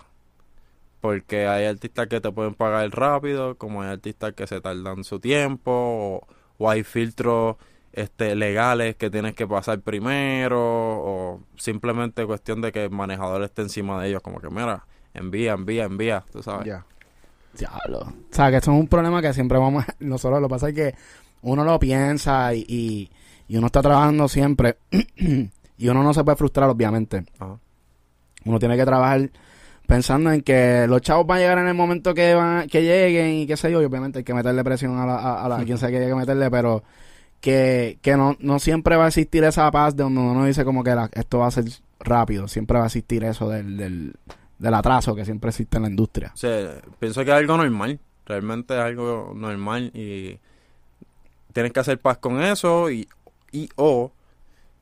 Porque 1.02 1.48
hay 1.48 1.66
artistas 1.66 2.08
que 2.08 2.20
te 2.20 2.32
pueden 2.32 2.56
pagar 2.56 2.90
rápido, 2.90 3.58
como 3.58 3.82
hay 3.82 3.90
artistas 3.90 4.34
que 4.34 4.48
se 4.48 4.62
tardan 4.62 5.04
su 5.04 5.20
tiempo, 5.20 5.72
o, 5.72 6.28
o 6.58 6.70
hay 6.70 6.84
filtros 6.84 7.58
este, 7.94 8.36
legales 8.36 8.96
que 8.96 9.10
tienes 9.10 9.36
que 9.36 9.48
pasar 9.48 9.80
primero, 9.82 10.60
o 10.60 11.42
simplemente 11.56 12.26
cuestión 12.26 12.62
de 12.62 12.72
que 12.72 12.86
el 12.86 12.92
manejador 12.92 13.44
esté 13.44 13.62
encima 13.62 14.02
de 14.02 14.10
ellos, 14.10 14.22
como 14.22 14.40
que 14.40 14.50
mira, 14.50 14.86
envía, 15.14 15.54
envía, 15.54 15.86
envía, 15.86 16.26
tú 16.32 16.42
sabes. 16.44 16.66
Ya. 16.66 16.86
Diablo. 17.58 18.00
O 18.02 18.14
sea, 18.36 18.52
que 18.52 18.58
eso 18.58 18.72
es 18.72 18.80
un 18.80 18.88
problema 18.88 19.22
que 19.22 19.34
siempre 19.34 19.58
vamos 19.58 19.84
a... 19.88 19.96
Nosotros 20.00 20.42
lo 20.42 20.48
que 20.48 20.52
pasa 20.52 20.70
es 20.70 20.76
que 20.76 20.96
uno 21.42 21.64
lo 21.64 21.80
piensa 21.80 22.54
y, 22.54 22.66
y, 22.68 23.12
y 23.48 23.58
uno 23.58 23.68
está 23.68 23.82
trabajando 23.82 24.28
siempre 24.28 24.78
y 25.78 25.88
uno 25.88 26.04
no 26.04 26.14
se 26.14 26.24
puede 26.24 26.38
frustrar, 26.38 26.70
obviamente. 26.70 27.26
Ajá. 27.40 27.58
Uno 28.48 28.60
tiene 28.60 28.76
que 28.78 28.86
trabajar 28.86 29.30
pensando 29.86 30.32
en 30.32 30.42
que 30.42 30.86
los 30.88 31.02
chavos 31.02 31.26
van 31.28 31.38
a 31.38 31.42
llegar 31.42 31.58
en 31.60 31.68
el 31.68 31.74
momento 31.74 32.14
que 32.14 32.34
van, 32.36 32.68
que 32.68 32.82
lleguen 32.84 33.36
y 33.36 33.48
qué 33.48 33.56
sé 33.58 33.72
yo, 33.72 33.82
y 33.82 33.86
obviamente 33.86 34.20
hay 34.20 34.24
que 34.26 34.34
meterle 34.34 34.64
presión 34.64 34.98
a, 35.00 35.06
la, 35.06 35.16
a, 35.16 35.46
a 35.46 35.50
la- 35.50 35.60
a 35.60 35.64
quien 35.66 35.78
sea 35.78 35.90
que 35.90 35.98
haya 35.98 36.08
que 36.08 36.16
meterle, 36.16 36.52
pero 36.52 36.84
que, 37.40 37.98
que 38.02 38.18
no, 38.18 38.36
no 38.40 38.60
siempre 38.60 38.96
va 38.98 39.06
a 39.06 39.08
existir 39.10 39.44
esa 39.44 39.70
paz 39.72 39.96
de 39.96 40.04
donde 40.04 40.20
uno 40.22 40.46
dice 40.46 40.66
como 40.66 40.84
que 40.84 40.94
la- 40.96 41.10
esto 41.14 41.40
va 41.40 41.48
a 41.48 41.52
ser 41.52 41.66
rápido, 42.00 42.48
siempre 42.48 42.78
va 42.78 42.84
a 42.84 42.88
existir 42.88 43.24
eso 43.24 43.48
del, 43.50 43.78
del, 43.78 44.14
del 44.58 44.74
atraso 44.74 45.16
que 45.16 45.24
siempre 45.24 45.50
existe 45.52 45.78
en 45.78 45.84
la 45.84 45.90
industria. 45.90 46.32
Sea, 46.36 46.82
pienso 47.00 47.24
que 47.24 47.32
es 47.32 47.38
algo 47.38 47.56
normal. 47.58 48.00
Realmente 48.26 48.74
es 48.74 48.80
algo 48.82 49.32
normal 49.36 49.92
y 49.94 50.38
tienes 51.54 51.72
que 51.72 51.80
hacer 51.80 52.00
paz 52.00 52.18
con 52.18 52.42
eso 52.42 52.90
y, 52.92 53.08
y 53.52 53.70
o 53.78 54.12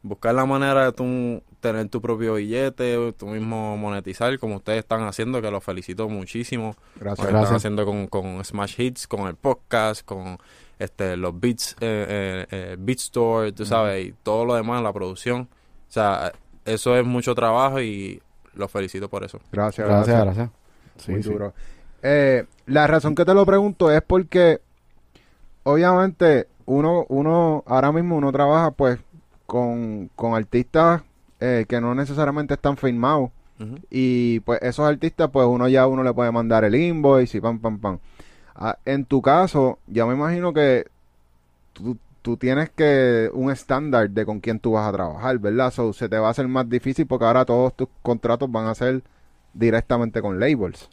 buscar 0.02 0.34
la 0.34 0.46
manera 0.46 0.86
de 0.86 0.92
tú 0.94 1.44
tener 1.66 1.90
tu 1.90 2.00
propio 2.00 2.36
billete, 2.36 3.14
tú 3.14 3.26
mismo 3.26 3.76
monetizar, 3.76 4.38
como 4.38 4.58
ustedes 4.58 4.80
están 4.80 5.02
haciendo, 5.02 5.42
que 5.42 5.50
los 5.50 5.64
felicito 5.64 6.08
muchísimo. 6.08 6.76
Gracias. 7.00 7.28
Gracias. 7.28 7.44
están 7.44 7.56
haciendo 7.56 7.86
con, 7.86 8.06
con 8.06 8.46
Smash 8.46 8.80
Hits, 8.80 9.08
con 9.08 9.28
el 9.28 9.34
podcast, 9.36 10.06
con 10.06 10.38
este 10.78 11.18
los 11.18 11.40
beats, 11.40 11.76
eh, 11.82 12.06
eh, 12.08 12.46
eh, 12.52 12.76
Beat 12.78 13.00
Store, 13.00 13.52
tú 13.52 13.66
sabes, 13.66 14.06
y 14.06 14.14
todo 14.22 14.46
lo 14.46 14.54
demás, 14.54 14.84
la 14.84 14.94
producción. 14.94 15.50
O 15.90 15.92
sea, 15.92 16.32
eso 16.66 16.96
es 16.96 17.04
mucho 17.04 17.34
trabajo 17.34 17.82
y 17.82 18.22
los 18.54 18.70
felicito 18.70 19.10
por 19.10 19.24
eso. 19.24 19.40
Gracias, 19.52 19.88
Gracias, 19.88 20.16
gracias. 20.16 20.36
gracias. 20.36 20.50
Sí, 20.98 21.12
Muy 21.14 21.24
sí. 21.24 21.30
duro. 21.32 21.54
Eh, 22.04 22.46
la 22.68 22.86
razón 22.86 23.16
que 23.16 23.26
te 23.26 23.34
lo 23.34 23.44
pregunto 23.44 23.92
es 23.92 24.04
porque, 24.04 24.62
obviamente, 25.64 26.48
uno, 26.68 27.08
uno, 27.10 27.64
ahora 27.66 27.92
mismo 27.92 28.18
uno 28.18 28.32
trabaja 28.32 28.70
pues 28.70 29.00
con, 29.48 30.12
con 30.16 30.36
artistas 30.36 31.02
eh, 31.46 31.66
que 31.68 31.80
no 31.80 31.94
necesariamente 31.94 32.56
están 32.56 32.76
firmados. 32.78 33.30
Y 33.90 34.42
pues 34.42 34.60
esos 34.62 34.86
artistas, 34.86 35.30
pues 35.32 35.48
uno 35.48 35.70
ya 35.70 35.88
uno 35.88 36.04
le 36.04 36.14
puede 36.14 36.30
mandar 36.30 36.66
el 36.66 36.76
invoice 36.76 37.38
y 37.38 37.42
pam, 37.42 37.60
pam, 37.60 37.80
pam. 37.80 38.00
Ah, 38.56 38.78
en 38.84 39.06
tu 39.06 39.22
caso, 39.22 39.80
ya 39.88 40.06
me 40.06 40.14
imagino 40.14 40.54
que 40.54 40.88
tú, 41.72 41.98
tú 42.22 42.36
tienes 42.36 42.70
que 42.72 43.30
un 43.34 43.52
estándar 43.52 44.10
de 44.10 44.26
con 44.26 44.40
quién 44.42 44.60
tú 44.60 44.74
vas 44.74 44.90
a 44.90 44.92
trabajar, 44.92 45.38
¿verdad? 45.40 45.72
So, 45.72 45.94
se 45.94 46.10
te 46.10 46.18
va 46.18 46.28
a 46.28 46.32
hacer 46.32 46.48
más 46.48 46.68
difícil 46.68 47.06
porque 47.06 47.26
ahora 47.26 47.46
todos 47.46 47.76
tus 47.76 47.88
contratos 48.02 48.52
van 48.52 48.68
a 48.68 48.76
ser 48.76 49.04
directamente 49.54 50.22
con 50.22 50.40
labels. 50.40 50.90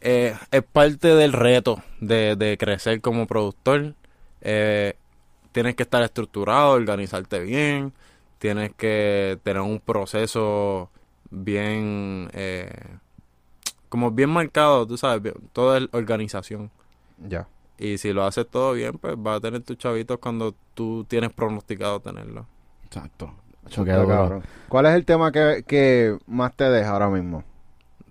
Eh, 0.00 0.34
es 0.50 0.62
parte 0.62 1.08
del 1.08 1.32
reto 1.32 1.82
de, 2.00 2.34
de 2.34 2.58
crecer 2.58 3.00
como 3.00 3.26
productor. 3.26 3.94
Eh, 4.40 4.94
tienes 5.52 5.74
que 5.74 5.84
estar 5.84 6.02
estructurado, 6.02 6.72
organizarte 6.72 7.40
bien, 7.40 7.92
tienes 8.38 8.72
que 8.76 9.38
tener 9.42 9.62
un 9.62 9.80
proceso 9.80 10.90
bien, 11.30 12.28
eh, 12.32 12.70
como 13.88 14.10
bien 14.10 14.30
marcado, 14.30 14.86
tú 14.86 14.96
sabes, 14.96 15.22
bien- 15.22 15.34
todo 15.52 15.76
es 15.76 15.88
organización. 15.92 16.70
Ya. 17.18 17.46
Y 17.78 17.98
si 17.98 18.12
lo 18.12 18.24
haces 18.24 18.46
todo 18.48 18.72
bien, 18.72 18.92
pues 18.98 19.14
vas 19.18 19.36
a 19.38 19.40
tener 19.40 19.62
tus 19.62 19.76
chavitos 19.78 20.18
cuando 20.18 20.54
tú 20.74 21.04
tienes 21.08 21.32
pronosticado 21.32 22.00
tenerlo. 22.00 22.46
Exacto. 22.84 23.32
Duro. 23.74 24.06
cabrón. 24.08 24.42
¿Cuál 24.68 24.86
es 24.86 24.94
el 24.94 25.04
tema 25.04 25.32
que, 25.32 25.64
que 25.66 26.16
más 26.26 26.54
te 26.54 26.64
deja 26.70 26.90
ahora 26.90 27.08
mismo? 27.08 27.42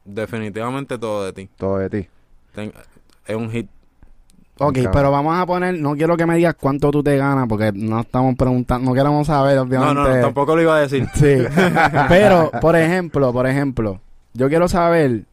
Definitivamente 0.04 0.98
todo 0.98 1.26
de 1.26 1.34
ti. 1.34 1.50
Todo 1.58 1.78
de 1.80 1.90
ti. 1.90 2.10
Ten- 2.54 2.74
es 3.26 3.36
un 3.36 3.50
hit. 3.50 3.70
Ok, 4.58 4.78
pero 4.94 5.12
vamos 5.12 5.38
a 5.38 5.46
poner, 5.46 5.78
no 5.80 5.96
quiero 5.96 6.16
que 6.16 6.26
me 6.26 6.36
digas 6.38 6.56
cuánto 6.60 6.90
tú 6.92 7.04
te 7.04 7.18
ganas, 7.18 7.46
porque 7.48 7.72
no 7.74 8.00
estamos 8.00 8.36
preguntando, 8.36 8.90
no 8.90 8.96
queremos 8.96 9.28
saber, 9.28 9.56
No, 9.58 9.64
obviamente. 9.64 9.94
no, 9.96 10.08
no, 10.08 10.22
tampoco 10.22 10.56
lo 10.56 10.62
iba 10.62 10.78
a 10.78 10.82
decir. 10.82 11.06
Sí. 11.14 11.36
Pero, 12.10 12.50
por 12.62 12.76
ejemplo, 12.78 13.34
por 13.34 13.48
ejemplo, 13.48 14.00
yo 14.34 14.48
quiero 14.48 14.68
saber, 14.70 15.24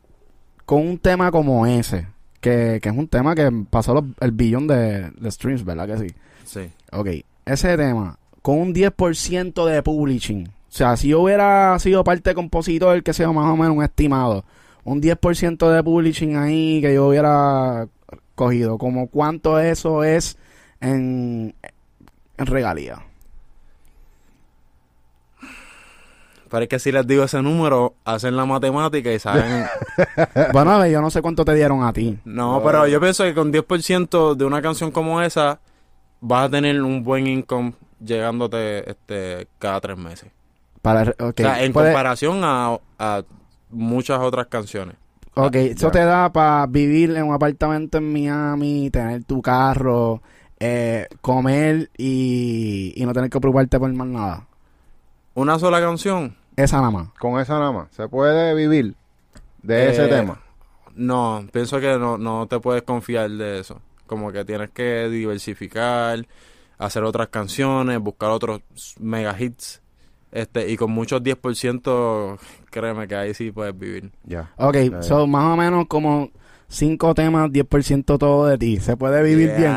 con 0.65 0.81
un 0.87 0.99
tema 0.99 1.31
como 1.31 1.67
ese, 1.67 2.09
que, 2.41 2.81
que 2.83 2.89
es 2.89 2.97
un 2.97 3.07
tema 3.07 3.35
que 3.37 3.51
pasó 3.71 3.95
los- 3.95 4.05
el 4.21 4.33
billón 4.33 4.67
de, 4.67 5.11
de 5.11 5.31
streams, 5.31 5.65
¿verdad 5.65 5.87
que 5.87 5.99
sí? 5.99 6.15
Sí. 6.45 6.71
Ok, 6.93 7.09
ese 7.47 7.77
tema, 7.77 8.19
con 8.43 8.59
un 8.59 8.75
10% 8.75 9.65
de 9.67 9.83
publishing, 9.85 10.49
o 10.49 10.51
sea, 10.75 10.97
si 10.97 11.09
yo 11.09 11.21
hubiera 11.21 11.79
sido 11.79 12.03
parte 12.03 12.31
de 12.31 12.35
compositor, 12.35 13.03
que 13.05 13.13
sea 13.13 13.31
más 13.31 13.47
o 13.47 13.57
menos 13.57 13.77
un 13.77 13.85
estimado, 13.85 14.45
un 14.85 15.01
10% 15.01 15.71
de 15.71 15.83
publishing 15.85 16.37
ahí 16.37 16.81
que 16.81 16.95
yo 16.95 17.07
hubiera 17.09 17.87
cogido, 18.35 18.79
como 18.79 19.09
cuánto 19.09 19.59
eso 19.61 20.05
es 20.05 20.37
en, 20.81 21.55
en 22.39 22.47
regalía. 22.47 23.03
Pero 26.51 26.65
es 26.65 26.69
que 26.69 26.79
si 26.79 26.93
les 26.93 27.07
digo 27.07 27.25
ese 27.25 27.41
número, 27.41 27.95
hacen 28.05 28.37
la 28.37 28.45
matemática 28.45 29.11
y 29.11 29.19
saben. 29.19 29.65
bueno, 30.53 30.73
a 30.73 30.79
ver, 30.79 30.91
yo 30.93 31.01
no 31.01 31.09
sé 31.11 31.23
cuánto 31.23 31.45
te 31.47 31.55
dieron 31.55 31.83
a 31.83 31.93
ti. 31.95 32.19
no, 32.27 32.61
pero 32.63 32.87
yo 32.87 33.01
pienso 33.01 33.25
que 33.25 33.35
con 33.35 33.51
10% 33.53 34.35
de 34.35 34.45
una 34.45 34.61
canción 34.61 34.91
como 34.91 35.23
esa, 35.23 35.61
vas 36.21 36.47
a 36.47 36.51
tener 36.51 36.83
un 36.83 37.03
buen 37.03 37.27
income 37.27 37.73
llegándote 38.05 38.91
este 38.91 39.49
cada 39.59 39.81
tres 39.81 39.97
meses. 39.97 40.31
Para, 40.83 41.11
ok, 41.13 41.21
O 41.21 41.43
sea, 41.43 41.63
en 41.65 41.73
puede- 41.73 41.87
comparación 41.89 42.41
a, 42.45 42.79
a 42.99 43.23
muchas 43.71 44.21
otras 44.21 44.47
canciones. 44.49 44.97
Ok, 45.35 45.55
eso 45.57 45.89
ya. 45.89 45.91
te 45.91 46.05
da 46.05 46.33
para 46.33 46.67
vivir 46.67 47.11
en 47.17 47.25
un 47.25 47.35
apartamento 47.35 47.99
en 47.99 48.13
Miami, 48.13 48.91
tener 48.91 49.25
tu 49.25 49.43
carro, 49.43 50.23
eh, 50.61 51.09
comer 51.21 51.91
y, 51.97 52.93
y 52.97 53.05
no 53.07 53.13
tener 53.13 53.31
que 53.31 53.41
preocuparte 53.41 53.79
por 53.79 53.93
más 53.95 54.07
nada. 54.09 54.49
Una 55.35 55.59
sola 55.59 55.81
canción, 55.81 56.37
Esa 56.57 56.79
nada 56.79 56.91
más. 56.91 57.09
Con 57.19 57.41
esa 57.41 57.59
nada 57.59 57.73
más. 57.73 57.89
¿Se 57.93 58.09
puede 58.09 58.55
vivir 58.55 58.97
de 59.63 59.91
ese 59.91 60.07
Eh, 60.07 60.09
tema? 60.09 60.43
no, 60.95 61.47
pienso 61.53 61.81
que 61.81 61.99
no, 61.99 62.19
no 62.19 62.47
te 62.49 62.61
puedes 62.61 62.83
confiar 62.83 63.31
de 63.31 63.61
eso. 63.61 63.81
Como 64.07 64.33
que 64.33 64.45
tienes 64.45 64.71
que 64.71 65.09
diversificar, 65.09 66.27
hacer 66.79 67.05
otras 67.05 67.29
canciones, 67.29 67.99
buscar 68.01 68.31
otros 68.31 68.63
mega 69.01 69.35
hits. 69.41 69.82
Este, 70.33 70.71
y 70.71 70.77
con 70.77 70.91
muchos 70.91 71.23
10%, 71.23 72.39
créeme 72.71 73.07
que 73.07 73.15
ahí 73.15 73.35
sí 73.35 73.51
puedes 73.53 73.79
vivir. 73.79 74.11
Ya. 74.25 74.51
Ok, 74.57 74.77
Ya, 74.91 75.03
son 75.03 75.31
más 75.31 75.45
o 75.53 75.57
menos 75.57 75.87
como 75.87 76.31
cinco 76.69 77.15
temas, 77.15 77.51
10% 77.51 78.19
todo 78.19 78.47
de 78.47 78.57
ti. 78.59 78.79
¿Se 78.81 78.97
puede 78.97 79.23
vivir 79.23 79.53
bien? 79.57 79.73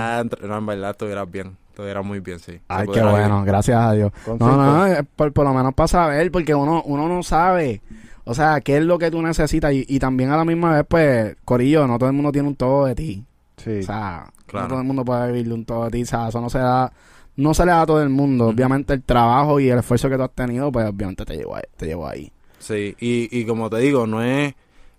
No, 0.48 0.58
en 0.58 0.66
verdad 0.66 0.92
estuvieras 0.92 1.30
bien. 1.30 1.58
Estuvieras 1.70 2.06
muy 2.06 2.22
bien, 2.22 2.40
sí. 2.40 2.58
Ay, 2.70 2.88
qué 2.88 3.02
bueno, 3.02 3.36
vivir. 3.40 3.48
gracias 3.48 3.78
a 3.82 3.92
Dios. 3.92 4.12
No, 4.40 4.56
no, 4.56 4.86
es 4.86 5.04
por, 5.16 5.34
por 5.34 5.46
lo 5.46 5.54
menos 5.54 5.74
para 5.74 5.88
saber, 5.90 6.32
porque 6.32 6.56
uno, 6.56 6.82
uno 6.86 7.10
no 7.10 7.22
sabe, 7.22 7.82
o 8.24 8.34
sea, 8.34 8.62
qué 8.62 8.78
es 8.78 8.84
lo 8.86 8.98
que 8.98 9.12
tú 9.12 9.22
necesitas 9.22 9.74
y, 9.74 9.84
y 9.90 10.00
también 10.00 10.30
a 10.32 10.38
la 10.38 10.46
misma 10.46 10.72
vez, 10.74 10.86
pues, 10.88 11.36
Corillo, 11.44 11.86
no 11.86 11.98
todo 12.00 12.08
el 12.08 12.16
mundo 12.16 12.32
tiene 12.32 12.48
un 12.48 12.56
todo 12.56 12.86
de 12.86 12.96
ti. 12.96 13.26
Sí. 13.58 13.80
O 13.80 13.84
sea, 13.84 14.32
Claro. 14.46 14.68
no 14.68 14.70
todo 14.70 14.80
el 14.82 14.88
mundo 14.88 15.04
puede 15.04 15.28
vivir 15.34 15.48
de 15.50 15.54
un 15.54 15.66
todo 15.66 15.84
de 15.86 15.92
ti, 15.92 16.04
o 16.04 16.06
sea, 16.06 16.30
eso 16.30 16.40
no 16.40 16.50
se 16.50 16.60
da, 16.60 16.94
no 17.38 17.54
se 17.54 17.66
le 17.66 17.72
da 17.72 17.82
a 17.82 17.86
todo 17.86 18.02
el 18.02 18.10
mundo. 18.10 18.48
Obviamente 18.48 18.94
el 18.94 19.04
trabajo 19.04 19.60
y 19.60 19.70
el 19.70 19.80
esfuerzo 19.80 20.10
que 20.10 20.18
tú 20.18 20.24
has 20.24 20.32
tenido, 20.32 20.72
pues 20.72 20.88
obviamente 20.88 21.26
te 21.26 21.36
llevó 21.36 21.56
ahí. 21.56 21.64
Te 21.78 21.86
llevó 21.86 22.08
ahí. 22.08 22.32
Sí, 22.60 22.96
y, 23.00 23.38
y 23.38 23.46
como 23.46 23.70
te 23.70 23.78
digo, 23.78 24.08
no 24.08 24.24
es, 24.24 24.54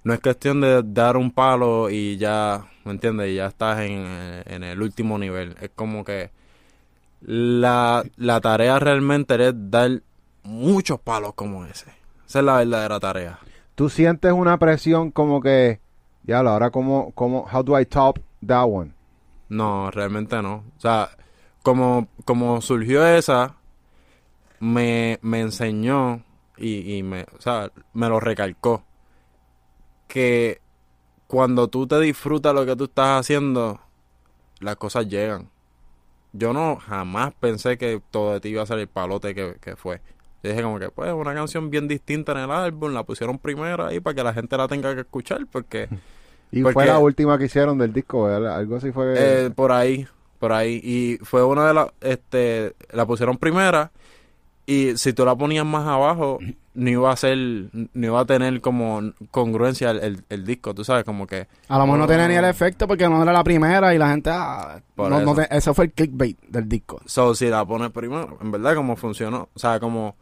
no 0.04 0.12
es 0.14 0.20
cuestión 0.20 0.60
de 0.60 0.82
dar 0.84 1.16
un 1.16 1.30
palo 1.30 1.90
y 1.90 2.16
ya, 2.16 2.66
¿me 2.84 2.92
entiendes? 2.92 3.30
Y 3.30 3.36
ya 3.36 3.46
estás 3.46 3.80
en, 3.80 4.04
en 4.44 4.62
el 4.62 4.80
último 4.80 5.18
nivel. 5.18 5.56
Es 5.60 5.70
como 5.74 6.04
que 6.04 6.30
la, 7.22 8.04
la 8.16 8.40
tarea 8.40 8.78
realmente 8.78 9.34
es 9.48 9.54
dar 9.54 10.02
muchos 10.44 11.00
palos 11.00 11.34
como 11.34 11.64
ese. 11.64 11.86
Esa 12.28 12.38
es 12.40 12.44
la 12.44 12.56
verdadera 12.58 13.00
tarea. 13.00 13.38
Tú 13.74 13.88
sientes 13.88 14.32
una 14.32 14.58
presión 14.58 15.10
como 15.10 15.40
que, 15.40 15.80
ya, 16.22 16.38
ahora 16.38 16.70
como, 16.70 17.12
como, 17.12 17.46
how 17.52 17.62
do 17.62 17.78
I 17.78 17.84
top 17.84 18.18
that 18.46 18.66
one? 18.68 18.92
No, 19.48 19.90
realmente 19.90 20.40
no. 20.42 20.64
O 20.76 20.80
sea, 20.80 21.10
como, 21.66 22.06
como 22.24 22.60
surgió 22.60 23.04
esa, 23.04 23.56
me, 24.60 25.18
me 25.20 25.40
enseñó 25.40 26.22
y, 26.56 26.96
y 26.96 27.02
me, 27.02 27.22
o 27.36 27.40
sea, 27.40 27.72
me 27.92 28.08
lo 28.08 28.20
recalcó. 28.20 28.84
Que 30.06 30.60
cuando 31.26 31.66
tú 31.66 31.88
te 31.88 31.98
disfrutas 31.98 32.54
lo 32.54 32.64
que 32.64 32.76
tú 32.76 32.84
estás 32.84 33.18
haciendo, 33.18 33.80
las 34.60 34.76
cosas 34.76 35.08
llegan. 35.08 35.50
Yo 36.32 36.52
no 36.52 36.76
jamás 36.76 37.34
pensé 37.40 37.76
que 37.76 38.00
todo 38.12 38.34
de 38.34 38.40
ti 38.40 38.50
iba 38.50 38.62
a 38.62 38.66
ser 38.66 38.78
el 38.78 38.86
palote 38.86 39.34
que, 39.34 39.56
que 39.60 39.74
fue. 39.74 40.00
Yo 40.44 40.50
dije 40.50 40.62
como 40.62 40.78
que, 40.78 40.90
pues, 40.90 41.12
una 41.12 41.34
canción 41.34 41.68
bien 41.68 41.88
distinta 41.88 42.30
en 42.30 42.38
el 42.38 42.50
álbum, 42.52 42.92
la 42.92 43.02
pusieron 43.02 43.40
primero 43.40 43.84
ahí 43.86 43.98
para 43.98 44.14
que 44.14 44.22
la 44.22 44.32
gente 44.32 44.56
la 44.56 44.68
tenga 44.68 44.94
que 44.94 45.00
escuchar, 45.00 45.44
porque 45.50 45.88
Y 46.52 46.62
Porque- 46.62 46.74
fue 46.74 46.86
la 46.86 47.00
última 47.00 47.36
que 47.38 47.46
hicieron 47.46 47.76
del 47.76 47.92
disco, 47.92 48.22
¿verdad? 48.22 48.54
Algo 48.54 48.76
así 48.76 48.92
fue. 48.92 49.14
Eh, 49.16 49.50
por 49.50 49.72
ahí, 49.72 50.06
por 50.36 50.52
ahí. 50.52 50.80
Y 50.82 51.18
fue 51.24 51.42
una 51.44 51.66
de 51.68 51.74
las, 51.74 51.88
este, 52.00 52.74
la 52.92 53.04
pusieron 53.06 53.36
primera. 53.38 53.90
Y 54.68 54.96
si 54.96 55.12
tú 55.12 55.24
la 55.24 55.36
ponías 55.36 55.64
más 55.64 55.86
abajo, 55.86 56.38
no 56.74 56.90
iba 56.90 57.12
a 57.12 57.16
ser, 57.16 57.38
no 57.38 57.88
iba 57.94 58.20
a 58.20 58.24
tener 58.24 58.60
como 58.60 59.00
congruencia 59.30 59.92
el, 59.92 59.98
el- 60.00 60.24
el 60.28 60.44
disco, 60.44 60.74
tú 60.74 60.82
sabes, 60.82 61.04
como 61.04 61.24
que, 61.26 61.46
A 61.68 61.78
lo 61.78 61.84
mejor 61.84 61.98
no 62.00 62.04
Oh. 62.04 62.08
tiene 62.08 62.26
ni 62.28 62.34
el 62.34 62.44
efecto 62.44 62.88
porque 62.88 63.08
no 63.08 63.22
era 63.22 63.32
la 63.32 63.44
primera 63.44 63.94
y 63.94 63.98
la 63.98 64.08
gente, 64.10 64.28
ah, 64.32 64.80
Por 64.96 65.08
no, 65.08 65.20
no 65.20 65.32
eso. 65.32 65.42
te- 65.48 65.56
eso 65.56 65.72
fue 65.72 65.84
el 65.84 65.92
clickbait 65.92 66.36
del 66.48 66.68
disco. 66.68 67.00
so, 67.06 67.32
si 67.36 67.46
la 67.46 67.64
pones 67.64 67.90
primero, 67.92 68.38
en 68.42 68.50
verdad 68.50 68.74
como 68.74 68.96
funcionó, 68.96 69.48
o 69.54 69.58
sea, 69.58 69.78
como, 69.78 70.16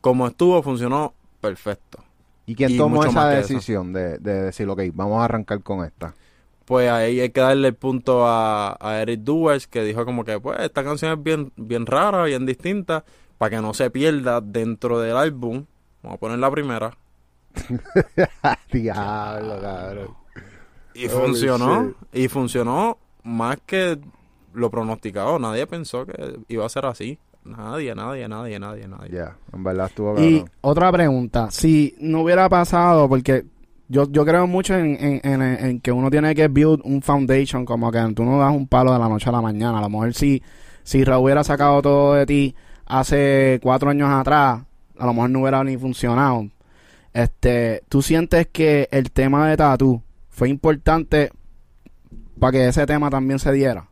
como 0.00 0.28
estuvo, 0.28 0.62
funcionó 0.62 1.12
perfecto. 1.40 1.98
¿Y 2.46 2.54
quién 2.54 2.70
Y 2.70 2.76
tomó 2.78 3.04
esa 3.04 3.28
decisión 3.28 3.92
de, 3.92 4.18
de 4.18 4.42
decir, 4.44 4.68
ok, 4.68 4.80
vamos 4.94 5.20
a 5.20 5.24
arrancar 5.24 5.60
con 5.62 5.84
esta? 5.84 6.14
Pues 6.68 6.90
ahí 6.90 7.18
hay 7.18 7.30
que 7.30 7.40
darle 7.40 7.68
el 7.68 7.74
punto 7.74 8.26
a, 8.26 8.76
a 8.78 9.00
Eric 9.00 9.20
Duers, 9.20 9.66
que 9.66 9.82
dijo 9.82 10.04
como 10.04 10.22
que, 10.22 10.38
pues, 10.38 10.60
esta 10.60 10.84
canción 10.84 11.12
es 11.12 11.22
bien, 11.22 11.50
bien 11.56 11.86
rara, 11.86 12.24
bien 12.24 12.44
distinta, 12.44 13.06
para 13.38 13.56
que 13.56 13.62
no 13.62 13.72
se 13.72 13.88
pierda 13.88 14.42
dentro 14.42 15.00
del 15.00 15.16
álbum. 15.16 15.64
Vamos 16.02 16.16
a 16.16 16.20
poner 16.20 16.38
la 16.38 16.50
primera. 16.50 16.94
Diablo, 18.70 19.62
cabrón. 19.62 20.14
Y 20.92 21.06
Holy 21.06 21.08
funcionó. 21.08 21.94
Y 22.12 22.28
funcionó 22.28 22.98
más 23.22 23.56
que 23.64 23.98
lo 24.52 24.70
pronosticado. 24.70 25.38
Nadie 25.38 25.66
pensó 25.66 26.04
que 26.04 26.40
iba 26.48 26.66
a 26.66 26.68
ser 26.68 26.84
así. 26.84 27.18
Nadie, 27.44 27.94
nadie, 27.94 28.28
nadie, 28.28 28.58
nadie, 28.58 28.86
nadie. 28.86 29.10
Ya, 29.10 29.38
en 29.54 29.64
verdad 29.64 29.86
estuvo 29.86 30.20
Y 30.20 30.44
otra 30.60 30.92
pregunta, 30.92 31.50
si 31.50 31.94
no 31.98 32.20
hubiera 32.20 32.46
pasado, 32.50 33.08
porque 33.08 33.46
yo, 33.88 34.10
yo 34.10 34.24
creo 34.24 34.46
mucho 34.46 34.74
en, 34.76 35.20
en, 35.24 35.42
en- 35.42 35.80
que 35.80 35.92
uno 35.92 36.10
tiene 36.10 36.34
que 36.34 36.48
build 36.48 36.80
un 36.84 37.02
foundation, 37.02 37.64
como 37.64 37.90
que 37.90 38.00
tú 38.14 38.24
no 38.24 38.38
das 38.38 38.54
un 38.54 38.66
palo 38.68 38.92
de 38.92 38.98
la 38.98 39.08
noche 39.08 39.28
a 39.28 39.32
la 39.32 39.40
mañana. 39.42 39.78
A 39.78 39.82
lo 39.82 39.88
mejor 39.90 40.14
si, 40.14 40.42
si 40.82 41.04
Raúl 41.04 41.24
hubiera 41.24 41.44
sacado 41.44 41.80
todo 41.82 42.14
de 42.14 42.26
ti 42.26 42.54
hace 42.86 43.58
cuatro 43.62 43.90
años 43.90 44.10
atrás, 44.10 44.62
a 44.98 45.06
lo 45.06 45.12
mejor 45.14 45.30
no 45.30 45.40
hubiera 45.40 45.62
ni 45.64 45.76
funcionado. 45.76 46.48
Este, 47.12 47.82
¿tú 47.88 48.02
sientes 48.02 48.46
que 48.48 48.88
el 48.90 49.10
tema 49.10 49.48
de 49.48 49.56
Tatu 49.56 50.02
fue 50.28 50.48
importante 50.48 51.30
para 52.38 52.52
que 52.52 52.68
ese 52.68 52.86
tema 52.86 53.10
también 53.10 53.38
se 53.38 53.52
diera? 53.52 53.88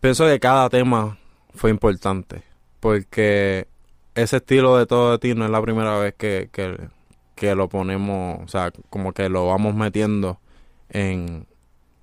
Pienso 0.00 0.26
que 0.26 0.38
cada 0.38 0.68
tema 0.68 1.18
fue 1.54 1.70
importante. 1.70 2.42
Porque 2.80 3.66
ese 4.14 4.36
estilo 4.36 4.76
de 4.76 4.86
todo 4.86 5.12
de 5.12 5.18
ti 5.18 5.34
no 5.34 5.44
es 5.44 5.50
la 5.50 5.62
primera 5.62 5.98
vez 5.98 6.14
que, 6.14 6.48
que, 6.52 6.76
que 7.36 7.54
lo 7.54 7.68
ponemos, 7.68 8.40
o 8.42 8.48
sea, 8.48 8.72
como 8.90 9.12
que 9.12 9.28
lo 9.28 9.46
vamos 9.46 9.74
metiendo 9.76 10.38
en, 10.88 11.46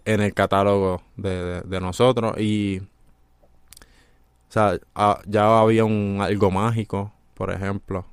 en 0.06 0.22
el 0.22 0.34
catálogo 0.34 1.02
de, 1.18 1.44
de- 1.44 1.62
de 1.62 1.82
nosotros. 1.82 2.40
Y, 2.40 2.80
o 2.80 4.52
sea, 4.54 4.78
ya 5.26 5.60
había 5.60 5.84
un 5.84 6.20
algo 6.22 6.52
mágico, 6.52 7.12
por 7.34 7.52
ejemplo. 7.52 8.06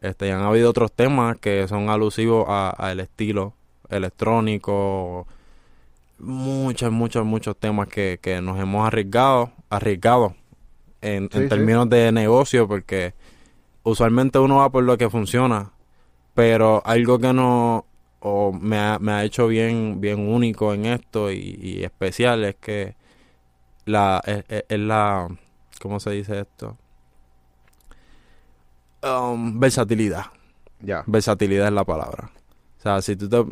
Este, 0.00 0.26
y 0.28 0.30
han 0.30 0.40
habido 0.42 0.70
otros 0.70 0.90
temas 0.92 1.36
que 1.38 1.68
son 1.68 1.88
alusivos 1.88 2.46
a- 2.48 2.70
al 2.70 3.00
estilo 3.00 3.52
electrónico. 3.88 5.26
Muchos, 6.18 6.90
muchos, 6.92 7.24
muchos 7.24 7.56
temas 7.56 7.88
que, 7.88 8.18
que 8.22 8.40
nos 8.40 8.58
hemos 8.60 8.86
arriesgado, 8.86 9.50
arriesgado 9.70 10.34
en, 11.02 11.28
Sí, 11.30 11.38
en 11.38 11.42
sí. 11.44 11.48
términos 11.48 11.88
de 11.90 12.12
negocio, 12.12 12.66
porque 12.68 13.14
usualmente 13.82 14.38
uno 14.38 14.56
va 14.56 14.70
por 14.70 14.84
lo 14.84 14.96
que 14.96 15.10
funciona, 15.10 15.70
pero 16.34 16.82
algo 16.86 17.18
que 17.18 17.32
no 17.32 17.86
o 18.20 18.52
me, 18.52 18.78
ha, 18.78 18.98
me 19.00 19.12
ha 19.12 19.24
hecho 19.24 19.46
bien, 19.48 20.00
bien 20.00 20.20
único 20.28 20.72
en 20.74 20.86
esto 20.86 21.30
y, 21.32 21.58
y 21.62 21.84
especial 21.84 22.44
es 22.44 22.56
que 22.56 22.96
la 23.86 24.22
es, 24.26 24.44
es- 24.48 24.64
es 24.68 24.80
la 24.80 25.28
¿cómo 25.80 26.00
se 26.00 26.10
dice 26.12 26.40
esto? 26.40 26.78
Um, 29.02 29.58
versatilidad. 29.60 30.26
Ya. 30.80 31.04
Versatilidad 31.06 31.66
es 31.68 31.72
la 31.72 31.84
palabra. 31.84 32.30
O 32.78 32.82
sea, 32.82 33.02
si 33.02 33.16
tú 33.16 33.28
te, 33.28 33.44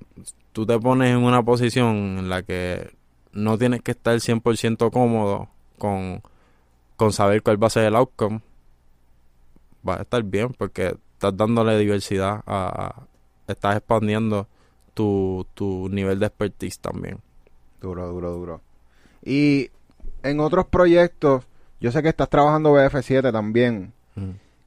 tú 0.52 0.66
te 0.66 0.78
pones 0.78 1.10
en 1.10 1.18
una 1.18 1.42
posición 1.42 2.18
en 2.18 2.28
la 2.28 2.42
que 2.42 2.90
no 3.32 3.58
tienes 3.58 3.82
que 3.82 3.92
estar 3.92 4.18
100% 4.20 4.90
cómodo 4.90 5.48
con, 5.78 6.22
con 6.96 7.12
saber 7.12 7.42
cuál 7.42 7.62
va 7.62 7.68
a 7.68 7.70
ser 7.70 7.84
el 7.84 7.96
outcome, 7.96 8.42
va 9.86 9.96
a 9.98 10.02
estar 10.02 10.22
bien 10.22 10.52
porque 10.52 10.96
estás 11.28 11.36
dándole 11.36 11.78
diversidad 11.78 12.42
a... 12.46 12.66
a- 12.66 13.06
estás 13.48 13.76
expandiendo 13.76 14.46
tu, 14.94 15.46
tu 15.54 15.88
nivel 15.88 16.18
de 16.20 16.26
expertise 16.26 16.78
también. 16.78 17.18
Duro, 17.80 18.08
duro, 18.08 18.30
duro. 18.32 18.60
Y 19.24 19.68
en 20.22 20.40
otros 20.40 20.66
proyectos, 20.66 21.44
yo 21.80 21.90
sé 21.90 22.02
que 22.02 22.08
estás 22.08 22.28
trabajando 22.30 22.72
BF7 22.74 23.32
también. 23.32 23.92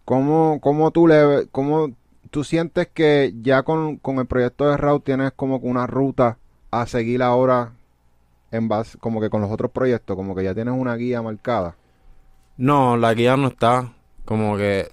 ¿Cómo, 0.03 0.59
cómo 0.61 0.91
tú 0.91 1.07
le, 1.07 1.47
cómo 1.51 1.89
tú 2.29 2.43
sientes 2.43 2.87
que 2.93 3.33
ya 3.41 3.63
con, 3.63 3.97
con 3.97 4.19
el 4.19 4.25
proyecto 4.27 4.69
de 4.69 4.77
Raw 4.77 4.99
tienes 4.99 5.31
como 5.31 5.57
una 5.57 5.87
ruta 5.87 6.37
a 6.69 6.85
seguir 6.85 7.23
ahora 7.23 7.71
en 8.51 8.67
base, 8.67 8.97
como 8.99 9.19
que 9.21 9.29
con 9.29 9.41
los 9.41 9.49
otros 9.51 9.71
proyectos, 9.71 10.15
como 10.15 10.35
que 10.35 10.43
ya 10.43 10.53
tienes 10.53 10.73
una 10.77 10.95
guía 10.95 11.21
marcada? 11.21 11.75
No, 12.57 12.97
la 12.97 13.13
guía 13.13 13.35
no 13.37 13.47
está. 13.47 13.93
Como 14.25 14.57
que 14.57 14.91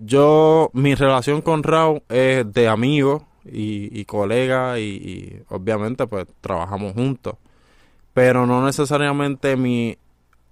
yo, 0.00 0.70
mi 0.72 0.94
relación 0.94 1.42
con 1.42 1.62
Raúl 1.62 2.02
es 2.08 2.50
de 2.52 2.68
amigo 2.68 3.26
y, 3.44 4.04
colega 4.04 4.78
y, 4.78 5.42
obviamente 5.48 6.06
pues 6.06 6.26
trabajamos 6.40 6.92
juntos. 6.94 7.36
Pero 8.14 8.46
no 8.46 8.64
necesariamente 8.64 9.56
mi, 9.56 9.96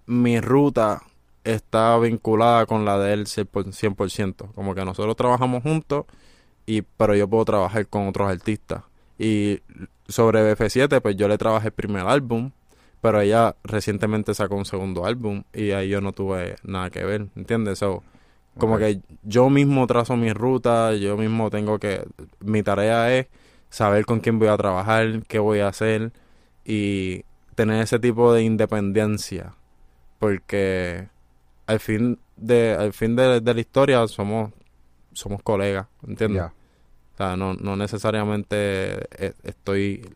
mi 0.06 0.40
ruta 0.40 1.02
está 1.44 1.98
vinculada 1.98 2.66
con 2.66 2.84
la 2.84 2.98
de 2.98 3.12
él 3.12 3.26
100%. 3.26 3.46
100%. 3.72 4.52
Como 4.54 4.74
que 4.74 4.84
nosotros 4.84 5.16
trabajamos 5.16 5.62
juntos, 5.62 6.06
y 6.66 6.82
pero 6.82 7.14
yo 7.14 7.28
puedo 7.28 7.44
trabajar 7.44 7.86
con 7.86 8.08
otros 8.08 8.30
artistas. 8.30 8.82
Y 9.18 9.60
sobre 10.08 10.54
BF7 10.54 11.00
pues 11.00 11.16
yo 11.16 11.28
le 11.28 11.38
trabajé 11.38 11.68
el 11.68 11.72
primer 11.74 12.06
álbum 12.06 12.50
pero 13.00 13.20
ella 13.20 13.56
recientemente 13.64 14.34
sacó 14.34 14.56
un 14.56 14.64
segundo 14.64 15.06
álbum 15.06 15.44
y 15.54 15.70
ahí 15.70 15.88
yo 15.88 16.00
no 16.00 16.12
tuve 16.12 16.56
nada 16.62 16.90
que 16.90 17.04
ver, 17.04 17.28
¿entiendes? 17.34 17.78
So, 17.78 18.02
como 18.58 18.78
que 18.78 19.00
yo 19.22 19.48
mismo 19.50 19.86
trazo 19.86 20.16
mi 20.16 20.32
ruta, 20.32 20.94
yo 20.94 21.16
mismo 21.16 21.50
tengo 21.50 21.78
que... 21.78 22.04
Mi 22.40 22.62
tarea 22.62 23.16
es 23.16 23.26
saber 23.68 24.04
con 24.04 24.20
quién 24.20 24.38
voy 24.38 24.48
a 24.48 24.56
trabajar, 24.56 25.22
qué 25.28 25.38
voy 25.38 25.60
a 25.60 25.68
hacer 25.68 26.12
y 26.64 27.24
tener 27.54 27.82
ese 27.82 27.98
tipo 27.98 28.32
de 28.32 28.42
independencia 28.42 29.54
porque 30.20 31.08
al 31.66 31.80
fin 31.80 32.20
de 32.36 32.76
al 32.78 32.92
fin 32.92 33.16
de, 33.16 33.40
de 33.40 33.54
la 33.54 33.60
historia 33.60 34.06
somos 34.06 34.52
somos 35.12 35.42
colegas, 35.42 35.86
¿entiendes? 36.06 36.44
O 36.44 37.16
sea, 37.16 37.36
no, 37.36 37.54
no 37.54 37.74
necesariamente 37.74 39.08
eh, 39.18 39.32
estoy 39.42 40.08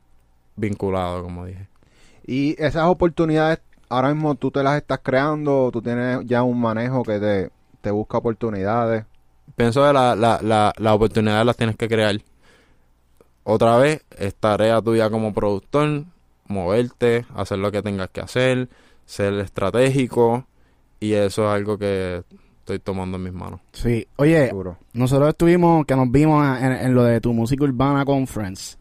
vinculado, 0.57 1.23
como 1.23 1.47
dije. 1.47 1.69
Y 2.27 2.55
esas 2.63 2.85
oportunidades, 2.85 3.61
ahora 3.89 4.15
mismo 4.15 4.37
tú 4.37 4.51
te 4.51 4.63
las 4.63 4.77
estás 4.77 5.01
creando, 5.03 5.71
tú 5.73 5.83
tienes 5.83 6.21
ya 6.27 6.43
un 6.43 6.61
manejo 6.61 7.03
que 7.03 7.19
te, 7.19 7.51
te 7.85 7.91
busca 7.91 8.19
oportunidades. 8.19 9.05
Pienso 9.55 9.87
que 9.87 9.93
la, 9.93 10.17
la, 10.17 10.41
la, 10.43 10.73
la 10.77 10.95
oportunidad 10.95 11.45
las 11.45 11.57
tienes 11.57 11.77
que 11.77 11.87
crear. 11.87 12.17
Otra 13.45 13.77
vez, 13.77 14.03
es 14.19 14.35
tarea 14.35 14.81
tuya 14.81 15.11
como 15.11 15.35
productor, 15.35 16.05
moverte, 16.49 17.27
hacer 17.35 17.59
lo 17.59 17.71
que 17.71 17.83
tengas 17.83 18.09
que 18.09 18.23
hacer, 18.23 18.71
ser 19.05 19.35
estratégico, 19.35 20.47
y 20.99 21.13
eso 21.13 21.45
es 21.45 21.51
algo 21.55 21.77
que 21.77 22.25
estoy 22.61 22.79
tomando 22.79 23.19
en 23.19 23.25
mis 23.25 23.35
manos. 23.35 23.61
Sí. 23.73 24.09
Oye, 24.17 24.51
nosotros 24.95 25.29
estuvimos, 25.29 25.85
que 25.85 25.95
nos 25.95 26.11
vimos 26.11 26.43
en, 26.59 26.73
en 26.73 26.95
lo 26.95 27.05
de 27.05 27.21
tu 27.21 27.35
música 27.35 27.65
urbana 27.65 28.07
conference. 28.07 28.79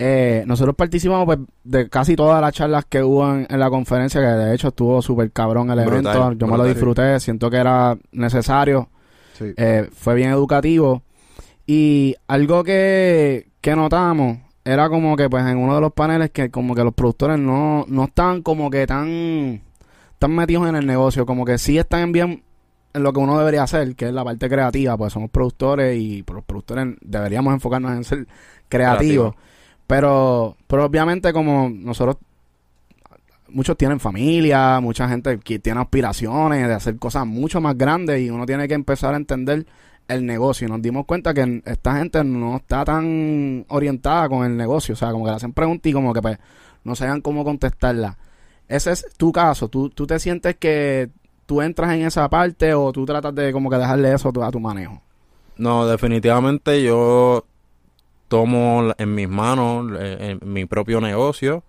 Eh, 0.00 0.44
nosotros 0.46 0.76
participamos 0.76 1.26
pues, 1.26 1.38
de 1.64 1.88
casi 1.88 2.14
todas 2.14 2.40
las 2.40 2.52
charlas 2.52 2.84
que 2.88 3.02
hubo 3.02 3.28
en, 3.34 3.46
en 3.50 3.58
la 3.58 3.68
conferencia, 3.68 4.20
que 4.20 4.26
de 4.26 4.54
hecho 4.54 4.68
estuvo 4.68 5.02
súper 5.02 5.32
cabrón 5.32 5.70
el 5.70 5.84
Brutal, 5.84 6.16
evento. 6.16 6.32
Yo 6.34 6.46
me 6.46 6.56
lo 6.56 6.64
disfruté, 6.64 7.18
siento 7.20 7.50
que 7.50 7.56
era 7.56 7.96
necesario, 8.12 8.88
Sí. 9.34 9.52
eh, 9.56 9.88
fue 9.92 10.14
bien 10.14 10.30
educativo. 10.30 11.02
Y 11.66 12.14
algo 12.28 12.64
que, 12.64 13.48
que 13.60 13.76
notamos 13.76 14.38
era 14.64 14.88
como 14.88 15.16
que 15.16 15.28
pues 15.28 15.44
en 15.46 15.58
uno 15.58 15.74
de 15.74 15.80
los 15.80 15.92
paneles 15.92 16.30
que 16.30 16.50
como 16.50 16.74
que 16.74 16.84
los 16.84 16.94
productores 16.94 17.38
no, 17.38 17.84
no 17.88 18.04
estaban 18.04 18.42
como 18.42 18.70
que 18.70 18.86
tan, 18.86 19.62
tan 20.18 20.34
metidos 20.34 20.68
en 20.68 20.76
el 20.76 20.86
negocio, 20.86 21.26
como 21.26 21.44
que 21.44 21.58
sí 21.58 21.76
están 21.78 22.12
bien 22.12 22.42
en 22.94 23.02
lo 23.02 23.12
que 23.12 23.20
uno 23.20 23.38
debería 23.38 23.62
hacer, 23.64 23.94
que 23.96 24.06
es 24.08 24.12
la 24.12 24.24
parte 24.24 24.48
creativa, 24.48 24.96
pues 24.96 25.12
somos 25.12 25.30
productores 25.30 25.96
y 25.98 26.24
los 26.32 26.44
productores 26.44 26.96
deberíamos 27.00 27.52
enfocarnos 27.54 27.92
en 27.92 28.04
ser 28.04 28.26
creativos. 28.68 29.34
Creativo. 29.34 29.36
Pero, 29.88 30.54
pero 30.68 30.84
obviamente 30.84 31.32
como 31.32 31.68
nosotros, 31.68 32.18
muchos 33.48 33.76
tienen 33.76 33.98
familia, 33.98 34.78
mucha 34.80 35.08
gente 35.08 35.38
que 35.40 35.58
tiene 35.58 35.80
aspiraciones 35.80 36.68
de 36.68 36.74
hacer 36.74 36.96
cosas 36.98 37.26
mucho 37.26 37.60
más 37.60 37.76
grandes 37.76 38.20
y 38.20 38.30
uno 38.30 38.46
tiene 38.46 38.68
que 38.68 38.74
empezar 38.74 39.14
a 39.14 39.16
entender 39.16 39.66
el 40.06 40.24
negocio. 40.26 40.68
Nos 40.68 40.82
dimos 40.82 41.06
cuenta 41.06 41.32
que 41.34 41.62
esta 41.64 41.96
gente 41.96 42.22
no 42.22 42.56
está 42.56 42.84
tan 42.84 43.64
orientada 43.68 44.28
con 44.28 44.44
el 44.44 44.56
negocio, 44.56 44.92
o 44.92 44.96
sea, 44.96 45.10
como 45.10 45.24
que 45.24 45.30
le 45.30 45.36
hacen 45.36 45.52
preguntas 45.54 45.86
y 45.90 45.92
como 45.92 46.12
que 46.12 46.22
pues 46.22 46.38
no 46.84 46.94
saben 46.94 47.20
cómo 47.22 47.42
contestarla. 47.42 48.16
Ese 48.68 48.92
es 48.92 49.06
tu 49.16 49.32
caso, 49.32 49.68
tú, 49.68 49.88
tú 49.88 50.06
te 50.06 50.18
sientes 50.18 50.56
que 50.56 51.08
tú 51.46 51.62
entras 51.62 51.94
en 51.94 52.02
esa 52.02 52.28
parte 52.28 52.74
o 52.74 52.92
tú 52.92 53.06
tratas 53.06 53.34
de 53.34 53.52
como 53.52 53.70
que 53.70 53.76
dejarle 53.78 54.12
eso 54.12 54.28
a 54.28 54.32
tu- 54.32 54.42
a 54.42 54.50
tu 54.50 54.60
manejo. 54.60 55.00
No, 55.56 55.86
definitivamente 55.86 56.82
yo 56.82 57.44
tomo 58.28 58.92
en 58.96 59.14
mis 59.14 59.28
manos 59.28 59.90
mi 60.42 60.66
propio 60.66 61.00
negocio. 61.00 61.64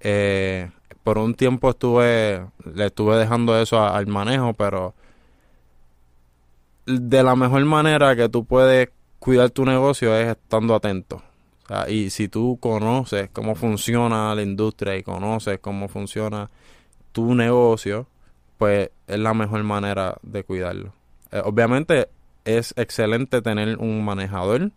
Eh, 0.00 0.70
por 1.04 1.18
un 1.18 1.34
tiempo 1.34 1.70
estuve, 1.70 2.46
le 2.74 2.86
estuve 2.86 3.16
dejando 3.16 3.58
eso 3.60 3.82
al 3.82 4.06
manejo, 4.06 4.54
pero 4.54 4.94
de 6.86 7.22
la 7.22 7.36
mejor 7.36 7.64
manera 7.64 8.16
que 8.16 8.28
tú 8.28 8.44
puedes 8.44 8.88
cuidar 9.18 9.50
tu 9.50 9.64
negocio 9.64 10.14
es 10.16 10.28
estando 10.28 10.74
atento. 10.74 11.22
Y 11.88 12.10
si 12.10 12.28
tú 12.28 12.58
conoces 12.60 13.30
cómo 13.32 13.54
funciona 13.54 14.34
la 14.34 14.42
industria 14.42 14.96
y 14.96 15.04
conoces 15.04 15.60
cómo 15.60 15.88
funciona 15.88 16.50
tu 17.12 17.34
negocio, 17.34 18.06
pues 18.58 18.90
es 19.06 19.18
la 19.18 19.34
mejor 19.34 19.62
manera 19.62 20.16
de 20.22 20.42
cuidarlo. 20.42 20.92
Eh, 21.30 21.40
obviamente 21.44 22.08
es 22.44 22.74
excelente 22.76 23.40
tener 23.40 23.78
un 23.78 24.04
manejador, 24.04 24.72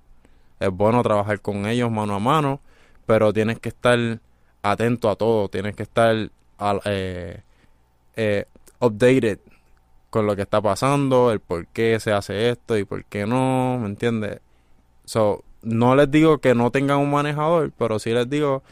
es 0.64 0.72
bueno 0.72 1.04
trabajar 1.04 1.42
con 1.42 1.66
ellos 1.68 1.92
mano 1.92 2.16
a 2.16 2.20
mano, 2.20 2.62
pero 3.06 3.34
tienes 3.34 3.60
que 3.60 3.70
estar 3.70 4.20
atento 4.62 5.10
a 5.10 5.16
todo, 5.16 5.50
tienes 5.50 5.76
que 5.76 5.84
estar 5.84 6.16
al- 6.58 6.82
eh, 6.86 7.42
eh, 8.16 8.46
updated 8.80 9.40
con 10.10 10.28
lo 10.28 10.36
que 10.36 10.44
está 10.44 10.62
pasando, 10.62 11.32
el 11.32 11.40
por 11.40 11.68
qué 11.68 12.00
se 12.00 12.12
hace 12.14 12.50
esto 12.50 12.78
y 12.78 12.86
por 12.86 13.04
qué 13.06 13.26
no, 13.26 13.78
¿me 13.82 13.88
entiendes? 13.88 14.40
So, 15.06 15.44
no 15.64 15.96
les 15.96 16.12
digo 16.12 16.40
que 16.40 16.56
no 16.56 16.72
tengan 16.72 17.00
un 17.00 17.12
manejador, 17.12 17.72
pero 17.78 18.00
sí 18.00 18.12
les 18.12 18.30
digo 18.30 18.64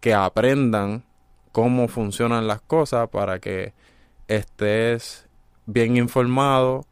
que 0.00 0.14
aprendan 0.14 1.04
cómo 1.52 1.88
funcionan 1.88 2.46
las 2.46 2.60
cosas 2.60 3.08
para 3.10 3.38
que 3.40 3.72
estés 4.28 5.26
bien 5.66 5.96
informado 5.96 6.86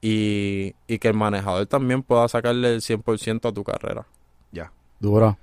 y, 0.00 0.74
y 0.86 0.98
que 0.98 1.08
el 1.08 1.14
manejador 1.14 1.66
también 1.66 2.02
pueda 2.02 2.28
sacarle 2.28 2.74
el 2.74 2.80
100% 2.80 3.48
a 3.48 3.52
tu 3.52 3.64
carrera. 3.64 4.06
Duro. 5.00 5.38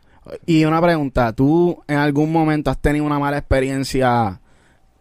Y 0.46 0.66
una 0.66 0.82
pregunta, 0.82 1.34
¿tú 1.34 1.84
en 1.88 1.98
algún 1.98 2.32
momento 2.32 2.72
has 2.72 2.82
tenido 2.82 3.06
una 3.06 3.20
mala 3.20 3.38
experiencia 3.38 4.40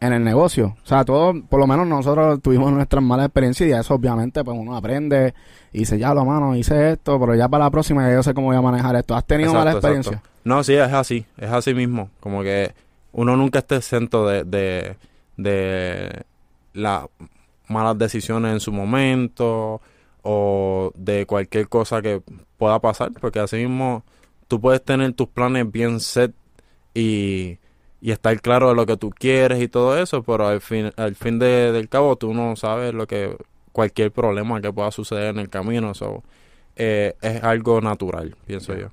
en 0.00 0.12
el 0.12 0.22
negocio? 0.22 0.76
O 0.84 0.86
sea, 0.86 1.04
todos, 1.04 1.36
por 1.48 1.58
lo 1.58 1.66
menos 1.66 1.86
nosotros 1.86 2.40
tuvimos 2.42 2.70
nuestras 2.72 3.02
malas 3.02 3.26
experiencias 3.26 3.68
y 3.68 3.72
de 3.72 3.80
eso 3.80 3.94
obviamente 3.94 4.44
pues 4.44 4.56
uno 4.58 4.76
aprende 4.76 5.34
y 5.72 5.80
dice, 5.80 5.98
ya 5.98 6.12
lo 6.12 6.24
mano, 6.24 6.54
hice 6.54 6.92
esto, 6.92 7.18
pero 7.18 7.34
ya 7.34 7.48
para 7.48 7.64
la 7.64 7.70
próxima 7.70 8.06
ya 8.06 8.14
yo 8.14 8.22
sé 8.22 8.34
cómo 8.34 8.48
voy 8.48 8.56
a 8.56 8.60
manejar 8.60 8.96
esto. 8.96 9.14
¿Has 9.14 9.26
tenido 9.26 9.54
mala 9.54 9.72
experiencia? 9.72 10.12
exacto. 10.12 10.30
No, 10.44 10.62
sí, 10.62 10.74
es 10.74 10.92
así, 10.92 11.24
es 11.38 11.50
así 11.50 11.72
mismo. 11.72 12.10
Como 12.20 12.42
que 12.42 12.74
uno 13.12 13.34
nunca 13.34 13.60
esté 13.60 13.76
exento 13.76 14.28
de, 14.28 14.44
de, 14.44 14.96
de 15.38 16.22
las 16.74 17.06
malas 17.68 17.96
decisiones 17.98 18.53
en 18.53 18.61
su 18.61 18.72
momento 18.72 19.81
o 20.22 20.92
de 20.96 21.27
cualquier 21.27 21.68
cosa 21.68 22.00
que 22.03 22.22
pueda 22.59 22.79
pasar, 22.81 23.12
porque 23.20 23.40
así 23.40 23.57
mismo 23.57 24.05
tú 24.48 24.61
puedes 24.61 24.83
tener 24.85 25.12
tus 25.12 25.29
planes 25.29 25.70
bien 25.70 26.00
set 26.00 26.33
y, 26.94 27.59
y 28.00 28.11
estar 28.11 28.40
claro 28.40 28.68
de 28.68 28.74
lo 28.74 28.87
que 28.87 28.96
tú 28.96 29.11
quieres 29.11 29.61
y 29.62 29.68
todo 29.68 29.98
eso, 29.98 30.22
pero 30.22 30.46
al 30.48 30.61
fin, 30.61 30.92
al 30.96 31.14
fin 31.14 31.38
de- 31.38 31.72
del 31.72 31.88
cabo 31.88 32.16
tú 32.16 32.33
no 32.35 32.57
sabes 32.57 32.94
lo 32.94 33.07
que 33.07 33.37
cualquier 33.72 34.12
problema 34.12 34.61
que 34.61 34.72
pueda 34.72 34.90
suceder 34.90 35.31
en 35.35 35.38
el 35.40 35.48
camino, 35.50 35.94
so, 35.94 36.22
eh, 36.77 37.14
es 37.20 37.42
algo 37.42 37.81
natural, 37.81 38.35
pienso 38.46 38.74
yo. 38.77 38.88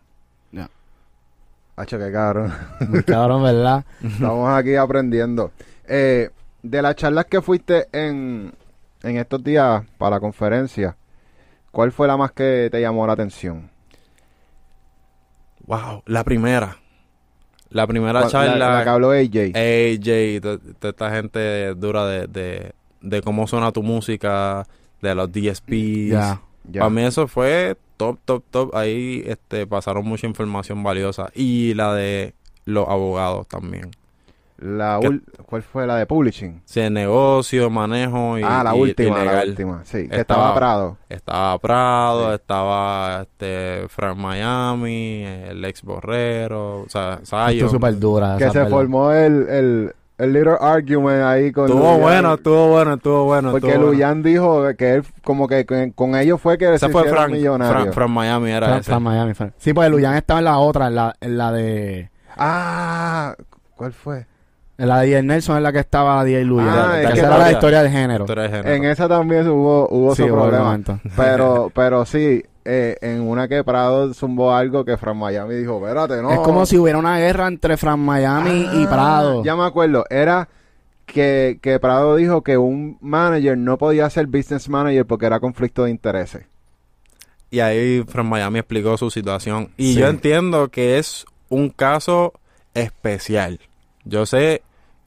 Hacho, 1.77 1.97
qué 1.97 2.11
cabrón. 2.11 2.53
Muy 2.89 3.01
cabrón, 3.03 3.43
¿verdad? 3.43 3.85
Estamos 4.03 4.49
aquí 4.51 4.75
aprendiendo. 4.75 5.51
Eh, 5.87 6.29
de 6.61 6.81
las 6.81 6.95
charlas 6.95 7.25
que 7.25 7.41
fuiste 7.41 7.87
en, 7.91 8.53
en 9.03 9.17
estos 9.17 9.43
días 9.43 9.83
para 9.97 10.15
la 10.17 10.19
conferencia, 10.19 10.95
¿cuál 11.71 11.91
fue 11.91 12.07
la 12.07 12.17
más 12.17 12.31
que 12.31 12.69
te 12.71 12.79
llamó 12.81 13.05
la 13.07 13.13
atención? 13.13 13.69
Wow, 15.65 16.03
la 16.05 16.23
primera. 16.23 16.77
La 17.69 17.87
primera 17.87 18.19
¿Cuál- 18.21 18.31
charla. 18.31 18.55
La, 18.57 18.75
la 18.79 18.83
que 18.83 18.89
habló 18.89 19.11
AJ. 19.11 19.35
AJ, 19.55 20.41
de 20.41 20.59
esta 20.89 21.11
gente 21.11 21.73
dura 21.75 22.05
de, 22.05 22.27
de, 22.27 22.71
de 23.01 23.21
cómo 23.21 23.47
suena 23.47 23.71
tu 23.71 23.81
música, 23.83 24.65
de 25.01 25.15
los 25.15 25.31
DSPs. 25.31 26.09
Ya. 26.09 26.41
Ya. 26.69 26.81
Para 26.81 26.89
mí 26.89 27.01
eso 27.03 27.27
fue 27.27 27.77
top, 27.97 28.19
top, 28.25 28.43
top. 28.51 28.75
Ahí 28.75 29.23
este, 29.25 29.65
pasaron 29.65 30.05
mucha 30.05 30.27
información 30.27 30.83
valiosa. 30.83 31.29
Y 31.33 31.73
la 31.75 31.93
de 31.95 32.33
los 32.65 32.87
abogados 32.89 33.47
también. 33.47 33.91
La 34.61 34.99
ul- 34.99 35.23
¿Cuál 35.47 35.63
fue 35.63 35.87
la 35.87 35.95
de 35.95 36.05
publishing? 36.05 36.61
Sí, 36.65 36.87
negocio, 36.91 37.69
manejo 37.71 38.37
y, 38.37 38.43
ah, 38.45 38.63
la 38.63 38.75
y- 38.75 38.77
y 38.77 38.81
última, 38.81 39.17
la 39.17 39.23
legal. 39.23 39.49
última. 39.49 39.81
Sí, 39.85 40.07
que 40.07 40.17
Estaba- 40.19 40.21
estaba 40.21 40.55
Prado. 40.55 40.97
Estaba 41.09 41.57
Prado, 41.59 42.27
Sí. 42.29 42.35
estaba 42.35 43.21
este, 43.23 43.87
Frank 43.89 44.17
Miami, 44.17 45.23
el 45.25 45.65
ex 45.65 45.81
Borrero, 45.81 46.81
o 46.81 46.85
sea, 46.89 47.19
es 47.23 47.71
súper 47.71 47.97
dura. 47.97 48.37
Que 48.37 48.43
esa 48.43 48.53
se 48.53 48.59
pelea. 48.59 48.69
formó 48.69 49.11
el, 49.11 49.47
el, 49.49 49.95
el 50.19 50.31
little 50.33 50.57
argument 50.61 51.23
ahí 51.23 51.51
con 51.51 51.65
Estuvo 51.65 51.81
Luyan. 51.83 52.01
bueno, 52.01 52.33
estuvo 52.35 52.67
bueno, 52.67 52.93
estuvo 52.93 53.23
bueno. 53.25 53.51
Porque 53.51 53.67
estuvo 53.67 53.81
bueno. 53.85 53.93
Luyan 53.93 54.21
dijo 54.21 54.63
que 54.77 54.93
él, 54.93 55.03
como 55.23 55.47
que 55.47 55.65
con, 55.65 55.89
con 55.91 56.15
ellos 56.15 56.39
fue 56.39 56.59
que 56.59 56.65
Ese 56.75 56.85
se 56.85 56.89
fue 56.89 57.01
hicieron 57.01 57.17
Frank, 57.23 57.33
millonarios. 57.33 57.81
Frank, 57.81 57.93
Frank 57.95 58.09
Miami, 58.11 58.51
era 58.51 58.67
Fran- 58.67 58.79
ese. 58.81 58.91
Fran 58.91 59.01
Miami, 59.01 59.33
Fran. 59.33 59.53
Sí, 59.57 59.73
pues 59.73 59.89
Luyan 59.89 60.13
estaba 60.15 60.39
en 60.39 60.45
la 60.45 60.59
otra, 60.59 60.85
en 60.87 60.95
la, 60.95 61.15
en 61.19 61.37
la 61.37 61.51
de... 61.51 62.11
Ah, 62.37 63.35
¿cuál 63.75 63.91
fue? 63.93 64.27
La 64.87 64.99
de 65.01 65.07
DJ 65.07 65.23
Nelson 65.23 65.57
es 65.57 65.63
la 65.63 65.71
que 65.71 65.79
estaba 65.79 66.23
DJ 66.23 66.43
Luyan. 66.45 66.67
Ah, 66.69 67.01
esa 67.01 67.27
era 67.27 67.37
la 67.37 67.51
historia 67.51 67.83
del 67.83 67.91
género. 67.91 68.25
En 68.27 68.83
esa 68.85 69.07
también 69.07 69.47
hubo, 69.47 69.87
hubo 69.89 70.15
Sí, 70.15 70.23
su 70.23 70.29
hubo 70.33 70.41
problema. 70.49 70.79
Pero, 71.15 71.71
pero 71.73 72.05
sí, 72.05 72.43
eh, 72.65 72.97
en 73.01 73.21
una 73.21 73.47
que 73.47 73.63
Prado 73.63 74.13
zumbó 74.13 74.53
algo 74.53 74.83
que 74.85 74.97
Fran 74.97 75.17
Miami 75.17 75.55
dijo, 75.55 75.77
espérate, 75.77 76.21
no. 76.21 76.31
Es 76.31 76.39
como 76.39 76.65
si 76.65 76.77
hubiera 76.77 76.97
una 76.99 77.17
guerra 77.17 77.47
entre 77.47 77.77
Fran 77.77 77.99
Miami 77.99 78.67
y 78.73 78.83
Ah, 78.85 78.89
Prado. 78.89 79.43
Ya 79.43 79.55
me 79.55 79.63
acuerdo, 79.65 80.05
era 80.09 80.47
que, 81.05 81.59
que 81.61 81.79
Prado 81.79 82.15
dijo 82.15 82.41
que 82.41 82.57
un 82.57 82.97
manager 83.01 83.57
no 83.57 83.77
podía 83.77 84.09
ser 84.09 84.27
business 84.27 84.69
manager 84.69 85.05
porque 85.05 85.25
era 85.25 85.39
conflicto 85.39 85.83
de 85.83 85.91
intereses. 85.91 86.45
Y 87.49 87.59
ahí 87.59 88.03
Frank 88.07 88.27
Miami 88.27 88.59
explicó 88.59 88.97
su 88.97 89.09
situación. 89.11 89.69
Y 89.75 89.93
Sí. 89.93 89.99
yo 89.99 90.07
entiendo 90.07 90.69
que 90.69 90.97
es 90.99 91.25
un 91.49 91.69
caso 91.69 92.33
especial. 92.73 93.59
Yo 94.05 94.25
sé 94.25 94.61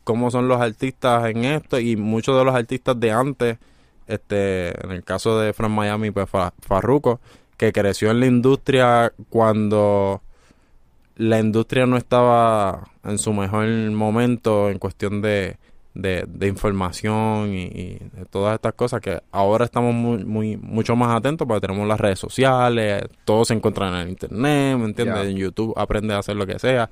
cómo 0.04 0.30
son 0.30 0.46
los 0.48 0.60
artistas 0.60 1.26
en 1.26 1.44
esto 1.44 1.78
y 1.80 1.96
muchos 1.96 2.38
de 2.38 2.44
los 2.44 2.54
artistas 2.54 2.98
de 3.00 3.10
antes, 3.10 3.58
este, 4.06 4.68
en 4.84 4.92
el 4.92 5.02
caso 5.02 5.38
de 5.38 5.52
Frank 5.52 5.70
Miami, 5.72 6.10
pues 6.10 6.28
Fa- 6.28 6.52
Farruko, 6.60 7.20
que 7.56 7.72
creció 7.72 8.10
en 8.10 8.20
la 8.20 8.26
industria 8.26 9.12
cuando 9.30 10.20
la 11.16 11.38
industria 11.38 11.86
no 11.86 11.96
estaba 11.96 12.88
en 13.04 13.18
su 13.18 13.32
mejor 13.32 13.66
momento 13.92 14.68
en 14.68 14.78
cuestión 14.78 15.22
de, 15.22 15.56
de, 15.94 16.24
de 16.26 16.48
información 16.48 17.54
y, 17.54 17.62
y 17.62 17.98
de 18.12 18.24
todas 18.28 18.56
estas 18.56 18.74
cosas 18.74 19.00
que 19.00 19.20
ahora 19.30 19.64
estamos 19.64 19.94
muy, 19.94 20.24
muy 20.24 20.56
mucho 20.56 20.96
más 20.96 21.16
atentos 21.16 21.46
porque 21.46 21.66
tenemos 21.66 21.86
las 21.86 22.00
redes 22.00 22.18
sociales, 22.18 23.04
todo 23.24 23.44
se 23.44 23.54
encuentra 23.54 23.88
en 23.88 23.94
el 23.94 24.08
internet, 24.08 24.76
¿me 24.76 24.86
entiendes? 24.86 25.14
En 25.30 25.36
YouTube 25.36 25.72
aprende 25.76 26.14
a 26.14 26.18
hacer 26.18 26.34
lo 26.34 26.46
que 26.46 26.58
sea. 26.58 26.90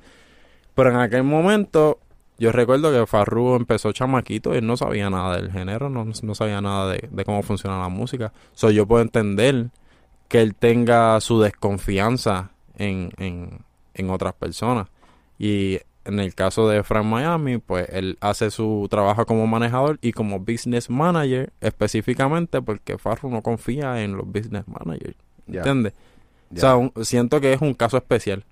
Pero 0.75 0.91
en 0.91 0.97
aquel 0.97 1.25
momento 1.25 1.99
yo 2.39 2.51
recuerdo 2.53 2.91
que 2.93 3.07
Farruko 3.07 3.57
empezó 3.57 3.93
chamaquito 3.93 4.55
y 4.55 4.59
él 4.59 4.67
no 4.67 4.77
sabía 4.77 5.11
nada 5.11 5.37
del 5.37 5.53
género, 5.53 5.89
no, 5.91 6.05
no 6.05 6.35
sabía 6.35 6.61
nada 6.61 6.93
de, 6.93 7.09
de 7.11 7.25
cómo 7.25 7.43
funciona 7.43 7.79
la 7.81 7.89
música. 7.89 8.33
So, 8.53 8.71
yo 8.71 8.87
puedo 8.87 9.03
entender 9.03 9.69
que 10.29 10.41
él 10.41 10.55
tenga 10.55 11.21
su 11.21 11.41
desconfianza 11.41 12.51
en, 12.79 13.11
en, 13.19 13.61
en 13.95 14.11
otras 14.11 14.33
personas. 14.35 14.89
Y 15.39 15.79
en 16.05 16.19
el 16.19 16.35
caso 16.35 16.69
de 16.69 16.83
Frank 16.83 17.05
Miami, 17.05 17.59
pues 17.59 17.87
él 17.91 18.17
hace 18.21 18.51
su 18.51 18.89
trabajo 18.91 19.25
como 19.27 19.47
manejador 19.47 19.99
y 20.03 20.13
como 20.13 20.41
business 20.41 20.91
manager 20.91 21.53
específicamente 21.61 22.61
porque 22.63 22.99
Farru 22.99 23.31
no 23.31 23.43
confía 23.43 24.03
en 24.03 24.17
los 24.17 24.27
business 24.27 24.65
managers. 24.67 25.17
¿Entiendes? 25.59 25.93
O 26.57 26.61
sea, 26.61 26.77
un- 26.77 26.93
siento 27.05 27.41
que 27.41 27.53
es 27.53 27.61
un 27.61 27.75
caso 27.75 27.97
especial. 27.99 28.45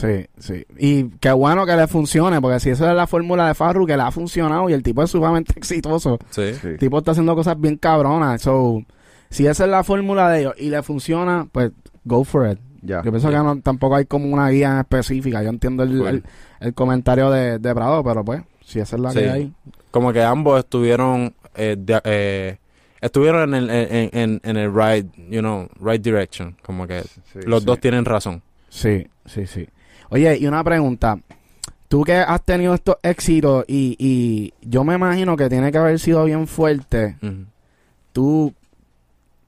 Sí, 0.00 0.26
sí. 0.38 0.66
Y 0.78 1.04
qué 1.20 1.32
bueno 1.32 1.64
que 1.64 1.74
le 1.76 1.86
funcione, 1.86 2.40
porque 2.40 2.60
si 2.60 2.70
esa 2.70 2.90
es 2.90 2.96
la 2.96 3.06
fórmula 3.06 3.46
de 3.48 3.54
Farru, 3.54 3.86
que 3.86 3.96
le 3.96 4.02
ha 4.02 4.10
funcionado 4.10 4.68
y 4.68 4.72
el 4.74 4.82
tipo 4.82 5.02
es 5.02 5.10
sumamente 5.10 5.52
exitoso. 5.56 6.18
Sí. 6.30 6.52
Sí. 6.60 6.68
El 6.68 6.78
tipo 6.78 6.98
está 6.98 7.12
haciendo 7.12 7.34
cosas 7.34 7.58
bien 7.58 7.76
cabronas. 7.76 8.42
So, 8.42 8.82
si 9.30 9.46
esa 9.46 9.64
es 9.64 9.70
la 9.70 9.84
fórmula 9.84 10.28
de 10.30 10.40
ellos 10.40 10.54
y 10.58 10.68
le 10.70 10.82
funciona, 10.82 11.48
pues 11.50 11.72
go 12.04 12.24
for 12.24 12.50
it. 12.50 12.58
Ya. 12.82 13.02
Yo 13.02 13.10
pienso 13.10 13.30
que 13.30 13.36
no- 13.36 13.60
tampoco 13.60 13.96
hay 13.96 14.04
como 14.04 14.26
una 14.32 14.48
guía 14.50 14.80
específica. 14.80 15.42
Yo 15.42 15.48
entiendo 15.48 15.82
el, 15.82 15.98
Cool. 15.98 16.08
el- 16.08 16.24
el 16.60 16.74
comentario 16.74 17.30
de, 17.30 17.58
de 17.58 17.74
Prado, 17.74 18.04
pero 18.04 18.24
pues, 18.24 18.42
si 18.64 18.78
esa 18.80 18.96
es 18.96 19.02
la 19.02 19.10
Sí. 19.12 19.18
que 19.20 19.30
hay. 19.30 19.52
Como 19.90 20.12
que 20.12 20.22
ambos 20.22 20.58
estuvieron 20.58 21.34
eh, 21.54 21.74
de- 21.78 22.00
eh, 22.04 22.58
estuvieron 23.00 23.54
en 23.54 23.70
el, 23.70 23.70
en, 23.70 24.10
en- 24.12 24.40
en 24.44 24.56
el 24.58 24.72
right, 24.74 25.06
you 25.30 25.40
know, 25.40 25.68
right 25.80 26.02
direction. 26.02 26.54
Como 26.62 26.86
que 26.86 27.00
Sí, 27.02 27.40
los 27.46 27.60
sí. 27.62 27.66
dos 27.66 27.80
tienen 27.80 28.04
razón. 28.04 28.42
Sí, 28.68 29.06
sí, 29.24 29.46
sí. 29.46 29.66
Oye, 30.10 30.38
y 30.38 30.46
una 30.46 30.62
pregunta. 30.64 31.18
Tú 31.88 32.02
que 32.02 32.14
has 32.14 32.42
tenido 32.42 32.74
estos 32.74 32.96
éxitos 33.02 33.64
y, 33.68 33.96
y 33.98 34.52
yo 34.68 34.82
me 34.82 34.94
imagino 34.94 35.36
que 35.36 35.48
tiene 35.48 35.70
que 35.70 35.78
haber 35.78 35.98
sido 36.00 36.24
bien 36.24 36.46
fuerte 36.48 37.16
tú 38.16 38.54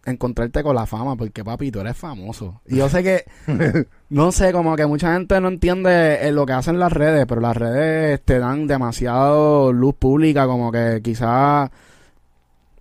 encontrarte 0.04 0.62
con 0.62 0.74
la 0.74 0.84
fama, 0.84 1.16
porque 1.16 1.42
papi, 1.42 1.70
tú 1.70 1.80
eres 1.80 1.96
famoso. 1.96 2.60
Y 2.66 2.76
yo 2.76 2.90
sé 2.90 3.02
que, 3.02 3.24
no 4.10 4.30
sé, 4.30 4.52
como 4.52 4.76
que 4.76 4.84
mucha 4.84 5.14
gente 5.14 5.40
no 5.40 5.48
entiende 5.48 6.28
eh, 6.28 6.32
lo 6.32 6.44
que 6.44 6.52
hacen 6.52 6.78
las 6.78 6.92
redes, 6.92 7.24
pero 7.26 7.40
las 7.40 7.56
redes 7.56 8.20
te 8.22 8.38
dan 8.38 8.66
demasiado 8.66 9.72
luz 9.72 9.94
pública, 9.94 10.46
como 10.46 10.70
que 10.70 11.00
quizás 11.02 11.70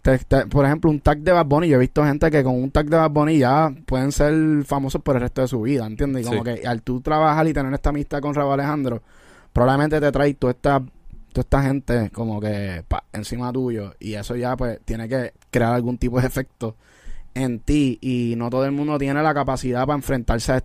te- 0.07 0.19
te- 0.19 0.45
por 0.47 0.65
ejemplo, 0.65 0.89
un 0.89 1.01
tag 1.01 1.17
de 1.19 1.31
Bad 1.33 1.45
Bunny, 1.45 1.67
yo 1.67 1.75
he 1.75 1.79
visto 1.79 2.03
gente 2.05 2.31
que 2.31 2.41
con 2.43 2.55
un 2.55 2.71
tag 2.71 2.87
de 2.89 2.95
Bad 2.95 3.11
Bunny 3.11 3.39
ya 3.39 3.73
pueden 3.85 4.11
ser 4.13 4.63
famosos 4.63 5.01
por 5.01 5.15
el 5.15 5.21
resto 5.21 5.41
de 5.41 5.47
su 5.49 5.61
vida, 5.61 5.85
¿entiendes? 5.85 6.25
Y 6.25 6.29
como 6.29 6.45
Sí. 6.45 6.53
que 6.61 6.67
al 6.67 6.81
tú 6.81 7.01
trabajar 7.01 7.45
y 7.47 7.53
tener 7.53 7.73
esta 7.73 7.89
amistad 7.89 8.21
con 8.21 8.33
Raúl 8.33 8.53
Alejandro, 8.53 9.01
probablemente 9.51 9.99
te 9.99 10.11
trae 10.11 10.33
toda 10.35 10.51
esta, 10.51 10.79
toda 10.79 11.41
esta 11.41 11.61
gente 11.63 12.09
como 12.11 12.39
que 12.39 12.83
pa, 12.87 13.03
encima 13.11 13.51
tuyo 13.51 13.93
y 13.99 14.13
eso 14.13 14.35
ya 14.37 14.55
pues 14.55 14.79
tiene 14.85 15.09
que 15.09 15.33
crear 15.51 15.73
algún 15.73 15.97
tipo 15.97 16.21
de 16.21 16.27
efecto 16.27 16.75
en 17.33 17.59
ti 17.59 17.99
y 18.01 18.35
no 18.37 18.49
todo 18.49 18.65
el 18.65 18.71
mundo 18.71 18.97
tiene 18.97 19.21
la 19.21 19.33
capacidad 19.33 19.85
para 19.85 19.97
enfrentarse 19.97 20.53
a, 20.53 20.63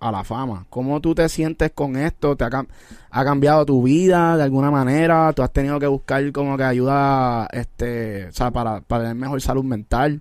a 0.00 0.10
la 0.10 0.24
fama. 0.24 0.66
¿Cómo 0.70 1.00
tú 1.00 1.14
te 1.14 1.28
sientes 1.28 1.72
con 1.72 1.96
esto? 1.96 2.34
¿Te 2.34 2.44
ha, 2.44 2.50
cam- 2.50 2.68
ha 3.10 3.24
cambiado 3.24 3.64
tu 3.66 3.82
vida 3.82 4.36
de 4.36 4.42
alguna 4.42 4.70
manera? 4.70 5.32
¿Tú 5.32 5.42
has 5.42 5.52
tenido 5.52 5.78
que 5.78 5.86
buscar 5.86 6.32
como 6.32 6.56
que 6.56 6.64
ayuda, 6.64 7.46
este, 7.52 8.26
o 8.26 8.32
sea, 8.32 8.50
para, 8.50 8.80
tener 8.80 9.14
mejor 9.14 9.40
salud 9.40 9.64
mental? 9.64 10.20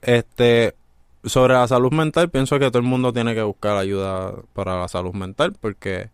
Este, 0.00 0.74
sobre 1.24 1.54
la 1.54 1.66
salud 1.66 1.92
mental, 1.92 2.30
pienso 2.30 2.58
que 2.58 2.70
todo 2.70 2.78
el 2.78 2.84
mundo 2.84 3.12
tiene 3.12 3.34
que 3.34 3.42
buscar 3.42 3.76
ayuda 3.76 4.32
para 4.52 4.80
la 4.80 4.88
salud 4.88 5.12
mental 5.12 5.54
porque 5.60 6.10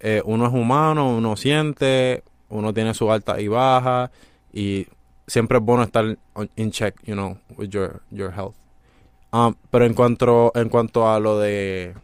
eh, 0.00 0.22
uno 0.24 0.46
es 0.46 0.52
humano, 0.52 1.14
uno 1.14 1.36
siente, 1.36 2.24
uno 2.48 2.72
tiene 2.72 2.94
su 2.94 3.12
alta 3.12 3.40
y 3.40 3.48
baja 3.48 4.10
y 4.52 4.86
siempre 5.26 5.58
es 5.58 5.64
bueno 5.64 5.82
estar 5.82 6.16
in 6.56 6.70
check, 6.70 6.96
you 7.04 7.14
know, 7.14 7.36
with 7.56 7.68
your, 7.68 8.00
your 8.10 8.32
health. 8.32 8.54
Um, 9.32 9.54
pero 9.70 9.86
en 9.86 9.94
cuanto, 9.94 10.52
en 10.54 10.68
cuanto 10.68 11.10
a 11.10 11.18
lo 11.18 11.38
de 11.38 11.94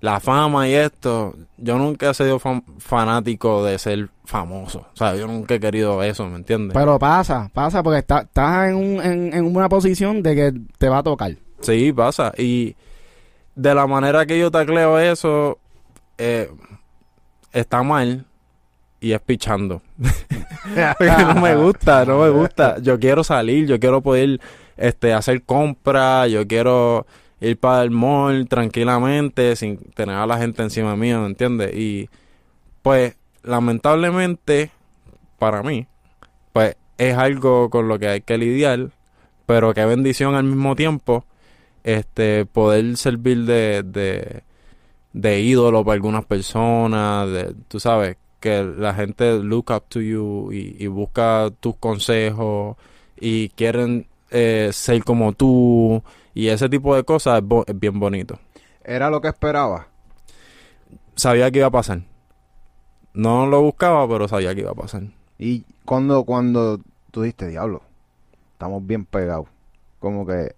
la 0.00 0.18
fama 0.20 0.66
y 0.68 0.72
esto, 0.74 1.34
yo 1.58 1.76
nunca 1.76 2.10
he 2.10 2.14
sido 2.14 2.38
fan- 2.38 2.64
fanático 2.78 3.62
de 3.64 3.78
ser 3.78 4.08
famoso. 4.24 4.86
O 4.92 4.96
sea, 4.96 5.14
yo 5.16 5.26
nunca 5.26 5.54
he 5.54 5.60
querido 5.60 6.02
eso, 6.02 6.26
¿me 6.26 6.36
entiendes? 6.36 6.72
Pero 6.74 6.98
pasa, 6.98 7.50
pasa 7.52 7.82
porque 7.82 7.98
está- 7.98 8.20
estás 8.22 8.68
en, 8.70 8.76
un, 8.76 9.02
en, 9.04 9.34
en 9.34 9.44
una 9.56 9.68
posición 9.68 10.22
de 10.22 10.34
que 10.34 10.52
te 10.78 10.88
va 10.88 10.98
a 10.98 11.02
tocar. 11.02 11.32
Sí, 11.60 11.92
pasa. 11.92 12.32
Y 12.38 12.74
de 13.54 13.74
la 13.74 13.86
manera 13.86 14.24
que 14.24 14.38
yo 14.38 14.50
tacleo 14.50 14.98
eso, 14.98 15.58
eh, 16.16 16.50
está 17.52 17.82
mal 17.82 18.24
y 19.00 19.12
es 19.12 19.20
pichando. 19.20 19.82
Porque 20.98 21.24
no 21.24 21.34
me 21.40 21.56
gusta, 21.56 22.04
no 22.04 22.20
me 22.20 22.30
gusta. 22.30 22.78
Yo 22.80 22.98
quiero 22.98 23.24
salir, 23.24 23.66
yo 23.66 23.78
quiero 23.80 24.00
poder 24.00 24.40
este, 24.76 25.12
hacer 25.12 25.42
compras, 25.42 26.30
yo 26.30 26.46
quiero 26.46 27.06
ir 27.40 27.58
para 27.58 27.82
el 27.82 27.90
mall 27.90 28.46
tranquilamente 28.48 29.56
sin 29.56 29.78
tener 29.78 30.16
a 30.16 30.26
la 30.26 30.38
gente 30.38 30.62
encima 30.62 30.96
mío, 30.96 31.20
¿me 31.20 31.26
entiendes? 31.26 31.74
Y 31.74 32.08
pues 32.82 33.16
lamentablemente 33.42 34.70
para 35.38 35.62
mí, 35.62 35.86
pues 36.52 36.76
es 36.98 37.16
algo 37.16 37.70
con 37.70 37.88
lo 37.88 37.98
que 37.98 38.08
hay 38.08 38.20
que 38.20 38.38
lidiar, 38.38 38.90
pero 39.46 39.72
qué 39.74 39.84
bendición 39.84 40.34
al 40.34 40.44
mismo 40.44 40.76
tiempo 40.76 41.24
este 41.82 42.44
poder 42.44 42.96
servir 42.98 43.46
de, 43.46 44.42
de, 45.12 45.40
ídolo 45.40 45.82
para 45.82 45.94
algunas 45.94 46.26
personas, 46.26 47.30
de, 47.30 47.54
tú 47.68 47.80
sabes, 47.80 48.18
que 48.38 48.62
la 48.62 48.94
gente 48.94 49.38
look 49.38 49.70
up 49.70 49.84
to 49.88 50.00
you 50.00 50.52
y, 50.52 50.76
y 50.78 50.86
busca 50.88 51.50
tus 51.60 51.76
consejos 51.76 52.76
y 53.18 53.50
quieren 53.50 54.06
eh, 54.30 54.70
ser 54.72 55.02
como 55.04 55.32
tú 55.32 56.02
y 56.34 56.48
ese 56.48 56.68
tipo 56.68 56.94
de 56.96 57.04
cosas 57.04 57.38
es, 57.40 57.44
bo- 57.46 57.64
es 57.66 57.78
bien 57.78 57.98
bonito. 58.00 58.38
Era 58.84 59.10
lo 59.10 59.20
que 59.20 59.28
esperaba. 59.28 59.88
Sabía 61.16 61.50
que 61.50 61.58
iba 61.58 61.66
a 61.68 61.70
pasar. 61.72 62.00
No 63.12 63.46
lo 63.46 63.60
buscaba, 63.62 64.06
pero 64.08 64.28
sabía 64.28 64.54
que 64.54 64.60
iba 64.62 64.70
a 64.70 64.74
pasar. 64.74 65.02
Y 65.38 65.64
cuando, 65.84 66.24
cuando 66.24 66.80
tú 67.10 67.22
dijiste, 67.22 67.48
diablo, 67.48 67.82
estamos 68.52 68.86
bien 68.86 69.04
pegados. 69.04 69.48
Como 69.98 70.26
que 70.26 70.54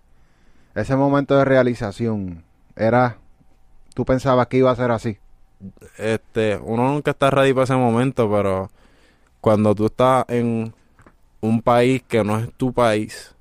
ese 0.74 0.94
momento 0.96 1.36
de 1.36 1.44
realización 1.44 2.44
era, 2.76 3.16
tú 3.94 4.04
pensabas 4.04 4.46
que 4.48 4.58
iba 4.58 4.70
a 4.70 4.76
ser 4.76 4.90
así. 4.90 5.18
este, 5.98 6.58
uno 6.62 6.88
nunca 6.92 7.12
está 7.12 7.30
ready 7.30 7.52
para 7.52 7.64
ese 7.64 7.74
momento, 7.74 8.30
pero 8.30 8.70
cuando 9.40 9.74
tú 9.74 9.86
estás 9.86 10.24
en 10.28 10.74
un 11.40 11.62
país 11.62 12.02
que 12.06 12.22
no 12.22 12.38
es 12.38 12.52
tu 12.54 12.72
país 12.72 13.34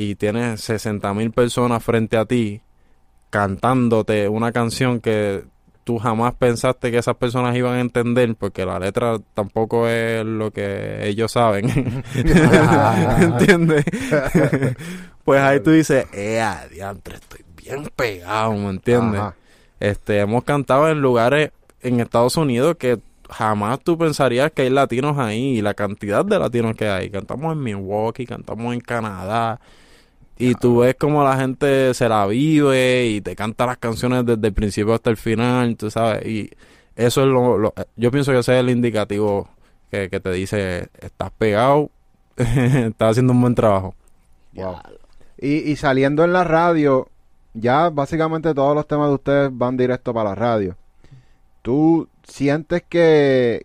y 0.00 0.14
tienes 0.14 0.62
60 0.62 1.12
mil 1.12 1.30
personas 1.30 1.84
frente 1.84 2.16
a 2.16 2.24
ti 2.24 2.62
cantándote 3.28 4.30
una 4.30 4.50
canción 4.50 4.98
que 4.98 5.44
tú 5.84 5.98
jamás 5.98 6.32
pensaste 6.36 6.90
que 6.90 6.96
esas 6.96 7.16
personas 7.16 7.54
iban 7.54 7.74
a 7.74 7.80
entender 7.80 8.34
porque 8.34 8.64
la 8.64 8.78
letra 8.78 9.18
tampoco 9.34 9.88
es 9.88 10.24
lo 10.24 10.52
que 10.52 11.06
ellos 11.06 11.32
saben. 11.32 11.68
¿Entiendes? 13.20 13.84
pues 15.24 15.42
ahí 15.42 15.60
tú 15.60 15.70
dices, 15.72 16.06
eh, 16.14 16.40
adiantre, 16.40 17.16
estoy 17.16 17.44
bien 17.54 17.90
pegado, 17.94 18.54
¿me 18.54 18.70
entiendes? 18.70 19.20
Ajá. 19.20 19.34
Este, 19.80 20.20
hemos 20.20 20.44
cantado 20.44 20.88
en 20.88 21.02
lugares 21.02 21.50
en 21.82 22.00
Estados 22.00 22.38
Unidos 22.38 22.76
que 22.76 23.00
jamás 23.28 23.80
tú 23.80 23.98
pensarías 23.98 24.50
que 24.52 24.62
hay 24.62 24.70
latinos 24.70 25.18
ahí 25.18 25.58
y 25.58 25.60
la 25.60 25.74
cantidad 25.74 26.24
de 26.24 26.38
latinos 26.38 26.74
que 26.74 26.88
hay. 26.88 27.10
Cantamos 27.10 27.52
en 27.52 27.62
Milwaukee, 27.62 28.24
cantamos 28.24 28.72
en 28.72 28.80
Canadá 28.80 29.60
y 30.40 30.54
tú 30.54 30.78
ves 30.80 30.96
como 30.96 31.22
la 31.24 31.36
gente 31.36 31.94
se 31.94 32.08
la 32.08 32.26
vive 32.26 33.06
y 33.06 33.20
te 33.20 33.36
canta 33.36 33.66
las 33.66 33.78
canciones 33.78 34.24
desde 34.26 34.48
el 34.48 34.54
principio 34.54 34.94
hasta 34.94 35.10
el 35.10 35.16
final, 35.16 35.76
tú 35.76 35.90
sabes, 35.90 36.24
y 36.26 36.50
eso 36.96 37.22
es 37.22 37.26
lo, 37.28 37.58
lo- 37.58 37.74
yo 37.96 38.10
pienso 38.10 38.32
que 38.32 38.38
ese 38.40 38.54
es 38.54 38.60
el 38.60 38.70
indicativo 38.70 39.48
que, 39.90 40.08
que 40.10 40.20
te 40.20 40.32
dice, 40.32 40.88
estás 41.00 41.30
pegado, 41.38 41.90
estás 42.36 43.10
haciendo 43.12 43.32
un 43.32 43.40
buen 43.42 43.54
trabajo. 43.54 43.94
Wow. 44.54 44.76
Y, 45.38 45.70
y 45.70 45.76
saliendo 45.76 46.24
en 46.24 46.32
la 46.32 46.44
radio, 46.44 47.08
ya 47.54 47.90
básicamente 47.90 48.54
todos 48.54 48.74
los 48.74 48.86
temas 48.86 49.08
de 49.08 49.14
ustedes 49.14 49.50
van 49.52 49.76
directo 49.76 50.12
para 50.14 50.30
la 50.30 50.34
radio. 50.34 50.76
¿Tú 51.62 52.08
sientes 52.24 52.82
que, 52.88 53.62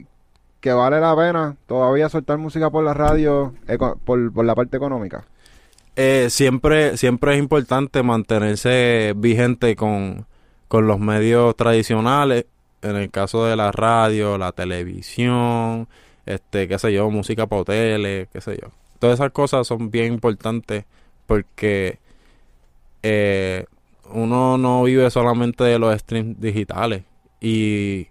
que 0.59 0.73
vale 0.73 0.99
la 0.99 1.15
pena 1.15 1.55
todavía 1.67 2.09
soltar 2.09 2.37
música 2.37 2.69
por 2.69 2.83
la 2.83 2.93
radio 2.93 3.53
por, 4.05 4.31
por 4.33 4.45
la 4.45 4.55
parte 4.55 4.77
económica? 4.77 5.25
Eh, 5.95 6.27
siempre, 6.29 6.97
siempre 6.97 7.33
es 7.33 7.39
importante 7.39 8.03
mantenerse 8.03 9.13
vigente 9.15 9.75
con, 9.75 10.25
con 10.67 10.87
los 10.87 10.99
medios 10.99 11.55
tradicionales. 11.55 12.45
En 12.81 12.95
el 12.97 13.09
caso 13.09 13.45
de 13.45 13.55
la 13.55 13.71
radio, 13.71 14.37
la 14.37 14.51
televisión, 14.51 15.87
este, 16.25 16.67
qué 16.67 16.77
sé 16.77 16.93
yo, 16.93 17.09
música 17.09 17.47
para 17.47 17.61
hoteles, 17.61 18.27
qué 18.31 18.41
sé 18.41 18.59
yo. 18.61 18.69
Todas 18.99 19.19
esas 19.19 19.31
cosas 19.31 19.65
son 19.65 19.89
bien 19.89 20.13
importantes 20.13 20.85
porque 21.25 21.99
eh, 23.01 23.65
uno 24.11 24.57
no 24.57 24.83
vive 24.83 25.09
solamente 25.09 25.63
de 25.63 25.79
los 25.79 25.97
streams 25.99 26.39
digitales. 26.39 27.03
Y 27.39 28.07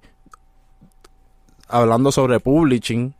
hablando 1.68 2.10
sobre 2.12 2.40
publishing, 2.40 3.14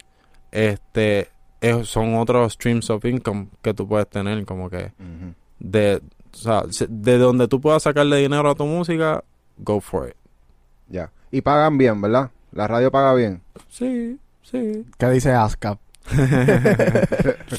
este, 0.50 1.28
es- 1.68 1.88
son 1.88 2.14
otros 2.16 2.52
streams 2.54 2.90
of 2.90 3.04
income 3.04 3.48
que 3.62 3.74
tú 3.74 3.86
puedes 3.88 4.08
tener, 4.08 4.44
como 4.44 4.68
que 4.70 4.92
de, 5.58 6.00
o 6.32 6.36
sea, 6.36 6.64
se- 6.70 6.86
de 6.88 7.18
donde 7.18 7.48
tú 7.48 7.60
puedas 7.60 7.82
sacarle 7.82 8.16
dinero 8.18 8.50
a 8.50 8.54
tu 8.54 8.64
música, 8.66 9.22
go 9.58 9.80
for 9.80 10.08
it. 10.08 10.16
Ya. 10.88 11.10
Y 11.30 11.40
pagan 11.40 11.78
bien, 11.78 12.00
¿verdad? 12.00 12.30
La 12.52 12.66
radio 12.68 12.90
paga 12.90 13.14
bien. 13.14 13.42
Sí, 13.68 14.18
sí. 14.42 14.84
¿Qué 14.98 15.10
dice 15.10 15.32
ASCAP? 15.32 15.78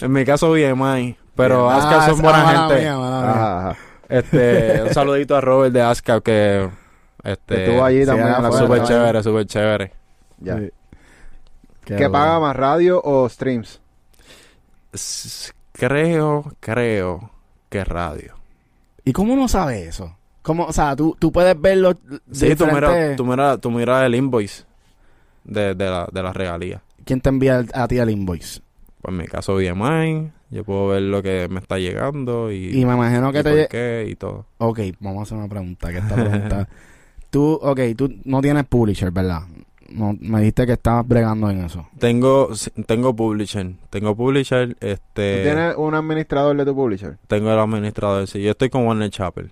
en 0.02 0.12
mi 0.12 0.24
caso 0.26 0.52
BMI, 0.52 1.18
pero 1.36 1.70
Ah, 1.70 1.78
ASCAP 1.78 2.10
son 2.16 2.22
buena 2.22 2.46
gente. 2.68 2.82
mía, 2.84 2.98
mala 2.98 3.22
mía. 3.22 3.32
Ajá, 3.32 3.70
ajá. 3.70 3.78
Este, 4.08 4.84
un 4.84 4.94
saludito 4.94 5.36
a 5.36 5.42
Robert 5.42 5.74
de 5.74 5.82
ASCAP 5.82 6.24
que 6.24 6.70
este 7.24 7.66
Estuvo 7.66 7.84
allí 7.84 8.02
sí, 8.02 8.06
también. 8.06 8.52
súper 8.54 8.84
chévere, 8.84 9.24
súper 9.24 9.46
chévere. 9.48 9.92
Ya. 10.40 10.58
Sí. 10.58 10.70
Qué 11.86 11.96
¿Qué 11.96 12.04
duro. 12.04 12.12
paga 12.12 12.40
más, 12.40 12.56
radio 12.56 13.02
o 13.04 13.28
streams? 13.30 13.82
Creo, 15.72 16.54
creo 16.60 17.32
que 17.70 17.84
radio. 17.84 18.36
¿Y 19.04 19.12
cómo 19.14 19.34
uno 19.34 19.48
sabe 19.48 19.88
eso? 19.88 20.16
¿Cómo, 20.42 20.66
o 20.66 20.74
sea, 20.74 20.96
tú, 20.96 21.16
tú 21.20 21.32
puedes 21.32 21.60
verlo 21.60 21.94
Sí, 22.32 22.56
tú 22.56 22.66
miras 22.68 23.16
tú 23.18 23.26
mira, 23.26 23.58
tú 23.58 23.72
mira 23.72 24.06
el 24.06 24.16
invoice 24.16 24.64
de, 25.44 25.74
de 25.76 25.86
la, 25.90 26.08
de 26.12 26.24
la 26.24 26.34
regalía. 26.34 26.82
¿Quién 27.04 27.20
te 27.22 27.30
envía 27.30 27.60
el- 27.60 27.70
a 27.74 27.88
ti 27.88 27.98
el 27.98 28.10
invoice? 28.10 28.62
Pues 29.02 29.12
en 29.12 29.18
mi 29.18 29.26
caso 29.28 29.56
BMI, 29.56 30.32
yo 30.52 30.64
puedo 30.64 30.88
ver 30.90 31.02
lo 31.04 31.22
que 31.22 31.48
me 31.50 31.60
está 31.60 31.78
llegando 31.78 32.52
y, 32.52 32.80
Y 32.80 32.86
me 32.86 32.94
imagino 32.94 33.30
y 33.30 33.34
que 33.34 33.44
te... 33.44 33.50
por 33.50 33.68
qué 33.68 34.08
y 34.10 34.16
todo. 34.16 34.46
Ok, 34.60 34.80
vamos 35.00 35.20
a 35.20 35.24
hacer 35.24 35.38
una 35.38 35.48
pregunta. 35.48 35.92
Que 35.92 35.98
esta 36.00 36.16
pregunta... 36.16 36.68
tú, 37.30 37.60
ok, 37.62 37.80
tú 37.98 38.14
no 38.24 38.42
tienes 38.42 38.66
publisher, 38.66 39.12
¿verdad? 39.12 39.42
No, 39.96 40.16
me 40.20 40.40
dijiste 40.40 40.66
que 40.66 40.74
estabas 40.74 41.08
bregando 41.08 41.50
en 41.50 41.64
eso. 41.64 41.88
Tengo, 41.98 42.50
tengo 42.86 43.16
publisher, 43.16 43.74
tengo 43.90 44.16
publisher, 44.16 44.76
¿Tú 44.76 44.88
este, 44.88 45.44
tienes 45.44 45.76
un 45.78 45.96
administrador 45.96 46.56
de 46.58 46.66
tu 46.66 46.76
publisher? 46.76 47.18
tengo 47.28 47.52
el 47.52 47.60
administrador, 47.60 48.28
sí, 48.28 48.42
yo 48.42 48.52
estoy 48.52 48.70
con 48.70 48.86
Warner 48.86 49.10
Chappell. 49.10 49.52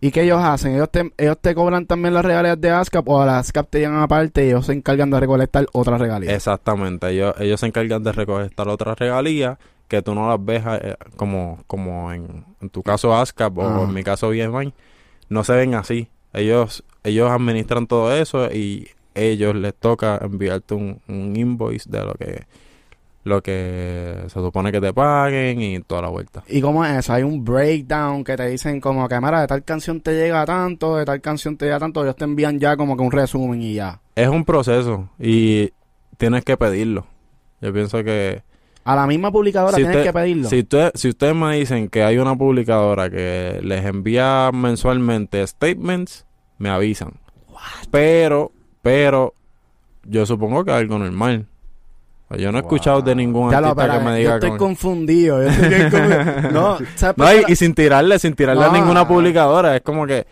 ¿Y 0.00 0.10
qué 0.10 0.24
ellos 0.24 0.42
hacen? 0.42 0.74
¿Ellos 0.74 0.90
te, 0.90 1.10
ellos 1.16 1.38
te 1.40 1.54
cobran 1.54 1.86
también 1.86 2.12
las 2.12 2.24
regalías 2.24 2.60
de 2.60 2.70
ASCAP 2.70 3.08
o 3.08 3.22
a 3.22 3.26
las 3.26 3.46
ASCAP 3.46 3.70
te 3.70 3.78
llegan 3.78 4.00
aparte 4.00 4.44
y 4.44 4.48
ellos 4.48 4.66
se 4.66 4.72
encargan 4.72 5.08
de 5.10 5.20
recolectar 5.20 5.66
otras 5.72 6.00
regalías? 6.00 6.34
Exactamente, 6.34 7.08
ellos, 7.10 7.34
ellos 7.38 7.60
se 7.60 7.66
encargan 7.66 8.02
de 8.02 8.12
recoger 8.12 8.50
otra 8.56 8.94
regalía 8.94 9.58
que 9.88 10.02
tú 10.02 10.14
no 10.14 10.28
las 10.28 10.44
ves 10.44 10.64
eh, 10.66 10.96
como, 11.16 11.60
como 11.66 12.12
en, 12.12 12.44
en 12.60 12.70
tu 12.70 12.82
caso 12.82 13.16
ASCAP 13.16 13.56
o 13.58 13.84
en 13.84 13.94
mi 13.94 14.02
caso 14.02 14.30
BMI, 14.30 14.74
no 15.28 15.44
se 15.44 15.52
ven 15.54 15.74
así. 15.74 16.08
Ellos, 16.32 16.84
ellos 17.04 17.30
administran 17.30 17.86
todo 17.86 18.14
eso 18.14 18.52
y 18.52 18.88
ellos 19.16 19.54
les 19.56 19.74
toca 19.74 20.18
enviarte 20.22 20.74
un, 20.74 21.00
un 21.08 21.34
invoice 21.36 21.88
de 21.90 22.04
lo 22.04 22.14
que 22.14 22.44
lo 23.24 23.42
que 23.42 24.14
se 24.28 24.30
supone 24.40 24.70
que 24.70 24.80
te 24.80 24.92
paguen 24.92 25.60
y 25.60 25.80
toda 25.80 26.02
la 26.02 26.08
vuelta. 26.08 26.44
¿Y 26.46 26.60
cómo 26.60 26.84
es 26.84 26.92
eso? 26.96 27.12
Hay 27.12 27.24
un 27.24 27.44
breakdown 27.44 28.22
que 28.22 28.36
te 28.36 28.46
dicen 28.46 28.80
como 28.80 29.08
que, 29.08 29.20
mira, 29.20 29.40
de 29.40 29.48
tal 29.48 29.64
canción 29.64 30.00
te 30.00 30.14
llega 30.14 30.46
tanto, 30.46 30.94
de 30.96 31.04
tal 31.04 31.20
canción 31.20 31.56
te 31.56 31.64
llega 31.64 31.80
tanto, 31.80 32.04
ellos 32.04 32.14
te 32.14 32.22
envían 32.22 32.60
ya 32.60 32.76
como 32.76 32.96
que 32.96 33.02
un 33.02 33.10
resumen 33.10 33.60
y 33.60 33.74
ya. 33.74 34.00
Es 34.14 34.28
un 34.28 34.44
proceso 34.44 35.08
y 35.18 35.72
tienes 36.18 36.44
que 36.44 36.56
pedirlo. 36.56 37.04
Yo 37.60 37.72
pienso 37.72 38.04
que 38.04 38.42
A 38.84 38.94
la 38.94 39.08
misma 39.08 39.32
publicadora 39.32 39.72
Si 39.72 39.78
tienes 39.82 39.96
usted- 39.96 40.08
que 40.08 40.12
pedirlo. 40.12 40.48
Si, 40.48 40.60
usted- 40.60 40.92
si 40.94 41.08
ustedes 41.08 41.34
me 41.34 41.56
dicen 41.56 41.88
que 41.88 42.04
hay 42.04 42.18
una 42.18 42.36
publicadora 42.36 43.10
que 43.10 43.58
les 43.60 43.84
envía 43.86 44.52
mensualmente 44.54 45.44
statements, 45.44 46.24
me 46.58 46.68
avisan. 46.68 47.14
Pero, 47.90 48.52
pero, 48.86 49.34
yo 50.04 50.24
supongo 50.26 50.64
que 50.64 50.70
es 50.70 50.76
algo 50.76 50.96
normal. 50.98 51.46
Yo 52.38 52.52
no 52.52 52.58
he 52.58 52.62
Wow. 52.62 52.70
escuchado 52.70 53.02
de 53.02 53.14
ningún 53.16 53.50
Ya 53.50 53.60
lo, 53.60 53.68
artista 53.68 53.98
que 53.98 54.04
me 54.04 54.10
yo 54.12 54.16
diga 54.16 54.34
estoy 54.34 54.48
como- 54.50 54.58
confundido. 54.60 55.42
Yo 55.42 55.48
estoy 55.48 55.68
bien 55.68 55.90
confundido. 55.90 56.50
no, 56.52 56.78
¿sabes 56.94 57.16
por 57.16 57.24
No, 57.26 57.30
qué 57.32 57.38
y, 57.38 57.42
la- 57.42 57.50
y 57.50 57.56
sin 57.56 57.74
tirarle, 57.74 58.18
sin 58.20 58.34
tirarle 58.34 58.64
a 58.64 58.70
ninguna 58.72 59.06
publicadora. 59.08 59.74
Es 59.76 59.82
como 59.82 60.06
que 60.06 60.24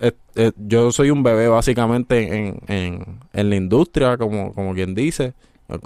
eh, 0.00 0.12
eh, 0.34 0.52
yo 0.56 0.92
soy 0.92 1.10
un 1.10 1.22
bebé 1.22 1.48
básicamente 1.48 2.22
en, 2.48 2.60
en, 2.68 3.04
en 3.32 3.50
la 3.50 3.56
industria, 3.56 4.16
como, 4.18 4.52
como 4.54 4.74
quien 4.74 4.94
dice. 4.94 5.32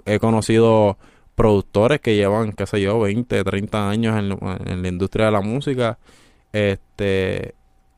He 0.06 0.18
conocido 0.18 0.96
productores 1.36 2.00
que 2.00 2.14
llevan, 2.16 2.52
qué 2.52 2.66
sé 2.66 2.80
yo, 2.80 2.98
20, 3.00 3.42
30 3.44 3.88
años 3.90 4.16
en, 4.18 4.28
la- 4.30 4.58
en 4.66 4.82
la 4.82 4.88
industria 4.88 5.26
de 5.26 5.32
la 5.32 5.40
música. 5.40 5.98
Este, 6.52 7.54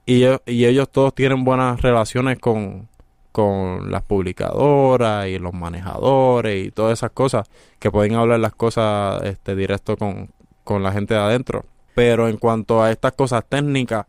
y, 0.07 0.17
ellos- 0.25 0.41
y 0.47 0.65
ellos 0.65 0.89
todos 0.91 1.15
tienen 1.15 1.45
buenas 1.45 1.83
relaciones 1.83 2.39
con, 2.39 2.89
con 3.37 3.91
las 3.91 4.03
publicadoras 4.03 5.29
y 5.29 5.39
los 5.39 5.53
manejadores 5.53 6.69
y 6.69 6.71
todas 6.71 6.99
esas 6.99 7.11
cosas 7.11 7.47
que 7.79 7.91
pueden 7.91 8.15
hablar 8.15 8.41
las 8.41 8.55
cosas 8.55 9.23
este, 9.25 9.55
directo 9.55 9.99
con, 9.99 10.31
con 10.65 10.83
la 10.83 10.91
gente 10.91 11.13
de 11.13 11.21
adentro. 11.21 11.67
Pero 11.95 12.29
en 12.29 12.39
cuanto 12.39 12.83
a 12.83 12.91
estas 12.91 13.13
cosas 13.13 13.45
técnicas 13.47 14.07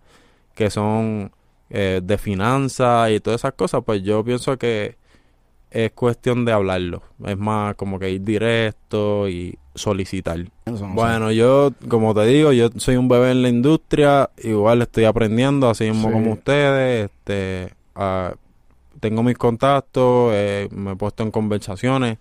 que 0.55 0.69
son 0.69 1.33
eh, 1.69 1.99
de 2.01 2.17
finanzas 2.17 3.11
y 3.11 3.19
todas 3.19 3.41
esas 3.41 3.51
cosas, 3.51 3.81
pues 3.85 4.01
yo 4.01 4.23
pienso 4.23 4.57
que 4.57 4.95
es 5.71 5.91
cuestión 5.91 6.45
de 6.45 6.53
hablarlo. 6.53 7.01
Es 7.25 7.37
más 7.37 7.75
como 7.75 7.99
que 7.99 8.09
ir 8.09 8.21
directo 8.23 9.27
y 9.27 9.57
solicitar. 9.75 10.39
Bueno, 10.65 11.33
yo, 11.33 11.73
como 11.89 12.13
te 12.13 12.25
digo, 12.27 12.53
yo 12.53 12.69
soy 12.77 12.95
un 12.95 13.09
bebé 13.09 13.31
en 13.31 13.41
la 13.41 13.49
industria, 13.49 14.29
igual 14.41 14.83
estoy 14.83 15.03
aprendiendo, 15.03 15.69
así 15.69 15.83
mismo 15.83 16.07
Sí. 16.07 16.13
como 16.13 16.31
ustedes, 16.31 17.09
este, 17.11 17.73
ah, 17.93 18.33
tengo 18.99 19.23
mis 19.23 19.37
contactos, 19.37 20.31
eh, 20.33 20.67
me 20.71 20.91
he 20.91 20.95
puesto 20.95 21.23
en 21.23 21.31
conversaciones 21.31 22.17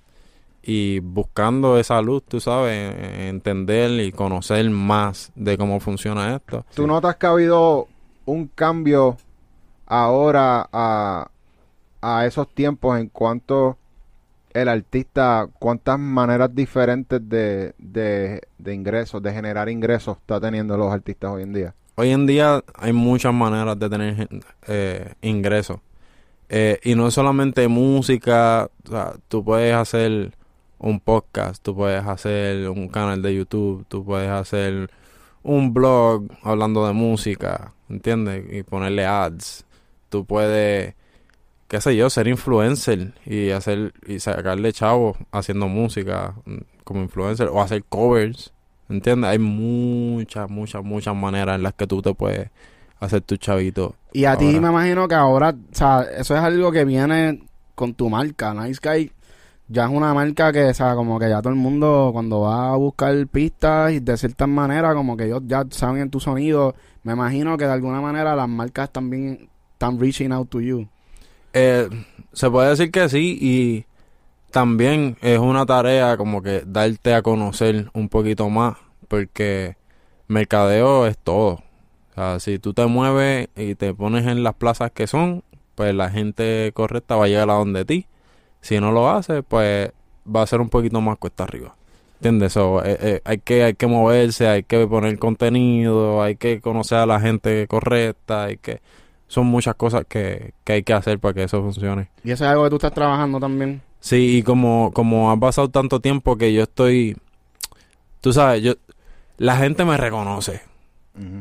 y 0.63 0.99
buscando 0.99 1.79
esa 1.79 2.01
luz, 2.03 2.25
tú 2.27 2.41
sabes, 2.41 2.95
entender 3.29 3.91
y 4.01 4.11
conocer 4.11 4.69
más 4.71 5.31
de 5.37 5.57
cómo 5.57 5.79
funciona 5.79 6.35
esto. 6.35 6.65
¿Tú 6.75 6.87
notas 6.87 7.17
que 7.17 7.27
ha 7.27 7.31
habido 7.31 7.87
un 8.25 8.49
cambio 8.49 9.17
ahora 9.87 10.69
a, 10.73 11.31
a 12.03 12.27
esos 12.27 12.49
tiempos 12.49 12.99
en 12.99 13.09
cuanto 13.09 13.79
el 14.53 14.69
artista, 14.69 15.49
cuántas 15.59 15.99
maneras 15.99 16.53
diferentes 16.55 17.21
de, 17.29 17.75
de, 17.79 18.41
de 18.59 18.75
ingresos, 18.75 19.23
de 19.23 19.33
generar 19.33 19.69
ingresos 19.69 20.17
está 20.17 20.41
teniendo 20.41 20.77
los 20.77 20.93
artistas 20.93 21.31
hoy 21.31 21.43
en 21.43 21.53
día? 21.53 21.75
Hoy 21.95 22.11
en 22.11 22.27
día 22.27 22.63
hay 22.75 22.93
muchas 22.93 23.33
maneras 23.33 23.79
de 23.79 23.89
tener 23.89 24.29
eh, 24.67 25.15
ingresos. 25.23 25.79
Eh, 26.49 26.79
y 26.85 26.95
no 26.95 27.11
solamente 27.11 27.67
música, 27.69 28.71
o 28.87 28.91
sea, 28.91 29.15
tú 29.29 29.45
puedes 29.45 29.75
hacer 29.75 30.33
un 30.79 31.01
podcast, 31.01 31.63
tú 31.63 31.75
puedes 31.75 32.05
hacer 32.07 32.69
un 32.69 32.89
canal 32.89 33.23
de 33.23 33.35
YouTube, 33.35 33.85
tú 33.89 34.05
puedes 34.05 34.31
hacer 34.31 34.91
un 35.43 35.75
blog 35.75 36.25
hablando 36.43 36.87
de 36.87 36.93
música, 36.93 37.73
¿entiendes? 37.89 38.45
Y 38.53 38.63
ponerle 38.63 39.07
ads. 39.07 39.65
Tú 40.09 40.25
puedes, 40.25 40.95
qué 41.69 41.81
sé 41.81 41.97
yo, 41.97 42.11
ser 42.11 42.29
influencer 42.29 43.15
y 43.25 43.51
hacer 43.51 43.93
y 44.07 44.21
sacarle 44.21 44.73
chavo 44.73 45.17
haciendo 45.33 45.69
música 45.69 46.35
mm, 46.45 46.59
como 46.85 47.03
influencer 47.03 47.49
o 47.49 47.61
hacer 47.61 47.85
covers, 47.85 48.53
¿entiendes? 48.89 49.31
Hay 49.31 49.39
muchas, 49.39 50.51
muchas, 50.51 50.85
muchas 50.85 51.17
maneras 51.17 51.57
en 51.57 51.63
las 51.65 51.75
que 51.75 51.87
tú 51.87 52.03
te 52.03 52.15
puedes 52.15 52.51
hacer 53.01 53.21
tu 53.23 53.37
chavito. 53.37 53.95
Y 54.13 54.25
a 54.25 54.37
ti 54.37 54.59
me 54.61 54.69
imagino 54.69 55.09
que 55.09 55.15
ahora, 55.15 55.51
o 55.51 55.75
sea, 55.75 56.07
eso 56.17 56.35
es 56.35 56.43
algo 56.43 56.73
que 56.73 56.85
viene 56.85 57.43
con 57.75 57.95
tu 57.95 58.09
marca. 58.09 58.55
Nice 58.55 58.81
Guy 58.83 59.13
ya 59.69 59.85
es 59.85 59.91
una 59.91 60.15
marca 60.15 60.53
que, 60.53 60.65
o 60.65 60.75
sea, 60.75 60.95
como 60.95 61.19
que 61.19 61.29
ya 61.29 61.43
todo 61.43 61.53
el 61.53 61.59
mundo 61.59 62.11
cuando 62.13 62.41
va 62.41 62.73
a 62.73 62.77
buscar 62.77 63.27
pistas 63.27 63.93
y 63.93 64.01
de 64.01 64.17
cierta 64.17 64.47
manera, 64.47 64.95
como 64.95 65.17
que 65.17 65.25
ellos 65.25 65.43
ya 65.47 65.65
saben 65.71 66.03
en 66.03 66.11
tu 66.11 66.21
sonido. 66.21 66.75
Me 67.03 67.13
imagino 67.13 67.57
que 67.57 67.67
de 67.67 67.73
alguna 67.73 68.01
manera 68.01 68.37
las 68.37 68.49
marcas 68.49 68.91
también 68.91 69.49
están 69.73 69.99
reaching 70.01 70.33
out 70.33 70.49
to 70.49 70.61
you. 70.61 70.89
Eh, 71.53 71.89
se 72.33 72.51
puede 72.51 72.71
decir 72.71 72.91
que 72.91 73.09
sí 73.09 73.39
y 73.41 73.87
también 74.51 75.17
es 75.21 75.39
una 75.39 75.67
tarea 75.67 76.17
como 76.17 76.43
que 76.43 76.63
darte 76.67 77.15
a 77.15 77.23
conocer 77.23 77.91
un 77.93 78.09
poquito 78.09 78.49
más 78.49 78.77
porque 79.09 79.77
mercadeo 80.29 81.07
es 81.07 81.19
todo. 81.19 81.63
O 82.17 82.19
sea, 82.19 82.41
si 82.41 82.59
tú 82.59 82.73
te 82.73 82.87
mueves 82.87 83.49
y 83.57 83.75
te 83.75 83.93
pones 83.93 84.27
en 84.27 84.43
las 84.43 84.55
plazas 84.55 84.91
que 84.91 85.07
son, 85.07 85.45
pues 85.75 85.95
la 85.95 86.09
gente 86.09 86.71
correcta 86.73 87.15
va 87.15 87.27
a 87.27 87.29
llegar 87.29 87.51
a 87.51 87.55
donde 87.55 87.85
ti. 87.85 88.07
Si 88.63 88.81
no 88.81 88.91
lo 88.91 89.11
haces, 89.11 89.45
pues 89.47 89.93
va 90.27 90.41
a 90.41 90.47
ser 90.47 90.63
un 90.63 90.71
poquito 90.71 90.99
más 91.03 91.19
cuesta 91.19 91.45
arriba. 91.45 91.77
¿Entiendes? 92.15 92.55
So, 92.55 92.83
eh, 92.83 92.97
eh, 92.99 93.21
hay, 93.23 93.37
que, 93.37 93.65
hay 93.65 93.75
que 93.75 93.87
moverse, 93.87 94.49
hay 94.49 94.63
que 94.63 94.87
poner 94.87 95.19
contenido, 95.19 96.23
hay 96.23 96.37
que 96.37 96.63
conocer 96.63 96.99
a 96.99 97.07
la 97.07 97.21
gente 97.21 97.67
correcta, 97.67 98.45
hay 98.45 98.57
que... 98.57 98.81
Son 99.29 99.45
muchas 99.45 99.75
cosas 99.75 100.07
que, 100.09 100.55
que 100.65 100.73
hay 100.73 100.83
que 100.85 100.95
hacer 100.95 101.19
para 101.19 101.35
que 101.35 101.43
eso 101.43 101.61
funcione. 101.61 102.09
Y 102.25 102.31
eso 102.31 102.45
es 102.45 102.51
algo 102.51 102.65
que 102.65 102.71
tú 102.71 102.77
estás 102.77 102.95
trabajando 102.95 103.39
también. 103.39 103.83
Sí, 104.01 104.39
y 104.39 104.43
como, 104.43 104.91
como 104.95 105.31
ha 105.31 105.37
pasado 105.39 105.69
tanto 105.69 106.01
tiempo 106.01 106.39
que 106.39 106.55
yo 106.55 106.63
estoy... 106.63 107.15
Tú 108.23 108.33
sabes, 108.33 108.63
yo... 108.63 108.73
La 109.37 109.59
gente 109.59 109.85
me 109.85 109.99
reconoce, 109.99 110.63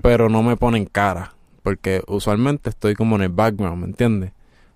Pero 0.01 0.29
no 0.29 0.41
me 0.43 0.55
ponen 0.57 0.85
cara. 0.85 1.33
Porque 1.63 2.01
usualmente 2.07 2.69
estoy 2.69 2.95
como 2.95 3.15
en 3.15 3.23
el 3.23 3.29
background, 3.29 3.77
¿me 3.79 3.85
entiendes? 3.87 4.31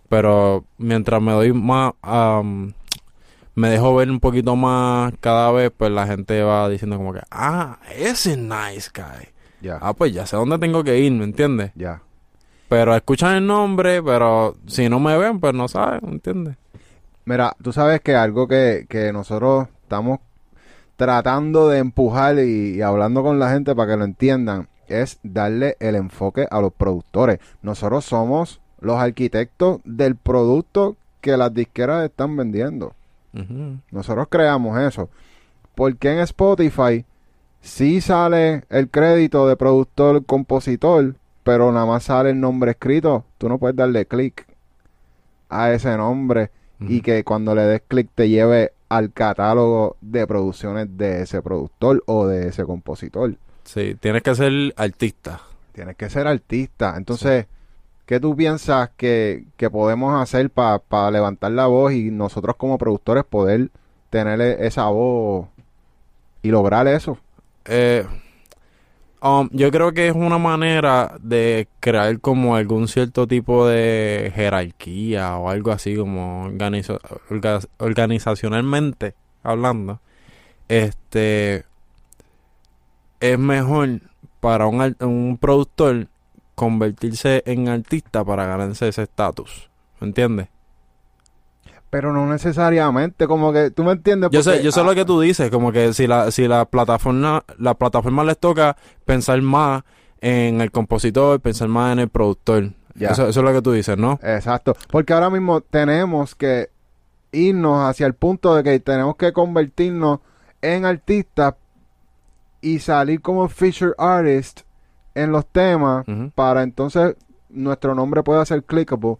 Pero 0.10 0.66
mientras 0.78 1.22
me 1.22 1.32
doy 1.32 1.54
más... 1.54 1.93
am, 2.02 2.74
me 3.56 3.70
dejo 3.70 3.93
ver 3.95 4.10
un 4.10 4.20
poquito 4.20 4.56
más 4.56 5.14
cada 5.20 5.52
vez, 5.52 5.72
pues 5.76 5.91
la 5.91 6.08
gente 6.08 6.41
va 6.43 6.68
diciendo 6.70 6.97
como 6.97 7.14
que... 7.14 7.20
Ah, 7.30 7.78
ese 7.95 8.38
nice 8.38 8.89
guy. 8.95 9.28
Ya, 9.62 9.78
Ah, 9.82 9.93
pues 9.93 10.14
ya 10.14 10.26
sé 10.26 10.38
dónde 10.38 10.58
tengo 10.58 10.84
que 10.84 10.97
ir, 11.00 11.12
¿me 11.12 11.26
entiendes? 11.26 11.72
ya. 11.76 12.02
Pero 12.70 12.95
escuchan 12.95 13.36
el 13.36 13.47
nombre, 13.47 14.02
pero 14.04 14.56
si 14.68 14.89
no 14.89 15.00
me 15.00 15.18
ven, 15.18 15.39
pues 15.39 15.56
no 15.56 15.68
saben, 15.68 16.02
¿me 16.04 16.12
entiendes? 16.12 16.56
Mira, 17.26 17.56
tú 17.64 17.74
sabes 17.74 18.00
que 18.02 18.16
algo 18.16 18.47
que, 18.47 18.86
que 18.88 19.12
nosotros 19.12 19.68
estamos 19.82 20.20
tratando 20.95 21.68
de 21.68 21.80
empujar 21.80 22.38
y, 22.39 22.76
y 22.76 22.82
hablando 22.82 23.24
con 23.24 23.39
la 23.39 23.50
gente 23.52 23.74
para 23.76 23.91
que 23.93 23.97
lo 23.97 24.06
entiendan 24.06 24.68
es 24.90 25.20
darle 25.24 25.78
el 25.80 25.96
enfoque 25.96 26.48
a 26.50 26.62
los 26.62 26.74
productores. 26.74 27.40
Nosotros 27.62 28.06
somos 28.06 28.60
los 28.80 28.98
arquitectos 28.98 29.80
del 29.84 30.16
producto 30.16 30.96
que 31.22 31.38
las 31.38 31.54
disqueras 31.54 32.06
están 32.06 32.36
vendiendo. 32.36 32.94
Nosotros 33.92 34.28
creamos 34.30 34.80
eso. 34.80 35.10
Porque 35.76 36.12
en 36.12 36.20
Spotify 36.20 37.06
sí 37.62 38.02
sale 38.02 38.64
el 38.70 38.90
crédito 38.90 39.48
de 39.48 39.56
productor, 39.56 40.26
compositor, 40.26 41.16
pero 41.44 41.72
nada 41.72 41.86
más 41.86 42.04
sale 42.04 42.32
el 42.32 42.40
nombre 42.40 42.72
escrito. 42.72 43.26
Tú 43.38 43.50
no 43.50 43.58
puedes 43.58 43.76
darle 43.76 44.06
clic 44.06 44.46
a 45.50 45.72
ese 45.72 45.96
nombre 45.98 46.52
y 46.82 47.02
que 47.02 47.24
cuando 47.24 47.56
le 47.56 47.64
des 47.64 47.82
clic 47.88 48.10
te 48.16 48.30
lleve 48.30 48.72
al 48.88 49.12
catálogo 49.12 49.98
de 50.02 50.26
producciones 50.26 50.98
de 50.98 51.22
ese 51.22 51.42
productor 51.42 52.04
o 52.08 52.26
de 52.26 52.48
ese 52.48 52.64
compositor. 52.66 53.36
Sí, 53.72 53.93
tienes 53.99 54.24
que 54.24 54.34
ser 54.34 54.74
artista. 54.78 55.41
Tienes 55.74 55.95
que 55.95 56.09
ser 56.09 56.26
artista. 56.26 56.95
Entonces, 56.97 57.45
¿qué 58.07 58.20
tú 58.20 58.36
piensas 58.36 58.89
que, 58.97 59.43
que 59.57 59.70
podemos 59.70 60.20
hacer 60.20 60.49
para 60.49 61.11
levantar 61.11 61.51
la 61.51 61.67
voz 61.67 61.93
y 61.93 62.09
nosotros 62.09 62.55
como 62.57 62.80
productores 62.80 63.26
poder 63.26 63.70
tener 64.09 64.41
e- 64.41 64.65
esa 64.65 64.88
voz 64.88 65.49
y 66.41 66.49
lograr 66.49 66.88
eso? 66.88 67.20
Eh, 67.65 68.07
um, 69.22 69.47
yo 69.51 69.70
creo 69.70 69.91
que 69.91 70.07
es 70.07 70.15
una 70.15 70.39
manera 70.39 71.15
de 71.22 71.67
crear 71.80 72.20
como 72.22 72.55
algún 72.55 72.88
cierto 72.88 73.28
tipo 73.28 73.67
de 73.67 74.32
jerarquía 74.34 75.38
o 75.38 75.47
algo 75.47 75.72
así 75.72 75.95
como 75.95 76.47
organizo- 76.47 76.99
orga- 77.30 77.67
organizacionalmente 77.78 79.13
hablando. 79.43 79.99
Este, 80.67 81.65
es 83.20 83.38
mejor 83.38 84.01
para 84.39 84.67
un, 84.67 84.95
un 84.99 85.38
productor 85.39 86.07
convertirse 86.55 87.43
en 87.45 87.70
artista 87.70 88.24
para 88.24 88.45
ganarse 88.45 88.88
ese 88.88 89.03
estatus. 89.03 89.70
¿Me 89.99 90.07
entiendes? 90.07 90.47
Pero 91.89 92.13
no 92.13 92.28
necesariamente, 92.28 93.28
como 93.28 93.51
que, 93.51 93.72
¿tú 93.72 93.84
me 93.84 93.93
entiendes? 93.93 94.30
Yo 94.32 94.43
sé, 94.43 94.61
yo 94.61 94.72
sé 94.72 94.82
ah, 94.82 94.84
lo 94.84 94.93
que 94.93 95.05
tú 95.05 95.20
dices, 95.20 95.49
como 95.49 95.72
que 95.72 95.93
si 95.93 96.05
la, 96.05 96.30
si 96.32 96.47
la 96.47 96.65
plataforma, 96.65 97.43
la 97.57 97.74
plataforma 97.74 98.24
les 98.24 98.38
toca 98.38 98.78
pensar 99.05 99.41
más 99.41 99.84
en 100.22 100.61
el 100.61 100.70
compositor, 100.70 101.39
pensar 101.39 101.67
más 101.67 101.93
en 101.93 101.99
el 101.99 102.09
productor. 102.09 102.74
Ya. 102.93 103.09
Eso, 103.09 103.28
eso 103.28 103.39
es 103.39 103.45
lo 103.45 103.53
que 103.53 103.61
tú 103.61 103.72
dices, 103.72 103.97
¿no? 103.97 104.20
Exacto, 104.22 104.76
porque 104.91 105.13
ahora 105.13 105.30
mismo 105.30 105.61
tenemos 105.61 106.36
que 106.36 106.70
irnos 107.32 107.89
hacia 107.89 108.05
el 108.05 108.13
punto 108.13 108.53
de 108.53 108.63
que 108.63 108.80
tenemos 108.80 109.15
que 109.15 109.34
convertirnos 109.34 110.20
en 110.61 110.86
artistas 110.86 111.55
y 112.62 112.80
salir 112.80 113.22
como 113.22 113.47
feature 113.47 113.93
artist 113.97 114.62
en 115.16 115.32
los 115.32 115.45
temas 115.45 116.05
para 116.36 116.64
entonces 116.64 117.16
nuestro 117.49 117.95
nombre 117.95 118.24
pueda 118.24 118.45
ser 118.45 118.64
clickable 118.64 119.18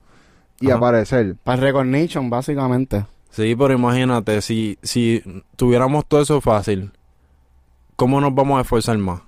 y 0.60 0.68
Ajá. 0.68 0.78
aparecer. 0.78 1.36
Para 1.44 1.62
recognition, 1.62 2.30
básicamente. 2.30 3.06
Sí, 3.30 3.56
pero 3.56 3.74
imagínate, 3.74 4.42
si, 4.42 4.78
si 4.82 5.24
tuviéramos 5.56 6.06
todo 6.06 6.22
eso 6.22 6.42
fácil, 6.42 6.92
¿cómo 7.96 8.20
nos 8.20 8.34
vamos 8.34 8.58
a 8.58 8.62
esforzar 8.62 8.98
más? 8.98 9.22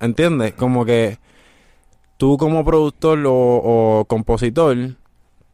¿Entiendes? 0.00 0.52
Como 0.54 0.84
que 0.84 1.18
tú 2.16 2.36
como 2.36 2.64
productor 2.64 3.18
o, 3.26 3.32
o 3.34 4.04
compositor 4.06 4.96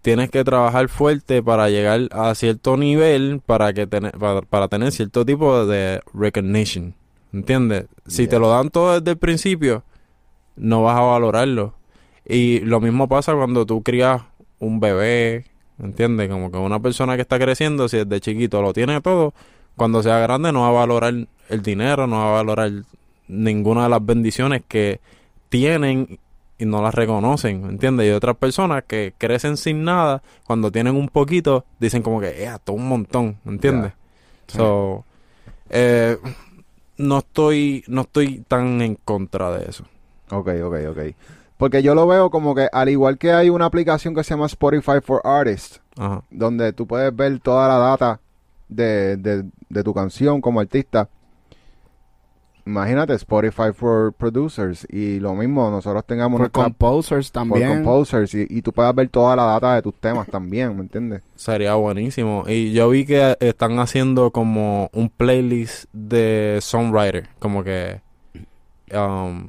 tienes 0.02 0.30
que 0.30 0.44
trabajar 0.44 0.88
fuerte 0.88 1.42
para 1.42 1.70
llegar 1.70 2.08
a 2.10 2.34
cierto 2.34 2.76
nivel 2.76 3.40
para 3.44 3.72
que 3.72 3.86
tener, 3.86 4.12
para, 4.18 4.42
para 4.42 4.68
tener 4.68 4.92
cierto 4.92 5.24
tipo 5.24 5.64
de 5.64 6.00
recognition. 6.12 6.94
¿Entiendes? 7.32 7.86
Si 8.06 8.28
te 8.28 8.38
lo 8.38 8.50
dan 8.50 8.68
todo 8.68 9.00
desde 9.00 9.12
el 9.12 9.16
principio, 9.16 9.84
no 10.56 10.82
vas 10.82 10.98
a 10.98 11.00
valorarlo. 11.00 11.74
Y 12.26 12.60
lo 12.60 12.80
mismo 12.80 13.08
pasa 13.08 13.34
cuando 13.34 13.64
tú 13.64 13.82
crías 13.82 14.22
un 14.58 14.80
bebé, 14.80 15.46
¿entiendes? 15.78 16.28
Como 16.28 16.50
que 16.50 16.58
una 16.58 16.80
persona 16.80 17.16
que 17.16 17.22
está 17.22 17.38
creciendo, 17.38 17.88
si 17.88 17.98
desde 17.98 18.20
chiquito 18.20 18.60
lo 18.60 18.72
tiene 18.72 19.00
todo, 19.00 19.32
cuando 19.76 20.02
sea 20.02 20.18
grande 20.18 20.52
no 20.52 20.60
va 20.60 20.68
a 20.68 20.72
valorar 20.72 21.14
el 21.48 21.62
dinero, 21.62 22.06
no 22.06 22.16
va 22.18 22.28
a 22.28 22.42
valorar 22.42 22.70
ninguna 23.28 23.84
de 23.84 23.88
las 23.88 24.04
bendiciones 24.04 24.62
que 24.68 25.00
tienen 25.48 26.18
y 26.62 26.64
no 26.64 26.80
las 26.80 26.94
reconocen, 26.94 27.64
¿entiendes? 27.64 28.06
Y 28.08 28.10
otras 28.12 28.36
personas 28.36 28.84
que 28.86 29.14
crecen 29.18 29.56
sin 29.56 29.82
nada, 29.82 30.22
cuando 30.46 30.70
tienen 30.70 30.94
un 30.94 31.08
poquito, 31.08 31.64
dicen 31.80 32.02
como 32.02 32.20
que, 32.20 32.44
eh, 32.44 32.50
todo 32.62 32.76
un 32.76 32.86
montón, 32.86 33.36
¿entiendes? 33.44 33.92
Sí. 34.46 34.58
So, 34.58 35.04
eh, 35.70 36.16
no 36.98 37.18
estoy, 37.18 37.82
no 37.88 38.02
estoy 38.02 38.44
tan 38.46 38.80
en 38.80 38.94
contra 38.94 39.50
de 39.50 39.68
eso. 39.68 39.84
Ok, 40.30 40.50
ok, 40.62 40.76
ok. 40.90 40.98
Porque 41.56 41.82
yo 41.82 41.96
lo 41.96 42.06
veo 42.06 42.30
como 42.30 42.54
que 42.54 42.68
al 42.72 42.88
igual 42.88 43.18
que 43.18 43.32
hay 43.32 43.50
una 43.50 43.66
aplicación 43.66 44.14
que 44.14 44.22
se 44.22 44.30
llama 44.34 44.46
Spotify 44.46 45.00
for 45.02 45.20
Artists, 45.24 45.80
Ajá. 45.98 46.22
donde 46.30 46.72
tú 46.72 46.86
puedes 46.86 47.14
ver 47.14 47.40
toda 47.40 47.66
la 47.66 47.78
data 47.78 48.20
de, 48.68 49.16
de, 49.16 49.44
de 49.68 49.82
tu 49.82 49.92
canción 49.92 50.40
como 50.40 50.60
artista. 50.60 51.08
Imagínate 52.64 53.14
Spotify 53.14 53.72
for 53.74 54.12
Producers 54.12 54.86
y 54.88 55.18
lo 55.18 55.34
mismo, 55.34 55.68
nosotros 55.70 56.04
tengamos 56.06 56.38
Por 56.38 56.42
nuestra- 56.42 56.62
composers 56.62 57.26
for 57.28 57.32
también. 57.32 57.68
Composers 57.82 58.34
y, 58.34 58.46
y 58.48 58.62
tú 58.62 58.72
puedas 58.72 58.94
ver 58.94 59.08
toda 59.08 59.34
la 59.34 59.44
data 59.46 59.74
de 59.74 59.82
tus 59.82 59.94
temas 59.94 60.28
también, 60.28 60.74
¿me 60.76 60.82
entiendes? 60.82 61.22
Sería 61.34 61.74
buenísimo. 61.74 62.44
Y 62.46 62.72
yo 62.72 62.88
vi 62.90 63.04
que 63.04 63.36
están 63.40 63.78
haciendo 63.80 64.30
como 64.30 64.90
un 64.92 65.08
playlist 65.10 65.86
de 65.92 66.58
songwriter. 66.60 67.28
Como 67.40 67.64
que. 67.64 68.00
um, 68.94 69.48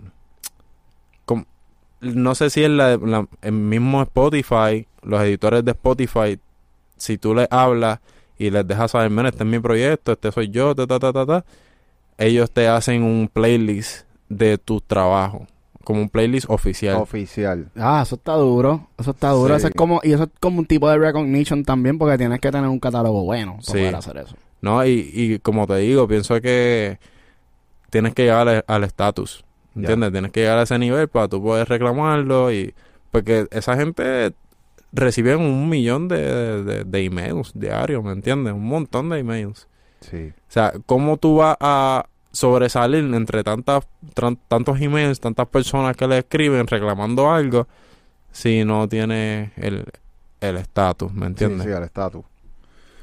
no 2.01 2.35
sé 2.35 2.49
si 2.49 2.63
es 2.63 2.69
la, 2.69 2.97
la- 2.97 3.27
el 3.41 3.51
mismo 3.53 4.01
Spotify, 4.01 4.85
los 5.03 5.21
editores 5.21 5.63
de 5.63 5.71
Spotify, 5.71 6.37
si 6.97 7.17
tú 7.17 7.33
les 7.33 7.47
hablas 7.49 7.99
y 8.37 8.49
les 8.49 8.67
dejas 8.67 8.91
saber, 8.91 9.09
mira, 9.09 9.29
este 9.29 9.43
es 9.43 9.49
mi 9.49 9.59
proyecto, 9.59 10.11
este 10.11 10.31
soy 10.33 10.49
yo, 10.49 10.75
ta, 10.75 10.85
ta, 10.85 10.99
ta, 10.99 11.13
ta, 11.13 11.25
ta", 11.25 11.45
ellos 12.17 12.51
te 12.51 12.67
hacen 12.67 13.03
un 13.03 13.29
playlist 13.31 14.05
de 14.29 14.57
tu 14.57 14.81
trabajo. 14.81 15.47
Como 15.83 15.99
un 16.01 16.07
playlist 16.09 16.49
oficial. 16.49 16.95
Oficial. 16.95 17.69
Ah, 17.75 18.01
eso 18.05 18.15
está 18.15 18.33
duro. 18.35 18.87
Eso 18.97 19.11
está 19.11 19.29
duro. 19.31 19.53
Sí. 19.53 19.57
Eso 19.57 19.67
es 19.67 19.73
como, 19.73 19.99
y 20.03 20.13
eso 20.13 20.23
es 20.23 20.29
como 20.39 20.59
un 20.59 20.65
tipo 20.65 20.89
de 20.89 20.97
recognition 20.97 21.63
también, 21.65 21.97
porque 21.97 22.17
tienes 22.17 22.39
que 22.39 22.51
tener 22.51 22.69
un 22.69 22.79
catálogo 22.79 23.23
bueno 23.25 23.53
para 23.53 23.63
Sí. 23.63 23.71
poder 23.73 23.95
hacer 23.95 24.17
eso. 24.17 24.35
No, 24.61 24.85
y, 24.85 25.09
y 25.13 25.39
como 25.39 25.67
te 25.67 25.75
digo, 25.77 26.07
pienso 26.07 26.39
que 26.39 26.99
tienes 27.89 28.13
que 28.13 28.23
llegar 28.23 28.63
al- 28.65 28.83
estatus. 28.85 29.43
¿Entiendes? 29.75 30.11
Tienes 30.11 30.31
que 30.31 30.41
llegar 30.41 30.59
a 30.59 30.63
ese 30.63 30.77
nivel 30.79 31.07
para 31.09 31.27
tú 31.27 31.41
poder 31.43 31.67
reclamarlo 31.67 32.51
y 32.53 32.73
porque 33.11 33.47
esa 33.51 33.75
gente 33.75 34.33
recibe 34.91 35.35
un 35.35 35.67
millón 35.67 36.07
de, 36.07 36.63
de, 36.63 36.83
de 36.83 37.03
emails 37.03 37.51
diarios, 37.55 38.03
¿me 38.03 38.11
entiendes? 38.11 38.53
Un 38.53 38.65
montón 38.67 39.09
de 39.09 39.19
emails. 39.19 39.67
Sí. 40.09 40.31
O 40.49 40.51
sea, 40.51 40.73
¿cómo 40.85 41.17
tú 41.17 41.37
vas 41.37 41.57
a 41.59 42.05
sobresalir 42.31 43.03
entre 43.13 43.43
tantas 43.43 43.87
tantos 44.47 44.81
emails, 44.81 45.19
tantas 45.19 45.47
personas 45.47 45.95
que 45.95 46.07
le 46.07 46.19
escriben 46.19 46.65
reclamando 46.65 47.31
algo 47.31 47.67
si 48.31 48.65
no 48.65 48.89
tienes 48.89 49.51
el 49.57 49.85
el 50.41 50.57
estatus, 50.57 51.13
¿me 51.13 51.27
entiendes? 51.27 51.65
sí, 51.65 51.71
al 51.71 51.83
estatus. 51.83 52.25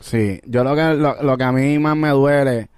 Sí, 0.00 0.40
yo 0.46 0.64
lo 0.64 0.74
que, 0.74 0.94
lo, 0.94 1.22
lo 1.22 1.38
que 1.38 1.44
a 1.44 1.52
mí 1.52 1.78
más 1.78 1.96
me 1.96 2.10
duele 2.10 2.68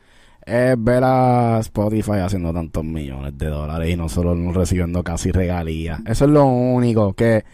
es 0.44 0.74
ver 0.78 1.02
a 1.04 1.58
Spotify 1.60 2.18
haciendo 2.24 2.52
tantos 2.52 2.84
millones 2.84 3.36
de 3.38 3.46
dólares 3.46 3.90
y 3.90 3.96
nosotros 3.96 4.36
no 4.36 4.52
recibiendo 4.52 5.02
casi 5.02 5.30
regalías. 5.30 6.00
Eso 6.06 6.24
es 6.24 6.30
lo 6.30 6.44
único 6.44 7.12
que... 7.14 7.44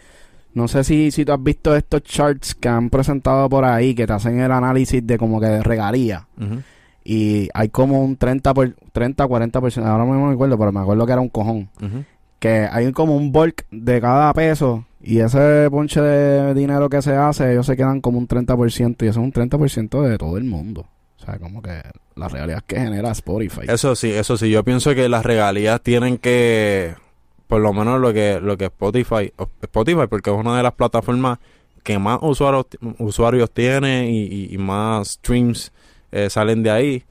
No 0.53 0.67
sé 0.67 0.83
si, 0.83 1.11
si 1.11 1.25
tú 1.25 1.31
has 1.31 1.43
visto 1.43 1.75
estos 1.75 2.03
charts 2.03 2.55
que 2.55 2.69
han 2.69 2.89
presentado 2.89 3.47
por 3.49 3.65
ahí 3.65 3.93
que 3.93 4.07
te 4.07 4.13
hacen 4.13 4.39
el 4.39 4.51
análisis 4.51 5.05
de 5.05 5.17
como 5.17 5.39
que 5.39 5.47
de 5.47 5.63
regalías. 5.63 6.23
Ujú. 6.37 6.61
Y 7.03 7.49
hay 7.53 7.69
como 7.69 8.03
un 8.03 8.17
30, 8.17 8.53
por, 8.53 8.75
30 8.91 9.27
40%, 9.27 9.85
ahora 9.85 10.05
no 10.05 10.27
me 10.27 10.33
acuerdo, 10.33 10.57
pero 10.57 10.71
me 10.71 10.79
acuerdo 10.79 11.05
que 11.05 11.11
era 11.11 11.21
un 11.21 11.29
cojón. 11.29 11.69
Que 12.39 12.67
hay 12.71 12.91
como 12.91 13.15
un 13.15 13.31
bulk 13.31 13.65
de 13.71 13.99
cada 13.99 14.33
peso 14.33 14.85
y 15.01 15.19
ese 15.19 15.67
ponche 15.71 16.01
de 16.01 16.53
dinero 16.53 16.89
que 16.89 17.01
se 17.01 17.15
hace, 17.15 17.51
ellos 17.51 17.65
se 17.65 17.77
quedan 17.77 18.01
como 18.01 18.17
un 18.17 18.27
30% 18.27 19.03
y 19.03 19.07
eso 19.07 19.19
es 19.19 19.25
un 19.25 19.31
30% 19.31 20.01
de 20.01 20.17
todo 20.17 20.37
el 20.37 20.43
mundo. 20.43 20.85
O 21.17 21.25
sea, 21.25 21.37
como 21.37 21.61
que 21.61 21.81
la 22.15 22.27
realidad 22.27 22.63
que 22.65 22.79
genera 22.79 23.11
Spotify. 23.11 23.61
Eso 23.67 23.95
sí, 23.95 24.11
eso 24.11 24.37
sí. 24.37 24.49
Yo 24.49 24.63
pienso 24.63 24.93
que 24.95 25.09
las 25.09 25.25
regalías 25.25 25.81
tienen 25.81 26.17
que, 26.17 26.95
por 27.49 27.61
lo 27.61 27.73
menos 27.73 27.99
lo 27.99 28.13
que 28.13 28.39
lo 28.39 28.57
que 28.57 28.65
Spotify, 28.65 29.33
Spotify, 29.63 30.05
porque 30.07 30.29
es 30.29 30.37
una 30.37 30.55
de 30.55 30.61
las 30.61 30.73
plataformas 30.73 31.39
que 31.81 31.97
más 31.97 32.19
usuarios 32.21 32.67
usuarios 32.99 33.49
tiene 33.49 34.07
y, 34.11 34.55
más 34.59 35.13
streams 35.13 35.71
eh, 36.11 36.29
salen 36.29 36.61
de 36.61 36.69
ahí, 36.69 37.03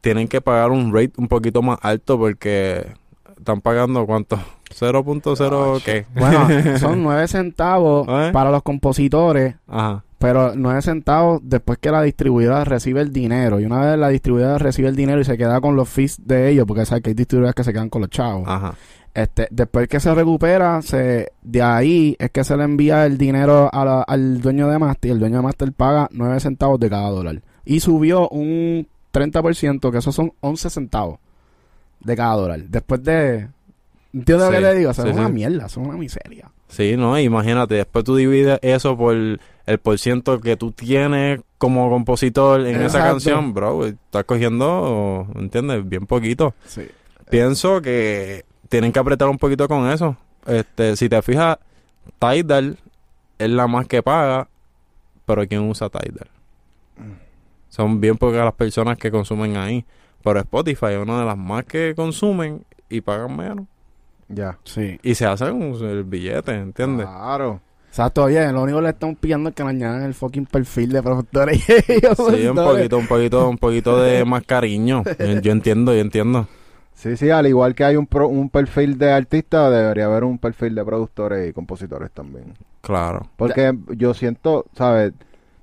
tienen 0.00 0.28
que 0.28 0.40
pagar 0.40 0.70
un 0.70 0.94
rate 0.94 1.12
un 1.18 1.28
poquito 1.28 1.60
más 1.60 1.78
alto 1.82 2.18
porque 2.18 2.86
están 3.36 3.60
pagando 3.60 4.06
cuánto, 4.06 4.38
0.0 4.70 5.82
qué. 5.82 6.06
Bueno, 6.14 6.48
son 6.78 7.02
9 7.02 7.28
centavos 7.28 8.08
¿Eh? 8.08 8.30
para 8.32 8.50
los 8.50 8.62
compositores, 8.62 9.56
Ajá. 9.66 10.04
pero 10.16 10.54
9 10.56 10.80
centavos 10.80 11.40
después 11.42 11.78
que 11.78 11.90
la 11.90 12.00
distribuidora 12.00 12.64
recibe 12.64 13.02
el 13.02 13.12
dinero. 13.12 13.60
Y 13.60 13.66
una 13.66 13.80
vez 13.80 13.98
la 13.98 14.08
distribuidora 14.08 14.56
recibe 14.56 14.88
el 14.88 14.96
dinero 14.96 15.20
y 15.20 15.24
se 15.24 15.36
queda 15.36 15.60
con 15.60 15.76
los 15.76 15.86
fees 15.86 16.26
de 16.26 16.48
ellos, 16.48 16.64
porque 16.66 16.86
sabes 16.86 17.02
que 17.02 17.10
hay 17.10 17.14
distribuidoras 17.14 17.54
que 17.54 17.64
se 17.64 17.74
quedan 17.74 17.90
con 17.90 18.00
los 18.00 18.10
chavos. 18.10 18.48
Ajá. 18.48 18.74
Este, 19.14 19.48
después 19.50 19.88
que 19.88 19.98
se 20.00 20.14
recupera, 20.14 20.80
se, 20.82 21.32
de 21.42 21.62
ahí 21.62 22.16
es 22.18 22.30
que 22.30 22.44
se 22.44 22.56
le 22.56 22.64
envía 22.64 23.04
el 23.06 23.18
dinero 23.18 23.68
a 23.72 23.84
la- 23.84 24.02
al 24.02 24.40
dueño 24.40 24.68
de 24.68 24.78
Master 24.78 25.08
y 25.08 25.12
el 25.12 25.18
dueño 25.18 25.36
de 25.38 25.42
Master 25.42 25.72
paga 25.72 26.08
9 26.12 26.38
centavos 26.40 26.78
de 26.78 26.88
cada 26.90 27.08
dólar. 27.10 27.42
Y 27.64 27.80
subió 27.80 28.28
un 28.28 28.86
30%, 29.12 29.90
que 29.90 29.98
esos 29.98 30.14
son 30.14 30.32
11 30.40 30.70
centavos 30.70 31.18
de 32.00 32.16
cada 32.16 32.34
dólar. 32.36 32.60
Después 32.68 33.02
de... 33.02 33.48
¿Entiendes 34.14 34.46
lo 34.46 34.50
Sí, 34.50 34.54
que 34.56 34.60
le 34.62 34.74
digo? 34.76 34.90
O 34.90 34.94
sea, 34.94 35.04
sí, 35.04 35.10
es 35.10 35.16
una 35.16 35.26
sí. 35.26 35.32
mierda, 35.32 35.66
es 35.66 35.76
una 35.76 35.96
miseria. 35.96 36.50
Sí, 36.68 36.96
no, 36.96 37.18
imagínate, 37.18 37.74
después 37.74 38.04
tú 38.04 38.14
divides 38.16 38.58
eso 38.62 38.96
por 38.96 39.14
el 39.14 39.40
por 39.82 39.98
ciento 39.98 40.40
que 40.40 40.56
tú 40.56 40.70
tienes 40.72 41.40
como 41.58 41.90
compositor 41.90 42.66
en 42.66 42.80
esa 42.82 43.00
canción, 43.00 43.52
bro, 43.52 43.86
estás 43.86 44.24
cogiendo, 44.24 45.26
¿entiendes? 45.34 45.86
Bien 45.88 46.06
poquito. 46.06 46.54
Sí. 46.66 46.82
Pienso 47.30 47.82
que 47.82 48.44
tienen 48.68 48.92
que 48.92 48.98
apretar 48.98 49.28
un 49.28 49.38
poquito 49.38 49.66
con 49.68 49.90
eso. 49.90 50.16
Este, 50.46 50.96
si 50.96 51.08
te 51.08 51.20
fijas, 51.22 51.58
Tidal 52.18 52.78
es 53.38 53.50
la 53.50 53.66
más 53.66 53.86
que 53.86 54.02
paga, 54.02 54.48
pero 55.26 55.46
¿quién 55.46 55.68
usa 55.68 55.88
Tidal? 55.88 56.28
Son 57.68 58.00
bien 58.00 58.16
pocas 58.16 58.44
las 58.44 58.54
personas 58.54 58.98
que 58.98 59.10
consumen 59.10 59.56
ahí. 59.56 59.84
Pero 60.22 60.40
Spotify 60.40 60.86
es 60.92 60.98
una 60.98 61.20
de 61.20 61.26
las 61.26 61.38
más 61.38 61.64
que 61.64 61.94
consumen 61.94 62.64
y 62.88 63.00
pagan 63.00 63.36
menos. 63.36 63.66
Ya. 64.28 64.58
Sí. 64.64 64.98
Y 65.02 65.14
se 65.14 65.26
hacen 65.26 65.74
el 65.80 66.04
billete, 66.04 66.54
¿entiendes? 66.54 67.06
Claro. 67.06 67.60
Exacto, 67.88 68.24
oye, 68.24 68.52
lo 68.52 68.62
único 68.62 68.78
que 68.78 68.84
le 68.84 68.90
estamos 68.90 69.16
pidiendo 69.18 69.48
es 69.48 69.54
que 69.54 69.62
le 69.62 69.70
añadan 69.70 70.02
el 70.02 70.12
fucking 70.12 70.44
perfil 70.44 70.92
de 70.92 71.02
productores 71.02 71.64
Sí, 71.64 72.46
un 72.46 72.56
poquito, 72.56 72.98
un 72.98 73.06
poquito, 73.06 73.48
un 73.48 73.58
poquito 73.58 74.00
de 74.02 74.24
más 74.26 74.44
cariño. 74.44 75.02
Yo, 75.18 75.40
yo 75.40 75.52
entiendo, 75.52 75.94
yo 75.94 76.00
entiendo. 76.00 76.46
Sí, 76.98 77.16
sí, 77.16 77.30
al 77.30 77.46
igual 77.46 77.76
que 77.76 77.84
hay 77.84 77.94
un, 77.94 78.08
pro- 78.08 78.26
un 78.26 78.50
perfil 78.50 78.98
de 78.98 79.12
artista, 79.12 79.70
debería 79.70 80.06
haber 80.06 80.24
un 80.24 80.36
perfil 80.36 80.74
de 80.74 80.84
productores 80.84 81.48
y 81.48 81.52
compositores 81.52 82.10
también. 82.10 82.54
Claro. 82.80 83.28
Porque 83.36 83.72
yo 83.96 84.14
siento, 84.14 84.64
¿sabes? 84.74 85.12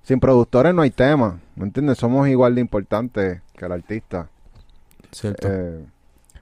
Sin 0.01 0.21
productores 0.21 0.73
no 0.73 0.81
hay 0.81 0.91
tema, 0.91 1.41
¿me 1.57 1.65
entiendes? 1.65 1.97
Somos 1.97 2.29
igual 2.29 2.55
de 2.55 2.61
importantes 2.61 3.41
que 3.53 3.65
el 3.65 3.71
artista. 3.73 4.29
Cierto. 5.11 5.45
Eh, 5.51 5.83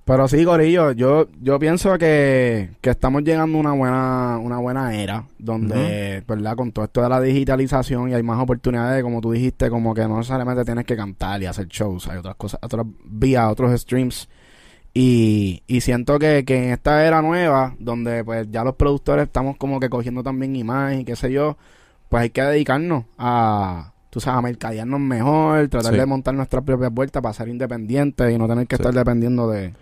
Pero 0.05 0.27
sí, 0.27 0.43
Gorillo, 0.43 0.91
yo, 0.91 1.25
yo 1.41 1.57
pienso 1.57 1.97
que, 1.97 2.69
que 2.79 2.91
estamos 2.91 3.23
llegando 3.23 3.57
a 3.57 3.61
una 3.61 3.71
buena, 3.73 4.37
una 4.37 4.59
buena 4.59 4.93
era 4.93 5.25
donde, 5.39 6.23
¿verdad? 6.27 6.55
Con 6.55 6.71
todo 6.71 6.85
esto 6.85 7.01
de 7.01 7.09
la 7.09 7.19
digitalización 7.19 8.09
y 8.09 8.13
hay 8.13 8.21
más 8.21 8.39
oportunidades, 8.39 9.01
como 9.01 9.21
tú 9.21 9.31
dijiste, 9.31 9.71
como 9.71 9.95
que 9.95 10.07
no 10.07 10.17
necesariamente 10.17 10.63
tienes 10.65 10.85
que 10.85 10.95
cantar 10.95 11.41
y 11.41 11.47
hacer 11.47 11.67
shows, 11.67 12.07
hay 12.09 12.17
otras 12.19 12.35
cosas, 12.35 12.59
otras 12.61 12.85
vías, 13.05 13.49
otros 13.51 13.81
streams. 13.81 14.29
Y, 14.93 15.63
y 15.65 15.81
siento 15.81 16.19
que, 16.19 16.45
que 16.45 16.67
en 16.67 16.71
esta 16.73 17.05
era 17.05 17.21
nueva, 17.23 17.75
donde 17.79 18.23
pues 18.23 18.47
ya 18.51 18.63
los 18.63 18.75
productores 18.75 19.25
estamos 19.25 19.57
como 19.57 19.79
que 19.79 19.89
cogiendo 19.89 20.21
también 20.21 20.55
imagen 20.55 20.99
y 21.01 21.05
qué 21.05 21.15
sé 21.15 21.31
yo, 21.31 21.57
pues 22.09 22.21
hay 22.23 22.29
que 22.29 22.43
dedicarnos 22.43 23.05
a, 23.17 23.91
tú 24.11 24.19
sabes, 24.19 24.37
a 24.37 24.41
mercadearnos 24.43 24.99
mejor, 24.99 25.67
tratar 25.69 25.93
Sí. 25.93 25.99
de 25.99 26.05
montar 26.05 26.35
nuestras 26.35 26.63
propias 26.63 26.93
vueltas 26.93 27.23
para 27.23 27.33
ser 27.33 27.47
independientes 27.47 28.31
y 28.31 28.37
no 28.37 28.47
tener 28.47 28.67
que 28.67 28.75
Sí. 28.75 28.83
estar 28.83 28.93
dependiendo 28.93 29.49
de, 29.49 29.73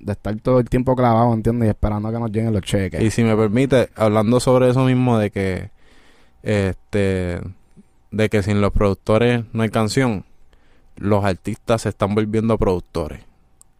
de 0.00 0.12
estar 0.12 0.34
todo 0.36 0.60
el 0.60 0.68
tiempo 0.70 0.96
clavado, 0.96 1.34
¿entiendes? 1.34 1.66
Y 1.66 1.70
esperando 1.70 2.08
a 2.08 2.12
que 2.12 2.18
nos 2.18 2.30
lleguen 2.32 2.54
los 2.54 2.62
cheques. 2.62 3.02
Y 3.02 3.10
si 3.10 3.22
me 3.24 3.36
permite, 3.36 3.90
hablando 3.96 4.40
sobre 4.40 4.70
eso 4.70 4.82
mismo 4.84 5.18
de 5.18 5.30
que 5.30 5.70
este 6.42 7.38
de 8.10 8.28
que 8.28 8.42
sin 8.42 8.60
los 8.60 8.72
productores 8.72 9.44
no 9.52 9.62
hay 9.62 9.70
canción, 9.70 10.24
los 10.96 11.24
artistas 11.24 11.82
se 11.82 11.88
están 11.90 12.14
volviendo 12.14 12.56
productores. 12.58 13.20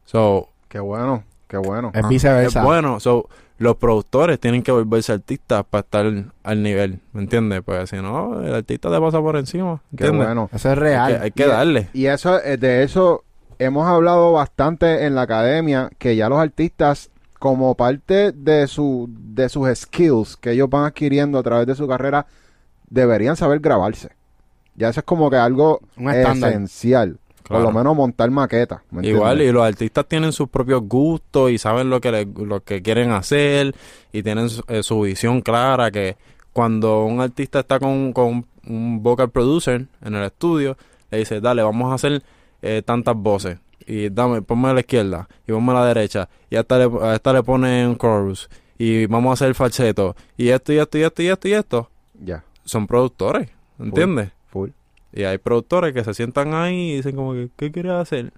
So, 0.05 0.49
qué 0.69 0.81
bueno, 0.81 1.25
qué 1.49 1.57
bueno. 1.57 1.91
es 1.95 2.07
viceversa. 2.09 2.61
es 2.61 2.65
bueno, 2.65 3.01
so 3.01 3.29
los 3.59 3.77
productores 3.77 4.41
tienen 4.41 4.63
que 4.63 4.73
volverse 4.73 5.13
artistas 5.13 5.65
para 5.69 5.83
estar 5.83 6.07
al 6.43 6.63
nivel, 6.63 7.01
¿me 7.13 7.23
entiendes? 7.23 7.63
Pues 7.65 7.91
si 7.91 7.97
no, 7.97 8.41
el 8.43 8.55
artista 8.55 8.91
te 8.91 9.01
pasa 9.01 9.21
por 9.21 9.37
encima, 9.37 9.81
Qué 9.97 10.11
bueno. 10.11 10.49
Eso 10.53 10.57
es 10.73 10.75
Hay 10.75 10.75
real. 10.75 11.17
que, 11.17 11.23
hay 11.25 11.31
que 11.31 11.43
Y- 11.45 11.49
darle. 11.49 11.89
Y 11.93 12.07
eso, 12.07 12.43
eh, 12.43 12.57
de 12.57 12.83
eso 12.83 13.23
hemos 13.59 13.87
hablado 13.87 14.33
bastante 14.33 15.07
en 15.07 15.15
la 15.15 15.23
academia, 15.23 15.91
que 15.99 16.17
ya 16.17 16.29
los 16.29 16.41
artistas, 16.41 17.11
como 17.39 17.75
parte 17.77 18.33
de, 18.33 18.67
su, 18.67 19.09
de 19.11 19.49
sus 19.49 19.69
skills 19.79 20.37
que 20.37 20.53
ellos 20.53 20.69
van 20.71 20.85
adquiriendo 20.85 21.39
a 21.39 21.43
través 21.43 21.67
de 21.67 21.75
su 21.77 21.87
carrera, 21.87 22.27
deberían 22.89 23.37
saber 23.37 23.61
grabarse. 23.61 24.11
Ya 24.75 24.89
eso 24.89 25.01
es 25.01 25.05
como 25.07 25.29
que 25.31 25.37
algo 25.37 25.81
Un 25.97 26.09
Por 27.49 27.61
lo 27.61 27.73
menos 27.73 27.95
montar 27.97 28.31
maquetas. 28.31 28.81
¿me 28.91 29.07
Igual, 29.07 29.39
y 29.39 29.41
entiendes? 29.43 29.55
los 29.55 29.65
artistas 29.67 30.07
tienen 30.07 30.33
sus 30.33 30.49
propios 30.49 30.83
gustos 30.83 31.51
y 31.51 31.59
saben 31.59 31.91
lo 31.91 32.01
que, 32.01 32.11
le- 32.13 32.25
lo 32.47 32.63
que 32.63 32.83
quieren 32.83 33.11
hacer 33.11 33.75
y 34.13 34.23
tienen 34.23 34.49
su, 34.49 34.63
eh, 34.69 34.83
su 34.83 35.01
visión 35.01 35.41
clara 35.43 35.91
que 35.91 36.17
cuando 36.53 37.05
un 37.05 37.21
artista 37.21 37.61
está 37.61 37.79
con, 37.79 38.13
con 38.13 38.47
un 38.67 39.03
vocal 39.03 39.31
producer 39.31 39.87
en 40.05 40.15
el 40.15 40.25
estudio, 40.25 40.77
le 41.11 41.19
dice, 41.19 41.41
dale, 41.41 41.63
vamos 41.63 41.91
a 41.91 41.95
hacer 41.95 42.23
eh, 42.63 42.83
tantas 42.85 43.17
voces 43.17 43.59
y 43.87 44.09
dame, 44.11 44.43
ponme 44.43 44.69
a 44.69 44.75
la 44.75 44.81
izquierda 44.81 45.29
y 45.47 45.53
ponme 45.53 45.73
a 45.73 45.77
la 45.77 45.87
derecha 45.87 46.29
y 46.51 46.57
a 46.57 46.61
esta 46.61 46.79
le, 46.79 46.89
a 47.05 47.15
esta 47.15 47.33
le 47.33 47.43
pone 47.43 47.87
un 47.87 47.97
chorus 47.99 48.49
y 48.79 49.07
vamos 49.07 49.31
a 49.31 49.33
hacer 49.45 49.55
falseto 49.55 50.15
y 50.37 50.49
esto 50.51 50.73
y 50.73 50.79
esto 50.79 50.99
y 50.99 51.03
esto 51.03 51.23
y 51.23 51.27
esto 51.29 51.49
y 51.49 51.53
esto. 51.55 51.91
Ya, 52.23 52.45
Son 52.65 52.87
productores, 52.87 53.49
¿entiendes? 53.81 54.29
full. 54.29 54.42
Y 55.13 55.25
hay 55.25 55.39
productores 55.39 55.93
que 55.93 56.05
se 56.05 56.15
sientan 56.15 56.55
ahí 56.55 56.93
y 56.93 56.97
dicen 56.97 57.17
como 57.17 57.33
que, 57.33 57.51
¿qué 57.57 57.71
quieres 57.71 57.93
hacer? 57.93 58.33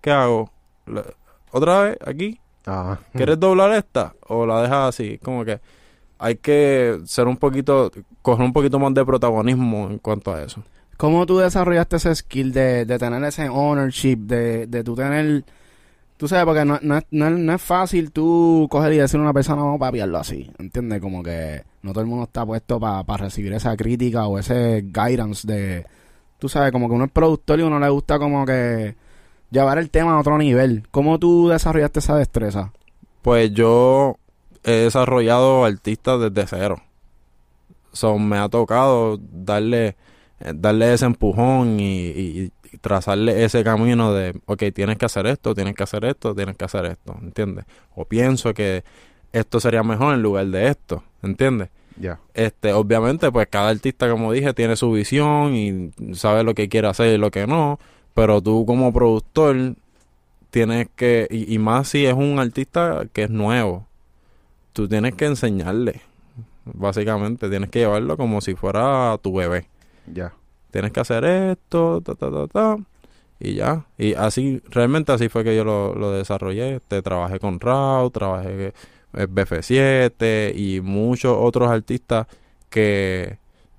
¿Qué 0.00 0.10
hago? 0.10 0.50
La- 0.86 1.04
¿Otra 1.52 1.82
vez? 1.82 1.98
¿Aquí? 2.04 2.40
Ajá. 2.66 3.00
¿Quieres 3.12 3.38
doblar 3.38 3.72
esta? 3.72 4.14
¿O 4.28 4.46
la 4.46 4.62
dejas 4.62 4.88
así? 4.88 5.18
Como 5.18 5.44
que 5.44 5.60
hay 6.18 6.36
que 6.36 7.00
ser 7.04 7.26
un 7.26 7.36
poquito, 7.36 7.90
coger 8.22 8.44
un 8.44 8.52
poquito 8.52 8.78
más 8.78 8.94
de 8.94 9.04
protagonismo 9.04 9.88
en 9.90 9.98
cuanto 9.98 10.32
a 10.32 10.42
eso. 10.42 10.62
¿Cómo 10.96 11.26
tú 11.26 11.38
desarrollaste 11.38 11.96
ese 11.96 12.14
skill 12.14 12.52
de, 12.52 12.84
de 12.84 12.98
tener 12.98 13.22
ese 13.24 13.48
ownership, 13.48 14.16
de, 14.18 14.66
de 14.66 14.84
tú 14.84 14.94
tener... 14.94 15.44
Tú 16.16 16.28
sabes, 16.28 16.44
porque 16.44 16.64
no, 16.64 16.78
no, 16.82 17.00
no, 17.10 17.30
no 17.30 17.52
es 17.54 17.62
fácil 17.62 18.12
tú 18.12 18.68
coger 18.70 18.92
y 18.92 18.98
decir 18.98 19.18
a 19.18 19.22
una 19.24 19.32
persona, 19.32 19.62
vamos 19.62 19.76
a 19.76 19.86
papiarlo 19.86 20.18
así, 20.18 20.52
¿entiendes? 20.58 21.00
Como 21.00 21.22
que 21.24 21.64
no 21.82 21.92
todo 21.92 22.00
el 22.02 22.06
mundo 22.06 22.24
está 22.24 22.44
puesto 22.46 22.78
para 22.80 23.04
recibir 23.16 23.52
esa 23.52 23.76
crítica 23.76 24.26
o 24.26 24.38
ese 24.38 24.82
guidance 24.86 25.46
de... 25.46 25.86
Tú 26.38 26.48
sabes, 26.48 26.72
como 26.72 26.88
que 26.88 26.94
uno 26.94 27.04
es 27.04 27.10
productor 27.12 27.60
y 27.60 27.62
uno 27.62 27.78
le 27.78 27.88
gusta 27.88 28.18
como 28.18 28.44
que 28.44 28.96
llevar 29.50 29.78
el 29.78 29.90
tema 29.90 30.14
a 30.16 30.20
otro 30.20 30.38
nivel. 30.38 30.86
¿Cómo 30.90 31.18
tú 31.18 31.48
desarrollaste 31.48 32.00
esa 32.00 32.16
destreza? 32.16 32.72
Pues 33.22 33.52
yo 33.52 34.16
he 34.64 34.72
desarrollado 34.72 35.64
artistas 35.64 36.20
desde 36.20 36.46
cero. 36.48 36.82
So, 37.92 38.18
me 38.18 38.38
ha 38.38 38.48
tocado 38.48 39.18
darle, 39.20 39.96
eh, 40.40 40.52
darle 40.54 40.94
ese 40.94 41.04
empujón 41.04 41.78
y, 41.78 42.06
y- 42.08 42.52
y 42.72 42.78
trazarle 42.78 43.44
ese 43.44 43.62
camino 43.62 44.14
de, 44.14 44.40
ok, 44.46 44.62
tienes 44.74 44.96
que 44.96 45.04
hacer 45.04 45.26
esto, 45.26 45.54
tienes 45.54 45.74
que 45.74 45.82
hacer 45.82 46.06
esto, 46.06 46.34
tienes 46.34 46.56
que 46.56 46.64
hacer 46.64 46.86
esto, 46.86 47.14
¿entiendes? 47.20 47.66
O 47.94 48.06
pienso 48.06 48.54
que 48.54 48.82
esto 49.30 49.60
sería 49.60 49.82
mejor 49.82 50.14
en 50.14 50.22
lugar 50.22 50.46
de 50.46 50.68
esto, 50.68 51.02
¿entiendes? 51.22 51.68
Ya. 51.96 52.20
Este, 52.34 52.72
obviamente, 52.72 53.30
pues 53.30 53.46
cada 53.48 53.68
artista, 53.68 54.10
como 54.10 54.32
dije, 54.32 54.54
tiene 54.54 54.76
su 54.76 54.90
visión 54.92 55.54
y 55.54 55.92
sabe 56.14 56.42
lo 56.42 56.54
que 56.54 56.68
quiere 56.68 56.88
hacer 56.88 57.14
y 57.14 57.18
lo 57.18 57.30
que 57.30 57.46
no, 57.46 57.78
pero 58.14 58.40
tú 58.40 58.64
como 58.66 58.92
productor 58.92 59.74
tienes 60.50 60.88
que, 60.96 61.26
y, 61.30 61.54
y 61.54 61.58
más 61.58 61.88
si 61.88 62.06
es 62.06 62.14
un 62.14 62.38
artista 62.38 63.04
que 63.12 63.24
es 63.24 63.30
nuevo, 63.30 63.86
tú 64.72 64.88
tienes 64.88 65.14
que 65.14 65.26
enseñarle, 65.26 66.00
básicamente, 66.64 67.48
tienes 67.48 67.70
que 67.70 67.80
llevarlo 67.80 68.16
como 68.16 68.40
si 68.40 68.54
fuera 68.54 69.18
tu 69.22 69.34
bebé. 69.34 69.66
Ya. 70.12 70.32
Tienes 70.70 70.92
que 70.92 71.00
hacer 71.00 71.24
esto, 71.24 72.00
ta, 72.00 72.14
ta, 72.14 72.30
ta, 72.30 72.46
ta, 72.46 72.76
y 73.38 73.54
ya. 73.54 73.84
Y 73.98 74.14
así, 74.14 74.62
realmente 74.70 75.12
así 75.12 75.28
fue 75.28 75.44
que 75.44 75.54
yo 75.54 75.64
lo, 75.64 75.94
lo 75.94 76.12
desarrollé. 76.12 76.76
Este, 76.76 77.02
trabajé 77.02 77.38
con 77.38 77.60
Rao, 77.60 78.08
trabajé 78.10 78.72
BF7 79.12 80.54
y 80.54 80.80
muchos 80.80 81.36
otros 81.38 81.70
artistas 81.70 82.26
que, 82.68 83.38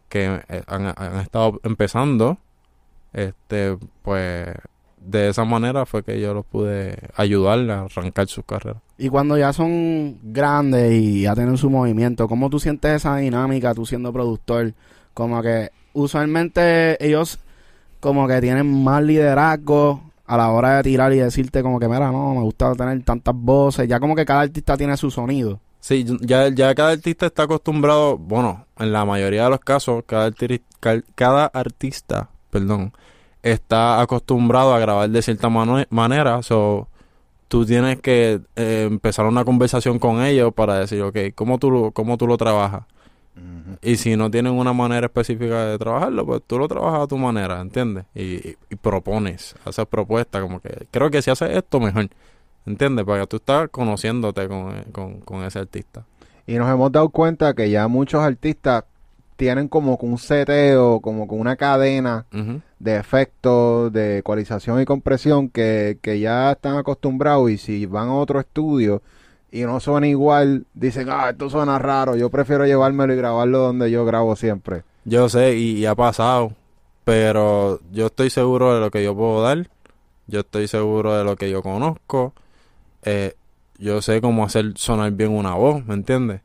que 0.10 0.42
eh, 0.50 0.64
han, 0.68 0.94
han 0.96 1.20
estado 1.20 1.60
empezando. 1.64 2.38
Este, 3.14 3.78
pues 4.02 4.56
de 5.06 5.30
esa 5.30 5.44
manera 5.44 5.86
fue 5.86 6.04
que 6.04 6.20
yo 6.20 6.34
los 6.34 6.46
pude 6.46 6.98
ayudar 7.16 7.60
a 7.70 7.82
arrancar 7.82 8.28
sus 8.28 8.46
carreras. 8.46 8.82
Y 8.98 9.10
cuando 9.10 9.38
ya 9.38 9.52
son 9.54 10.18
grandes 10.24 10.94
y 10.94 11.22
ya 11.24 11.36
tienen 11.36 11.58
su 11.58 11.70
movimiento, 11.70 12.28
¿cómo 12.28 12.50
tú 12.50 12.60
sientes 12.60 12.96
esa 12.96 13.18
dinámica 13.18 13.74
tú 13.74 13.86
siendo 13.86 14.14
productor? 14.14 14.74
Como 15.14 15.42
que 15.42 15.72
usualmente 15.94 17.04
ellos 17.06 17.40
como 18.00 18.28
que 18.28 18.42
tienen 18.42 18.84
más 18.84 19.04
liderazgo 19.04 20.02
a 20.34 20.38
la 20.38 20.50
hora 20.52 20.78
de 20.78 20.84
tirar 20.84 21.14
y 21.14 21.18
decirte 21.18 21.62
como 21.62 21.80
que, 21.80 21.88
mira, 21.88 22.12
no, 22.12 22.34
me 22.34 22.42
gusta 22.42 22.74
tener 22.74 23.04
tantas 23.04 23.36
voces. 23.36 23.88
Ya 23.88 24.00
como 24.00 24.16
que 24.16 24.26
cada 24.26 24.42
artista 24.42 24.76
tiene 24.78 24.98
su 24.98 25.12
sonido. 25.12 25.60
Sí, 25.80 26.06
ya, 26.22 26.48
ya 26.48 26.74
cada 26.74 26.92
artista 26.92 27.26
está 27.26 27.44
acostumbrado, 27.44 28.18
bueno, 28.18 28.66
en 28.80 28.94
la 28.94 29.04
mayoría 29.04 29.44
de 29.44 29.50
los 29.50 29.60
casos, 29.60 30.04
cada, 30.06 30.30
arti- 30.32 30.62
cada 31.14 31.46
artista, 31.48 32.30
perdón, 32.50 32.94
está 33.42 34.00
acostumbrado 34.00 34.74
a 34.74 34.80
grabar 34.80 35.10
de 35.10 35.22
cierta 35.22 35.50
manera, 35.50 36.42
so 36.42 36.88
tú 37.50 37.66
tienes 37.66 38.00
que 38.00 38.40
eh, 38.56 38.88
empezar 38.90 39.26
una 39.26 39.44
conversación 39.44 40.00
con 40.00 40.24
ellos 40.24 40.54
para 40.54 40.80
decir, 40.80 41.02
ok, 41.02 41.18
¿cómo 41.36 41.58
tú, 41.58 41.92
cómo 41.94 42.18
tú 42.18 42.28
lo 42.28 42.38
trabajas? 42.38 42.84
Y 43.82 43.96
si 43.98 44.16
no 44.16 44.30
tienen 44.30 44.54
una 44.54 44.74
manera 44.74 45.08
específica 45.08 45.66
de 45.66 45.78
trabajarlo, 45.78 46.26
pues 46.26 46.42
tú 46.46 46.58
lo 46.60 46.68
trabajas 46.68 47.02
a 47.02 47.08
tu 47.08 47.18
manera, 47.18 47.60
¿entiendes? 47.60 48.06
Y, 48.14 48.22
y- 48.50 48.58
y 48.70 48.76
propones, 48.76 49.56
haces 49.66 49.86
propuestas, 49.88 50.42
como 50.42 50.60
que 50.60 50.88
creo 50.92 51.10
que 51.10 51.22
si 51.22 51.32
haces 51.32 51.50
esto, 51.58 51.80
mejor, 51.80 52.10
¿entiendes? 52.66 53.06
Para 53.06 53.22
que 53.22 53.28
tú 53.28 53.38
estás 53.38 53.70
conociéndote 53.70 54.48
con, 54.48 54.84
con, 54.92 55.20
con 55.22 55.44
ese 55.44 55.60
artista. 55.60 56.04
Y 56.46 56.56
nos 56.56 56.70
hemos 56.70 56.92
dado 56.92 57.10
cuenta 57.10 57.54
que 57.54 57.70
ya 57.70 57.88
muchos 57.88 58.22
artistas 58.22 58.84
tienen 59.36 59.68
como 59.68 59.96
un 59.96 60.18
seteo, 60.20 61.00
como 61.00 61.28
que 61.28 61.34
una 61.36 61.56
cadena 61.56 62.26
de 62.80 62.98
efectos, 62.98 63.92
de 63.92 64.20
ecualización 64.20 64.80
y 64.82 64.86
compresión 64.86 65.50
que, 65.50 65.98
que 66.02 66.20
ya 66.20 66.52
están 66.52 66.78
acostumbrados 66.78 67.50
y 67.50 67.58
si 67.58 67.86
van 67.88 68.10
a 68.10 68.14
otro 68.14 68.40
estudio 68.40 69.02
y 69.54 69.62
no 69.62 69.80
suena 69.80 70.08
igual, 70.08 70.66
dicen, 70.74 71.10
ah, 71.12 71.30
esto 71.30 71.48
suena 71.48 71.78
raro, 71.78 72.16
yo 72.16 72.32
prefiero 72.32 72.66
llevármelo 72.66 73.14
y 73.14 73.18
grabarlo 73.18 73.60
donde 73.60 73.92
yo 73.92 74.04
grabo 74.04 74.36
siempre. 74.36 74.82
Yo 75.06 75.30
sé, 75.30 75.56
y, 75.56 75.86
ha 75.86 75.94
pasado, 75.94 76.54
pero 77.04 77.80
yo 77.92 78.08
estoy 78.08 78.32
seguro 78.32 78.74
de 78.74 78.80
lo 78.80 78.90
que 78.90 79.04
yo 79.04 79.16
puedo 79.16 79.44
dar, 79.44 79.70
yo 80.26 80.40
estoy 80.40 80.68
seguro 80.68 81.16
de 81.16 81.24
lo 81.24 81.36
que 81.36 81.52
yo 81.52 81.62
conozco, 81.62 82.34
eh, 83.04 83.36
yo 83.78 84.02
sé 84.02 84.22
cómo 84.22 84.44
hacer 84.44 84.74
sonar 84.76 85.12
bien 85.12 85.30
una 85.30 85.54
voz, 85.54 85.86
¿me 85.86 85.94
entiendes? 85.94 86.42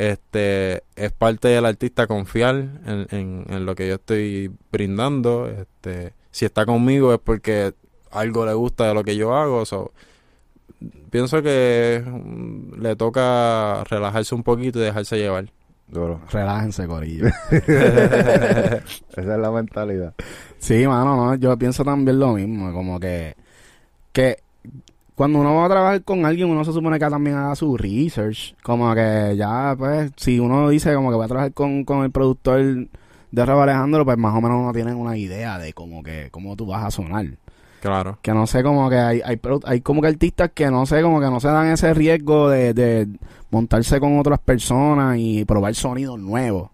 este 0.00 0.82
es 0.96 1.12
parte 1.12 1.48
del 1.48 1.66
artista 1.66 2.06
confiar 2.06 2.54
en, 2.56 3.06
en, 3.10 3.44
en 3.50 3.66
lo 3.66 3.74
que 3.74 3.86
yo 3.86 3.96
estoy 3.96 4.50
brindando. 4.72 5.46
Este, 5.46 6.14
si 6.30 6.46
está 6.46 6.64
conmigo 6.64 7.12
es 7.12 7.20
porque 7.20 7.74
algo 8.10 8.46
le 8.46 8.54
gusta 8.54 8.88
de 8.88 8.94
lo 8.94 9.04
que 9.04 9.16
yo 9.16 9.34
hago. 9.34 9.66
So, 9.66 9.92
pienso 11.10 11.42
que 11.42 12.02
mm, 12.04 12.80
le 12.80 12.96
toca 12.96 13.84
relajarse 13.84 14.34
un 14.34 14.42
poquito 14.42 14.78
y 14.78 14.82
dejarse 14.82 15.18
llevar. 15.18 15.46
Duro. 15.88 16.20
Relájense, 16.30 16.86
corillo. 16.86 17.26
Esa 17.50 18.84
es 19.16 19.26
la 19.26 19.50
mentalidad. 19.50 20.14
Sí, 20.58 20.86
mano, 20.86 21.16
no, 21.16 21.34
yo 21.34 21.56
pienso 21.58 21.84
también 21.84 22.18
lo 22.18 22.34
mismo, 22.34 22.72
como 22.72 23.00
que, 23.00 23.34
que 24.12 24.38
cuando 25.20 25.40
uno 25.40 25.54
va 25.54 25.66
a 25.66 25.68
trabajar 25.68 26.02
con 26.02 26.24
alguien, 26.24 26.48
uno 26.48 26.64
se 26.64 26.72
supone 26.72 26.98
que 26.98 27.10
también 27.10 27.36
haga 27.36 27.54
su 27.54 27.76
research, 27.76 28.54
como 28.62 28.94
que 28.94 29.34
ya, 29.36 29.74
pues, 29.76 30.12
si 30.16 30.38
uno 30.38 30.70
dice 30.70 30.94
como 30.94 31.10
que 31.10 31.16
va 31.16 31.24
a 31.24 31.28
trabajar 31.28 31.52
con, 31.52 31.84
con 31.84 32.04
el 32.04 32.10
productor 32.10 32.88
de 33.30 33.46
Raúl 33.46 33.62
Alejandro, 33.64 34.04
pues 34.04 34.16
más 34.16 34.34
o 34.34 34.40
menos 34.40 34.60
uno 34.60 34.72
tiene 34.72 34.94
una 34.94 35.16
idea 35.16 35.58
de 35.58 35.72
como 35.72 36.02
que, 36.02 36.28
cómo 36.30 36.56
tú 36.56 36.66
vas 36.66 36.84
a 36.84 36.90
sonar. 36.90 37.26
Claro. 37.80 38.18
Que 38.22 38.32
no 38.32 38.46
sé, 38.46 38.62
como 38.62 38.88
que 38.90 38.96
hay, 38.98 39.20
hay, 39.24 39.40
hay 39.64 39.80
como 39.80 40.00
que 40.02 40.08
artistas 40.08 40.50
que 40.54 40.70
no 40.70 40.84
sé, 40.86 41.00
como 41.02 41.18
que 41.20 41.26
no 41.26 41.40
se 41.40 41.48
dan 41.48 41.68
ese 41.68 41.92
riesgo 41.94 42.48
de, 42.50 42.74
de 42.74 43.08
montarse 43.50 43.98
con 44.00 44.18
otras 44.18 44.38
personas 44.38 45.16
y 45.18 45.44
probar 45.44 45.74
sonidos 45.74 46.18
nuevos. 46.18 46.70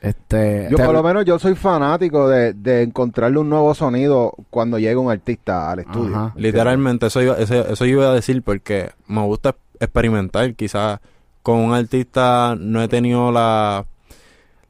Este, 0.00 0.68
Yo 0.70 0.76
te- 0.76 0.84
por 0.84 0.94
lo 0.94 1.02
menos 1.02 1.24
yo 1.24 1.38
soy 1.38 1.54
fanático 1.54 2.28
de, 2.28 2.52
de 2.52 2.82
encontrarle 2.82 3.38
un 3.38 3.48
nuevo 3.48 3.74
sonido 3.74 4.32
cuando 4.50 4.78
llega 4.78 5.00
un 5.00 5.10
artista 5.10 5.70
al 5.70 5.80
estudio. 5.80 6.14
Ajá. 6.14 6.32
Literalmente, 6.36 7.06
eso 7.06 7.22
iba, 7.22 7.36
eso, 7.38 7.66
eso 7.66 7.86
iba 7.86 8.10
a 8.10 8.14
decir 8.14 8.42
porque 8.42 8.90
me 9.06 9.22
gusta 9.22 9.56
experimentar. 9.80 10.54
Quizás 10.54 11.00
con 11.42 11.58
un 11.60 11.74
artista 11.74 12.54
no 12.58 12.82
he 12.82 12.88
tenido 12.88 13.32
la 13.32 13.84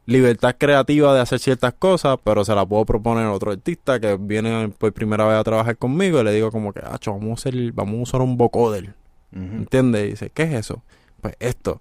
libertad 0.06 0.54
creativa 0.58 1.14
de 1.14 1.20
hacer 1.20 1.38
ciertas 1.40 1.74
cosas, 1.74 2.16
pero 2.24 2.44
se 2.44 2.54
la 2.54 2.64
puedo 2.64 2.84
proponer 2.84 3.24
a 3.24 3.32
otro 3.32 3.50
artista 3.52 3.98
que 4.00 4.16
viene 4.18 4.68
por 4.78 4.92
primera 4.92 5.26
vez 5.26 5.36
a 5.38 5.44
trabajar 5.44 5.76
conmigo 5.76 6.20
y 6.20 6.24
le 6.24 6.32
digo 6.32 6.50
como 6.52 6.72
que, 6.72 6.80
acho, 6.84 7.12
vamos 7.12 7.30
a 7.44 7.48
hacer, 7.48 7.72
vamos 7.72 7.98
a 7.98 8.02
usar 8.02 8.20
un 8.22 8.36
vocoder. 8.36 8.94
Ujú. 9.34 9.42
¿Entiendes? 9.44 10.06
Y 10.06 10.10
dice, 10.10 10.30
¿qué 10.32 10.44
es 10.44 10.52
eso? 10.54 10.82
Pues 11.20 11.34
esto. 11.40 11.80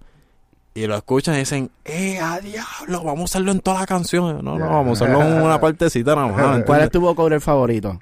Y 0.73 0.87
lo 0.87 0.95
escuchan 0.95 1.35
y 1.35 1.39
dicen, 1.39 1.69
¡eh, 1.85 2.19
a 2.19 2.39
diablo! 2.41 3.03
Vamos 3.03 3.21
a 3.21 3.23
usarlo 3.23 3.51
en 3.51 3.59
toda 3.61 3.79
la 3.81 3.85
canción. 3.85 4.43
No, 4.43 4.57
no, 4.57 4.69
vamos 4.69 5.01
a 5.01 5.05
usarlo 5.05 5.21
en 5.23 5.41
una 5.41 5.59
partecita 5.61 6.15
nada 6.15 6.27
más. 6.27 6.63
¿Cuál 6.65 6.81
es 6.81 6.91
tu 6.91 6.99
vocoder 6.99 7.39
favorito? 7.39 7.99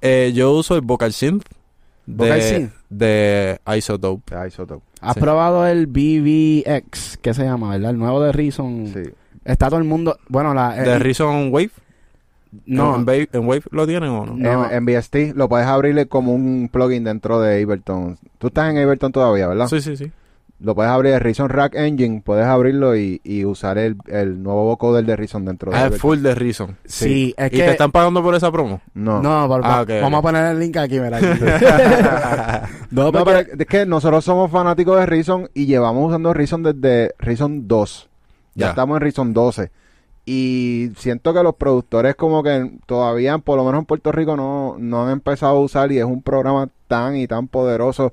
Eh, 0.00 0.32
yo 0.34 0.52
uso 0.52 0.74
el 0.74 0.80
Vocal 0.82 1.12
Synth 1.12 1.44
de, 2.06 2.14
Vocal 2.16 2.40
Synth. 2.42 2.72
de 2.88 3.58
Isotope. 3.76 4.34
Ah, 4.36 4.46
Isotope. 4.46 4.84
¿Has 5.00 5.14
Sí. 5.14 5.20
probado 5.20 5.66
el 5.66 5.86
BBX? 5.86 7.18
¿Qué 7.20 7.34
se 7.34 7.44
llama, 7.44 7.70
verdad? 7.70 7.90
El 7.90 7.98
nuevo 7.98 8.22
de 8.22 8.32
Reason. 8.32 8.86
Sí. 8.92 9.02
Está 9.44 9.68
todo 9.68 9.78
el 9.78 9.84
mundo... 9.84 10.18
Bueno, 10.28 10.54
la... 10.54 10.70
¿De 10.74 10.92
eh, 10.92 10.98
Reason 10.98 11.48
Wave? 11.52 11.70
no, 12.66 12.94
¿En, 12.94 13.00
Wave, 13.00 13.28
en 13.32 13.46
Wave 13.48 13.62
lo 13.72 13.86
tienen 13.86 14.10
o 14.10 14.24
no? 14.26 14.34
No. 14.36 14.70
En, 14.70 14.72
en 14.76 14.84
VST 14.86 15.16
lo 15.34 15.48
puedes 15.48 15.66
abrirle 15.66 16.06
como 16.06 16.32
un 16.32 16.68
plugin 16.72 17.02
dentro 17.04 17.40
de 17.40 17.62
Ableton. 17.62 18.16
Tú 18.38 18.46
estás 18.46 18.70
en 18.70 18.78
Ableton 18.78 19.10
todavía, 19.12 19.48
¿verdad? 19.48 19.66
Sí, 19.68 19.80
sí, 19.80 19.96
sí. 19.96 20.10
Lo 20.60 20.74
puedes 20.76 20.90
abrir 20.92 21.12
el 21.14 21.20
Reason 21.20 21.48
Rack 21.48 21.74
Engine, 21.74 22.22
puedes 22.24 22.46
abrirlo 22.46 22.96
y, 22.96 23.20
y 23.24 23.44
usar 23.44 23.76
el, 23.76 23.96
el 24.06 24.40
nuevo 24.40 24.64
vocoder 24.66 25.04
de 25.04 25.16
Reason 25.16 25.44
dentro 25.44 25.72
de 25.72 25.76
Ah, 25.76 25.80
es 25.80 25.84
Ableton. 25.86 26.00
full 26.00 26.18
de 26.20 26.34
Reason. 26.36 26.76
sí, 26.84 27.34
es 27.36 27.52
¿Y 27.52 27.56
que... 27.56 27.62
te 27.64 27.70
están 27.72 27.90
pagando 27.90 28.22
por 28.22 28.36
esa 28.36 28.52
promo? 28.52 28.80
No. 28.94 29.20
No, 29.20 29.48
por- 29.48 29.60
Ah, 29.64 29.84
vamos 30.00 30.20
a 30.20 30.22
poner 30.22 30.52
el 30.52 30.60
link 30.60 30.76
aquí, 30.76 31.00
mira. 31.00 31.18
no, 32.90 33.10
No, 33.10 33.24
pero 33.24 33.40
es 33.40 33.66
que 33.66 33.84
nosotros 33.84 34.24
somos 34.24 34.50
fanáticos 34.50 34.98
de 35.00 35.06
Reason 35.06 35.50
y 35.54 35.66
llevamos 35.66 36.08
usando 36.08 36.32
Reason 36.32 36.62
desde 36.62 37.14
Reason 37.18 37.66
2. 37.66 38.08
Ya, 38.54 38.66
Ya. 38.66 38.70
estamos 38.70 38.96
en 38.96 39.00
Reason 39.02 39.32
12. 39.32 39.70
Y 40.26 40.90
siento 40.96 41.34
que 41.34 41.42
los 41.42 41.54
productores 41.56 42.14
como 42.14 42.42
que 42.42 42.70
todavía, 42.86 43.36
por 43.38 43.58
lo 43.58 43.64
menos 43.64 43.80
en 43.80 43.84
Puerto 43.84 44.10
Rico, 44.10 44.36
no, 44.36 44.76
no 44.78 45.04
han 45.04 45.10
empezado 45.12 45.56
a 45.56 45.60
usar 45.60 45.92
y 45.92 45.98
es 45.98 46.04
un 46.04 46.22
programa 46.22 46.68
tan 46.88 47.16
y 47.16 47.26
tan 47.26 47.46
poderoso 47.48 48.12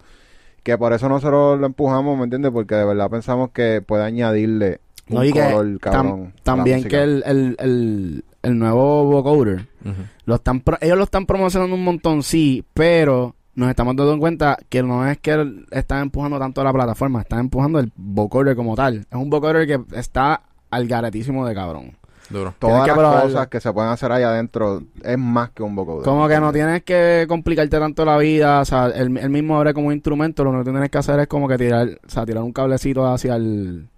que 0.63 0.77
por 0.77 0.91
eso 0.93 1.07
nosotros 1.07 1.59
lo 1.59 1.65
empujamos, 1.65 2.17
¿me 2.17 2.25
entiendes? 2.25 2.51
Porque 2.51 2.75
de 2.75 2.85
verdad 2.85 3.09
pensamos 3.09 3.51
que 3.51 3.81
puede 3.81 4.03
añadirle 4.03 4.79
un 5.09 5.15
No, 5.15 5.23
y 5.23 5.31
color 5.31 5.79
cabrón. 5.79 6.33
también 6.43 6.83
que 6.83 7.01
el, 7.01 7.23
el, 7.25 7.55
el, 7.59 8.25
el 8.43 8.59
nuevo 8.59 9.05
vocoder, 9.05 9.67
lo 10.25 10.35
están 10.35 10.59
pro- 10.59 10.77
ellos 10.81 10.97
lo 10.97 11.05
están 11.05 11.25
promocionando 11.25 11.75
un 11.75 11.83
montón, 11.83 12.23
sí, 12.23 12.63
pero 12.73 13.35
nos 13.55 13.69
estamos 13.69 13.95
dando 13.95 14.17
cuenta 14.19 14.57
que 14.69 14.81
no 14.83 15.07
es 15.07 15.17
que 15.19 15.63
están 15.71 16.03
empujando 16.03 16.39
tanto 16.39 16.63
la 16.63 16.71
plataforma, 16.73 17.21
están 17.21 17.39
empujando 17.41 17.79
el 17.79 17.91
vocoder 17.95 18.55
como 18.55 18.75
tal. 18.75 19.05
Es 19.09 19.17
un 19.17 19.29
vocoder 19.29 19.67
que 19.67 19.81
está 19.97 20.41
al 20.69 20.87
garetísimo 20.87 21.45
de 21.45 21.53
cabrón. 21.53 21.91
Duro. 22.29 22.53
Todas 22.59 22.87
las 22.87 22.95
probarlo. 22.97 23.23
cosas 23.29 23.47
que 23.47 23.59
se 23.59 23.73
pueden 23.73 23.91
hacer 23.91 24.09
ahí 24.09 24.23
adentro 24.23 24.81
es 25.03 25.17
más 25.17 25.49
que 25.49 25.63
un 25.63 25.75
vocoder. 25.75 26.05
Como 26.05 26.29
que 26.29 26.39
no 26.39 26.53
tienes 26.53 26.81
que 26.83 27.25
complicarte 27.27 27.77
tanto 27.77 28.05
la 28.05 28.17
vida, 28.17 28.61
o 28.61 28.65
sea, 28.65 28.85
el, 28.85 29.17
el 29.17 29.29
mismo 29.29 29.57
abre 29.57 29.73
como 29.73 29.87
un 29.87 29.93
instrumento, 29.93 30.45
lo 30.45 30.51
único 30.51 30.63
que 30.63 30.71
tienes 30.71 30.89
que 30.89 30.97
hacer 30.97 31.19
es 31.19 31.27
como 31.27 31.49
que 31.49 31.57
tirar, 31.57 31.89
o 32.05 32.09
sea, 32.09 32.25
tirar 32.25 32.43
un 32.43 32.53
cablecito 32.53 33.05
hacia 33.05 33.35
el, 33.35 33.89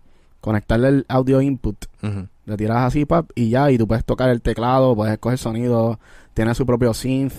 conectarle 0.41 0.87
el 0.87 1.05
audio 1.09 1.41
input, 1.41 1.85
Ujú. 2.01 2.27
le 2.45 2.57
tiras 2.57 2.77
así, 2.87 3.05
pap, 3.05 3.29
y 3.35 3.49
ya, 3.49 3.69
y 3.69 3.77
tú 3.77 3.87
puedes 3.87 4.03
tocar 4.03 4.29
el 4.29 4.41
teclado, 4.41 4.95
puedes 4.95 5.13
escoger 5.13 5.37
sonido, 5.37 5.99
tiene 6.33 6.55
su 6.55 6.65
propio 6.65 6.95
synth, 6.95 7.33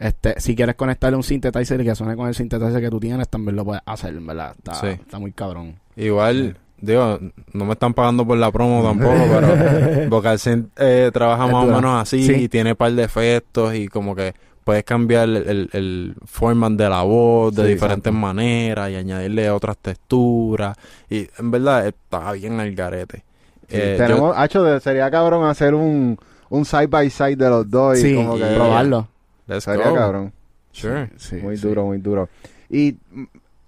este, 0.00 0.40
si 0.40 0.56
quieres 0.56 0.74
conectarle 0.74 1.16
un 1.16 1.22
synthesizer 1.22 1.80
y 1.80 1.84
que 1.84 1.94
suene 1.94 2.16
con 2.16 2.26
el 2.26 2.34
synthesizer 2.34 2.80
que 2.80 2.88
tú 2.90 2.98
tienes, 2.98 3.28
también 3.28 3.54
lo 3.54 3.64
puedes 3.64 3.82
hacer, 3.86 4.14
¿verdad? 4.20 4.54
Está, 4.56 4.74
Sí. 4.74 4.86
está 4.88 5.18
muy 5.18 5.30
cabrón. 5.32 5.76
Igual, 5.94 6.56
digo, 6.80 7.18
no 7.52 7.64
me 7.66 7.72
están 7.74 7.92
pagando 7.94 8.26
por 8.26 8.38
la 8.38 8.50
promo 8.50 8.82
tampoco, 8.88 9.14
pero 9.30 10.08
Vocal 10.08 10.38
Synth 10.38 10.68
eh, 10.78 11.10
trabaja 11.12 11.46
más 11.46 11.64
o 11.64 11.66
menos 11.66 12.00
así 12.02 12.24
Sí. 12.26 12.32
y 12.32 12.48
tiene 12.48 12.74
par 12.74 12.92
de 12.92 13.04
efectos 13.04 13.74
y 13.74 13.88
como 13.88 14.16
que 14.16 14.32
puedes 14.64 14.84
cambiar 14.84 15.24
el, 15.28 15.36
el, 15.36 15.70
el 15.72 16.14
format 16.24 16.72
de 16.72 16.88
la 16.88 17.02
voz 17.02 17.54
de 17.54 17.62
Sí, 17.64 17.68
diferentes 17.74 18.10
exacto. 18.10 18.12
maneras 18.18 18.90
y 18.90 18.94
añadirle 18.96 19.50
otras 19.50 19.76
texturas 19.78 20.76
y 21.08 21.28
en 21.38 21.50
verdad 21.50 21.86
está 21.86 22.32
bien 22.32 22.58
el 22.60 22.74
garete. 22.74 23.24
Sí, 23.68 23.76
Eh, 23.76 23.96
yo- 23.98 24.04
tenemos, 24.06 24.34
Hacho, 24.36 24.62
de- 24.62 24.80
sería 24.80 25.10
cabrón 25.10 25.44
hacer 25.48 25.74
un, 25.74 26.16
un 26.48 26.64
side 26.64 26.86
by 26.88 27.08
side 27.10 27.36
de 27.36 27.48
los 27.50 27.70
dos 27.70 27.98
y 27.98 28.02
sí, 28.02 28.14
como 28.14 28.36
que 28.36 28.44
probarlo. 28.46 29.08
Let's 29.54 29.66
go. 29.66 29.94
cabrón. 29.94 30.32
Sure. 30.72 31.10
Sí, 31.16 31.36
muy 31.36 31.56
sí. 31.56 31.66
duro, 31.66 31.86
muy 31.86 31.98
duro. 31.98 32.28
Y 32.68 32.96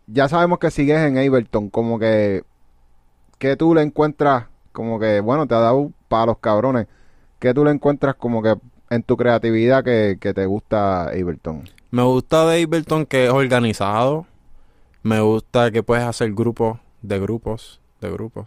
ya 0.06 0.28
sabemos 0.28 0.58
que 0.58 0.70
sigues 0.70 0.98
en 0.98 1.18
Ableton, 1.18 1.68
como 1.68 1.98
que 1.98 2.44
que 3.38 3.56
tú 3.56 3.74
le 3.74 3.82
encuentras 3.82 4.46
como 4.72 4.98
que 5.00 5.20
bueno, 5.20 5.46
te 5.46 5.54
ha 5.54 5.58
dado 5.58 5.90
para 6.08 6.26
los 6.26 6.38
cabrones. 6.38 6.86
que 7.38 7.52
tú 7.52 7.64
le 7.64 7.72
encuentras 7.72 8.14
como 8.14 8.42
que 8.42 8.54
en 8.90 9.02
tu 9.02 9.16
creatividad 9.16 9.82
que, 9.82 10.18
que 10.20 10.32
te 10.32 10.46
gusta 10.46 11.08
Ableton? 11.08 11.64
Me 11.90 12.02
gusta 12.02 12.46
de 12.46 12.62
Ableton 12.62 13.04
que 13.06 13.26
es 13.26 13.32
organizado. 13.32 14.26
Me 15.02 15.20
gusta 15.20 15.70
que 15.72 15.82
puedes 15.82 16.04
hacer 16.04 16.32
grupos 16.32 16.78
de 17.02 17.18
grupos, 17.18 17.80
de 18.00 18.10
grupos. 18.10 18.46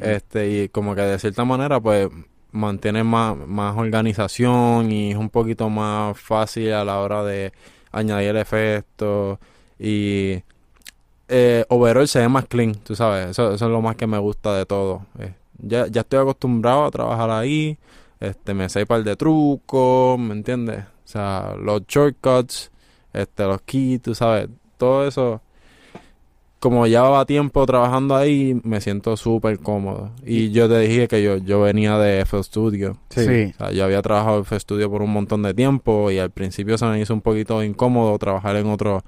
Este, 0.00 0.48
y 0.50 0.68
como 0.70 0.94
que 0.94 1.02
de 1.02 1.18
cierta 1.18 1.44
manera, 1.44 1.78
pues, 1.78 2.08
mantiene 2.54 3.02
más, 3.02 3.36
más 3.36 3.76
organización 3.76 4.90
y 4.92 5.10
es 5.10 5.16
un 5.16 5.28
poquito 5.28 5.68
más 5.68 6.18
fácil 6.18 6.72
a 6.72 6.84
la 6.84 7.00
hora 7.00 7.24
de 7.24 7.52
añadir 7.90 8.36
efectos 8.36 9.38
y 9.78 10.42
eh, 11.28 11.64
overall 11.68 12.06
se 12.06 12.20
ve 12.20 12.28
más 12.28 12.46
clean, 12.46 12.74
tú 12.74 12.94
sabes, 12.94 13.30
eso, 13.30 13.54
es 13.54 13.60
lo 13.60 13.82
más 13.82 13.96
que 13.96 14.06
me 14.06 14.18
gusta 14.18 14.56
de 14.56 14.66
todo. 14.66 15.04
Eh, 15.18 15.34
ya, 15.58 15.88
ya 15.88 16.02
estoy 16.02 16.20
acostumbrado 16.20 16.84
a 16.84 16.90
trabajar 16.92 17.30
ahí, 17.30 17.76
este, 18.20 18.54
me 18.54 18.68
sé 18.68 18.86
par 18.86 19.02
de 19.02 19.16
trucos, 19.16 20.18
¿me 20.18 20.34
entiendes? 20.34 20.84
O 20.84 21.08
sea, 21.08 21.56
los 21.60 21.82
shortcuts, 21.88 22.70
este, 23.12 23.44
los 23.44 23.62
keys, 23.62 24.00
tú 24.00 24.14
sabes, 24.14 24.48
todo 24.78 25.08
eso 25.08 25.40
como 26.64 26.86
llevaba 26.86 27.26
tiempo 27.26 27.66
trabajando 27.66 28.16
ahí, 28.16 28.58
me 28.64 28.80
siento 28.80 29.18
súper 29.18 29.58
cómodo. 29.58 30.12
Y 30.24 30.50
yo 30.50 30.66
te 30.66 30.78
dije 30.78 31.08
que 31.08 31.22
yo, 31.22 31.36
yo 31.36 31.60
venía 31.60 31.98
de 31.98 32.22
FL 32.22 32.42
Studio. 32.42 32.96
Sí. 33.10 33.52
O 33.54 33.58
sea, 33.58 33.70
yo 33.70 33.84
había 33.84 34.00
trabajado 34.00 34.38
en 34.38 34.44
FL 34.46 34.60
Studio 34.60 34.90
por 34.90 35.02
un 35.02 35.12
montón 35.12 35.42
de 35.42 35.52
tiempo 35.52 36.10
y 36.10 36.18
al 36.18 36.30
principio 36.30 36.78
se 36.78 36.86
me 36.86 36.98
hizo 36.98 37.12
un 37.12 37.20
poquito 37.20 37.62
incómodo 37.62 38.18
trabajar 38.18 38.56
en 38.56 38.66
otros 38.68 39.02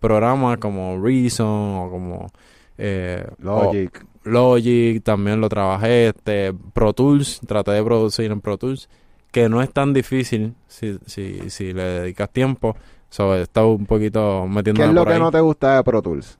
programas 0.00 0.56
como 0.56 0.98
Reason 1.04 1.46
o 1.46 1.90
como 1.90 2.30
eh, 2.78 3.26
Logic. 3.40 4.06
o 4.24 4.28
Logic, 4.30 5.04
también 5.04 5.38
lo 5.42 5.50
trabajé. 5.50 6.08
Este, 6.08 6.54
Pro 6.72 6.94
Tools, 6.94 7.40
traté 7.46 7.72
de 7.72 7.84
producir 7.84 8.30
en 8.32 8.40
Pro 8.40 8.56
Tools, 8.56 8.88
que 9.30 9.50
no 9.50 9.60
es 9.60 9.70
tan 9.70 9.92
difícil 9.92 10.54
si, 10.66 10.98
si, 11.04 11.50
si 11.50 11.74
le 11.74 11.82
dedicas 11.84 12.30
tiempo. 12.30 12.74
So, 13.10 13.36
he 13.36 13.42
estado 13.42 13.68
un 13.68 13.84
poquito 13.84 14.46
¿Qué 14.48 14.54
metiéndome 14.54 14.88
es 14.88 14.94
lo 14.94 15.02
por 15.02 15.08
que 15.08 15.14
ahí. 15.14 15.20
no 15.20 15.30
te 15.30 15.40
gusta 15.40 15.76
de 15.76 15.84
Pro 15.84 16.00
Tools? 16.00 16.38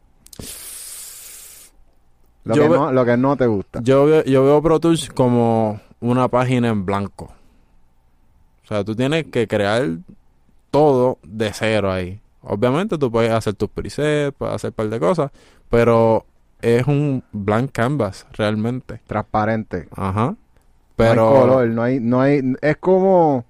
Lo, 2.44 2.54
Yo 2.56 2.62
que 2.64 2.68
ve- 2.68 2.76
no, 2.76 2.92
lo 2.92 3.04
que 3.04 3.16
no 3.16 3.36
te 3.36 3.46
gusta. 3.46 3.80
Yo 3.82 4.04
veo, 4.04 4.24
yo 4.24 4.44
veo 4.44 4.62
Pro 4.62 4.80
Tools 4.80 5.08
como 5.10 5.80
una 6.00 6.28
página 6.28 6.68
en 6.68 6.84
blanco. 6.84 7.30
O 8.64 8.66
sea, 8.66 8.84
tú 8.84 8.96
tienes 8.96 9.26
que 9.26 9.46
crear 9.46 9.88
todo 10.70 11.18
de 11.22 11.52
cero 11.52 11.92
ahí. 11.92 12.20
Obviamente 12.42 12.98
tú 12.98 13.10
puedes 13.12 13.30
hacer 13.30 13.54
tus 13.54 13.68
presets, 13.68 14.34
puedes 14.36 14.56
hacer 14.56 14.70
un 14.70 14.74
par 14.74 14.88
de 14.88 14.98
cosas, 14.98 15.30
pero 15.68 16.26
es 16.60 16.86
un 16.88 17.22
blank 17.30 17.70
canvas 17.70 18.26
realmente. 18.32 19.00
Transparente. 19.06 19.88
Ajá. 19.94 20.34
Pero 20.96 21.10
Pero 21.14 21.22
no 21.24 21.30
hay 21.30 21.40
color, 21.40 21.68
no 21.68 21.82
hay, 21.82 22.00
no 22.00 22.20
hay, 22.20 22.54
es 22.60 22.76
como, 22.78 23.44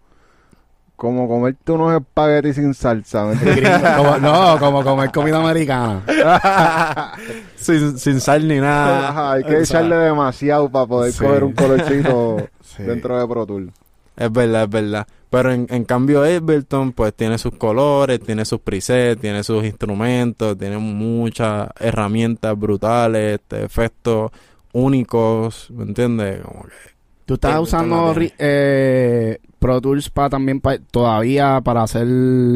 como 1.02 1.26
comerte 1.26 1.72
unos 1.72 1.92
espaguetis 2.00 2.54
sin 2.54 2.74
salsa. 2.74 3.24
Como- 3.96 4.18
no, 4.18 4.56
como 4.60 4.84
comer 4.84 5.10
comida 5.10 5.38
americana. 5.38 6.00
sin, 7.56 7.98
sin 7.98 8.20
sal 8.20 8.46
ni 8.46 8.60
nada. 8.60 9.08
Ajá, 9.08 9.32
hay 9.32 9.42
que 9.42 9.58
echarle 9.62 9.96
demasiado 9.96 10.68
para 10.70 10.86
poder 10.86 11.12
Sí. 11.12 11.18
coger 11.18 11.42
un 11.42 11.52
colorcito 11.54 12.36
Sí. 12.62 12.84
dentro 12.84 13.18
de 13.18 13.26
Pro 13.26 13.44
Tools. 13.46 13.72
Es 14.16 14.30
verdad, 14.30 14.62
es 14.62 14.70
verdad. 14.70 15.06
Pero 15.28 15.50
en, 15.52 15.66
en 15.70 15.84
cambio 15.84 16.22
Ableton 16.22 16.92
pues 16.92 17.12
tiene 17.14 17.36
sus 17.36 17.54
colores, 17.56 18.20
tiene 18.20 18.44
sus 18.44 18.60
presets, 18.60 19.20
tiene 19.20 19.42
sus 19.42 19.64
instrumentos, 19.64 20.56
tiene 20.56 20.78
muchas 20.78 21.68
herramientas 21.80 22.56
brutales, 22.56 23.40
este, 23.40 23.64
efectos 23.64 24.30
únicos, 24.72 25.68
¿me 25.72 25.82
entiendes? 25.82 26.42
Como 26.42 26.62
que 26.62 26.91
¿Tú 27.26 27.34
estás 27.34 27.58
usando 27.60 28.14
eh, 28.38 29.38
Pro 29.58 29.80
Tools 29.80 30.10
para 30.10 30.30
también 30.30 30.60
pa- 30.60 30.78
todavía 30.78 31.60
para 31.62 31.82
hacer 31.84 32.06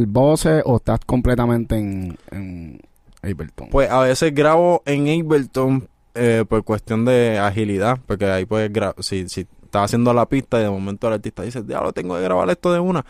voces 0.08 0.62
o 0.66 0.76
estás 0.76 1.00
completamente 1.06 1.76
en, 1.78 2.18
en 2.30 2.80
Ableton? 3.22 3.68
Pues 3.70 3.90
a 3.90 4.00
veces 4.00 4.34
grabo 4.34 4.82
en 4.86 5.08
Ableton 5.08 5.88
eh, 6.14 6.44
por 6.48 6.64
cuestión 6.64 7.04
de 7.04 7.38
agilidad, 7.38 7.98
porque 8.06 8.24
ahí 8.26 8.44
puedes 8.46 8.72
grabar, 8.72 8.96
si, 9.00 9.28
si 9.28 9.42
estás 9.64 9.84
haciendo 9.84 10.12
la 10.14 10.26
pista 10.26 10.58
y 10.58 10.64
de 10.64 10.70
momento 10.70 11.06
el 11.08 11.14
artista 11.14 11.42
dice, 11.42 11.62
ya 11.66 11.80
lo 11.80 11.92
tengo 11.92 12.16
que 12.16 12.22
grabar 12.22 12.48
esto 12.50 12.72
de 12.72 12.80
una, 12.80 13.04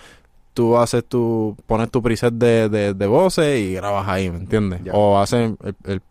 tú 0.55 0.77
haces 0.77 1.05
tu, 1.05 1.57
pones 1.67 1.91
tu 1.91 2.03
preset 2.03 2.35
de, 2.35 2.69
de, 2.69 2.95
de 2.95 3.07
voces 3.07 3.61
y 3.61 3.75
grabas 3.75 4.07
ahí, 4.09 4.31
¿me 4.31 4.39
entiendes? 4.39 4.83
Ya. 4.85 4.93
O 4.93 5.19
haces, 5.19 5.53
el- 5.63 5.77
el- 5.85 6.03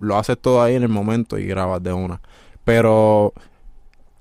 lo 0.00 0.16
haces 0.16 0.38
todo 0.38 0.62
ahí 0.62 0.74
en 0.76 0.82
el 0.82 0.88
momento 0.88 1.38
y 1.38 1.46
grabas 1.46 1.82
de 1.82 1.92
una. 1.92 2.20
Pero 2.64 3.32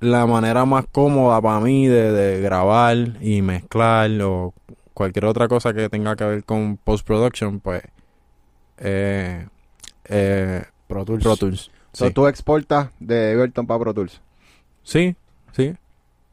la 0.05 0.25
manera 0.25 0.65
más 0.65 0.85
cómoda 0.91 1.41
para 1.41 1.59
mí 1.59 1.87
de, 1.87 2.11
de 2.11 2.41
grabar 2.41 2.97
y 3.21 3.41
mezclar 3.41 4.09
o 4.21 4.53
cualquier 4.93 5.25
otra 5.25 5.47
cosa 5.47 5.73
que 5.73 5.89
tenga 5.89 6.15
que 6.15 6.23
ver 6.25 6.43
con 6.43 6.77
post-production, 6.77 7.59
pues... 7.59 7.81
Eh, 8.77 9.47
eh, 10.05 10.63
Pro 10.87 11.05
Tools. 11.05 11.23
Pro 11.23 11.37
Tools. 11.37 11.71
So, 11.93 12.07
Sí. 12.07 12.13
tú 12.13 12.27
exportas 12.27 12.89
de 12.99 13.33
Ableton 13.33 13.67
para 13.67 13.79
Pro 13.79 13.93
Tools. 13.93 14.19
sí, 14.83 15.15
sí. 15.51 15.73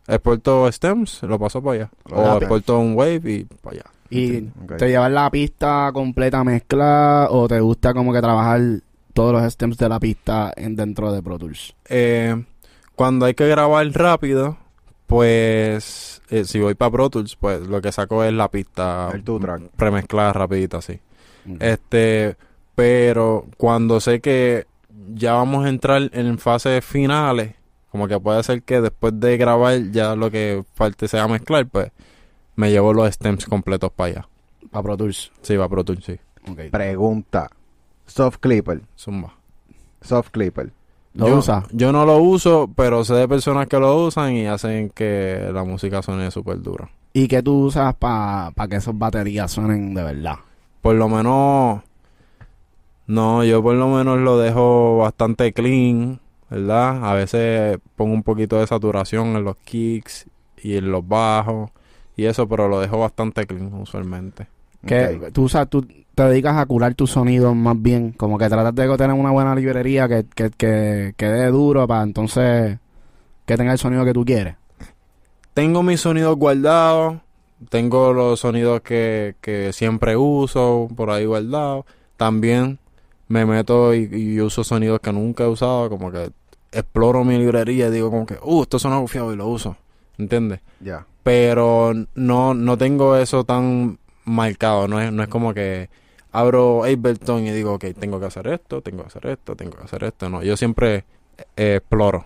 Exporto 0.08 0.70
stems, 0.72 1.22
lo 1.22 1.38
paso 1.38 1.62
para 1.62 1.74
allá. 1.84 1.90
O 2.10 2.36
exporto 2.38 2.78
un 2.80 2.94
wave 2.96 3.20
y 3.30 3.44
para 3.44 3.76
allá. 3.76 3.84
¿Y 4.08 4.40
te 4.76 4.88
llevas 4.88 5.12
la 5.12 5.30
pista 5.30 5.90
completa 5.92 6.42
mezclada 6.42 7.30
o 7.30 7.46
te 7.46 7.60
gusta 7.60 7.94
como 7.94 8.12
que 8.12 8.20
trabajar 8.20 8.60
todos 9.12 9.32
los 9.32 9.52
stems 9.52 9.76
de 9.78 9.88
la 9.88 10.00
pista 10.00 10.52
en, 10.56 10.74
dentro 10.74 11.12
de 11.12 11.22
Pro 11.22 11.38
Tools? 11.38 11.76
Eh, 11.88 12.42
cuando 13.01 13.24
hay 13.24 13.32
que 13.32 13.48
grabar 13.48 13.86
rápido, 13.92 14.59
pues 15.07 16.20
eh, 16.28 16.44
si 16.44 16.61
voy 16.61 16.74
para 16.74 16.90
Pro 16.90 17.09
Tools, 17.09 17.34
pues 17.34 17.66
lo 17.66 17.80
que 17.80 17.92
saco 17.92 18.22
es 18.24 18.32
la 18.34 18.51
pista 18.51 19.09
El 19.14 19.24
two 19.24 19.40
track. 19.40 19.70
premezclada 19.74 20.34
rapidita 20.34 20.76
así. 20.76 21.01
Este, 21.61 22.36
pero 22.74 23.46
cuando 23.57 24.01
sé 24.01 24.20
que 24.20 24.66
ya 25.14 25.32
vamos 25.32 25.64
a 25.64 25.70
entrar 25.70 26.11
en 26.12 26.38
fases 26.38 26.84
finales, 26.84 27.55
como 27.90 28.07
que 28.07 28.20
puede 28.20 28.42
ser 28.42 28.62
que 28.64 28.82
después 28.82 29.18
de 29.18 29.38
grabar 29.38 29.80
ya 29.92 30.14
lo 30.14 30.30
que 30.30 30.62
falte 30.74 31.09
sea 31.09 31.26
mezclar, 31.26 31.66
pues 31.68 31.92
me 32.57 32.70
llevo 32.70 32.92
los 32.92 33.11
stems 33.14 33.46
completos 33.46 33.90
para 33.96 34.11
allá. 34.11 34.28
Para 34.70 34.82
Pro 34.82 34.98
Tools. 34.98 35.32
Sí, 35.40 35.57
va 35.57 35.70
Pro 35.70 35.84
Tools, 35.84 36.05
sí. 36.05 36.18
Pregunta. 36.70 37.48
Soft 38.05 38.40
Clipper. 38.40 38.82
Zumba. 38.94 39.32
Soft 40.03 40.28
Clipper. 40.32 40.70
¿Lo 41.14 41.28
yo, 41.28 41.38
usa? 41.38 41.64
Yo 41.72 41.92
no 41.92 42.06
lo 42.06 42.18
uso, 42.18 42.70
pero 42.74 43.04
sé 43.04 43.14
de 43.14 43.28
personas 43.28 43.66
que 43.66 43.78
lo 43.78 44.04
usan 44.04 44.34
y 44.34 44.46
hacen 44.46 44.90
que 44.90 45.50
la 45.52 45.64
música 45.64 46.02
suene 46.02 46.30
súper 46.30 46.62
dura. 46.62 46.90
¿Y 47.12 47.26
qué 47.26 47.42
tú 47.42 47.64
usas 47.64 47.94
para 47.96 48.52
que 48.68 48.76
esas 48.76 48.96
baterías 48.96 49.50
suenen 49.50 49.94
de 49.94 50.02
verdad? 50.02 50.36
Por 50.80 50.94
lo 50.94 51.08
menos, 51.08 51.82
no, 53.06 53.44
yo 53.44 53.62
por 53.62 53.74
lo 53.74 53.88
menos 53.88 54.20
lo 54.20 54.38
dejo 54.38 54.98
bastante 54.98 55.52
clean, 55.52 56.20
¿verdad? 56.48 57.04
A 57.04 57.14
veces 57.14 57.78
pongo 57.96 58.14
un 58.14 58.22
poquito 58.22 58.61
de 58.61 58.66
saturación 58.66 59.36
en 59.36 59.44
los 59.44 59.56
kicks 59.56 60.26
y 60.62 60.76
en 60.76 60.92
los 60.92 61.06
bajos 61.06 61.70
y 62.16 62.26
eso, 62.26 62.48
pero 62.48 62.68
lo 62.68 62.80
dejo 62.80 62.98
bastante 62.98 63.46
clean 63.46 63.74
usualmente. 63.74 64.46
Que 64.86 65.20
Ok. 65.22 65.32
tú 65.32 65.44
usas, 65.44 65.68
tú 65.68 65.86
te 66.14 66.22
dedicas 66.24 66.56
a 66.56 66.66
curar 66.66 66.94
tus 66.94 67.10
sonidos 67.10 67.54
más 67.54 67.80
bien, 67.80 68.12
como 68.12 68.38
que 68.38 68.48
tratas 68.48 68.74
de 68.74 68.96
tener 68.96 69.14
una 69.14 69.30
buena 69.30 69.54
librería 69.54 70.08
que, 70.08 70.24
que, 70.34 70.50
que, 70.50 71.14
que 71.16 71.26
dé 71.26 71.46
duro 71.48 71.86
para 71.86 72.02
entonces 72.02 72.78
que 73.46 73.56
tenga 73.56 73.72
el 73.72 73.78
sonido 73.78 74.04
que 74.04 74.12
tú 74.12 74.24
quieres. 74.24 74.56
Tengo 75.54 75.82
mis 75.82 76.00
sonidos 76.00 76.36
guardados, 76.36 77.16
tengo 77.68 78.12
los 78.12 78.40
sonidos 78.40 78.80
que, 78.80 79.34
que 79.40 79.72
siempre 79.72 80.16
uso 80.16 80.88
por 80.96 81.10
ahí 81.10 81.26
guardados. 81.26 81.84
También 82.16 82.78
me 83.28 83.44
meto 83.46 83.94
y, 83.94 84.08
y 84.12 84.40
uso 84.40 84.64
sonidos 84.64 85.00
que 85.00 85.12
nunca 85.12 85.44
he 85.44 85.48
usado, 85.48 85.90
como 85.90 86.10
que 86.10 86.30
exploro 86.72 87.24
mi 87.24 87.36
librería 87.38 87.88
y 87.88 87.90
digo 87.90 88.10
como 88.10 88.26
que, 88.26 88.36
uh, 88.42 88.62
esto 88.62 88.78
suena 88.78 88.98
bufiado 88.98 89.32
y 89.32 89.36
lo 89.36 89.48
uso, 89.48 89.76
¿entiendes? 90.18 90.60
Ya. 90.80 91.04
Pero 91.22 91.92
no, 92.14 92.54
no 92.54 92.78
tengo 92.78 93.16
eso 93.16 93.44
tan 93.44 93.98
marcado, 94.30 94.88
no 94.88 95.00
es, 95.00 95.12
no 95.12 95.22
es 95.22 95.28
como 95.28 95.52
que 95.54 95.88
abro 96.32 96.84
Ableton 96.84 97.46
y 97.46 97.50
digo, 97.50 97.74
ok, 97.74 97.86
tengo 97.98 98.20
que 98.20 98.26
hacer 98.26 98.46
esto, 98.48 98.80
tengo 98.82 99.02
que 99.02 99.08
hacer 99.08 99.26
esto, 99.26 99.56
tengo 99.56 99.76
que 99.76 99.84
hacer 99.84 100.04
esto, 100.04 100.28
no, 100.30 100.42
yo 100.42 100.56
siempre 100.56 101.04
eh, 101.56 101.76
exploro, 101.76 102.24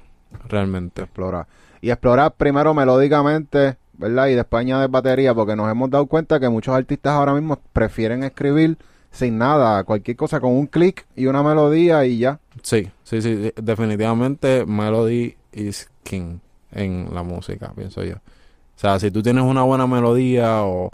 realmente. 0.48 1.02
explorar. 1.02 1.46
Y 1.80 1.90
explorar 1.90 2.32
primero 2.34 2.72
melódicamente, 2.74 3.76
¿verdad? 3.94 4.28
Y 4.28 4.34
después 4.34 4.60
añadir 4.62 4.88
batería, 4.90 5.34
porque 5.34 5.54
nos 5.56 5.70
hemos 5.70 5.90
dado 5.90 6.06
cuenta 6.06 6.40
que 6.40 6.48
muchos 6.48 6.74
artistas 6.74 7.12
ahora 7.12 7.34
mismo 7.34 7.58
prefieren 7.72 8.24
escribir 8.24 8.76
sin 9.10 9.38
nada, 9.38 9.84
cualquier 9.84 10.16
cosa 10.16 10.40
con 10.40 10.52
un 10.52 10.66
clic 10.66 11.06
y 11.14 11.26
una 11.26 11.42
melodía 11.42 12.04
y 12.04 12.18
ya. 12.18 12.40
Sí, 12.62 12.90
sí, 13.04 13.22
sí, 13.22 13.34
de- 13.34 13.54
definitivamente 13.62 14.64
Melody 14.66 15.36
is 15.52 15.88
king 16.02 16.38
en 16.72 17.08
la 17.12 17.22
música, 17.22 17.72
pienso 17.76 18.02
yo. 18.02 18.16
O 18.16 18.76
sea, 18.78 18.98
si 18.98 19.10
tú 19.12 19.22
tienes 19.22 19.44
una 19.44 19.62
buena 19.62 19.86
melodía 19.86 20.64
o, 20.64 20.90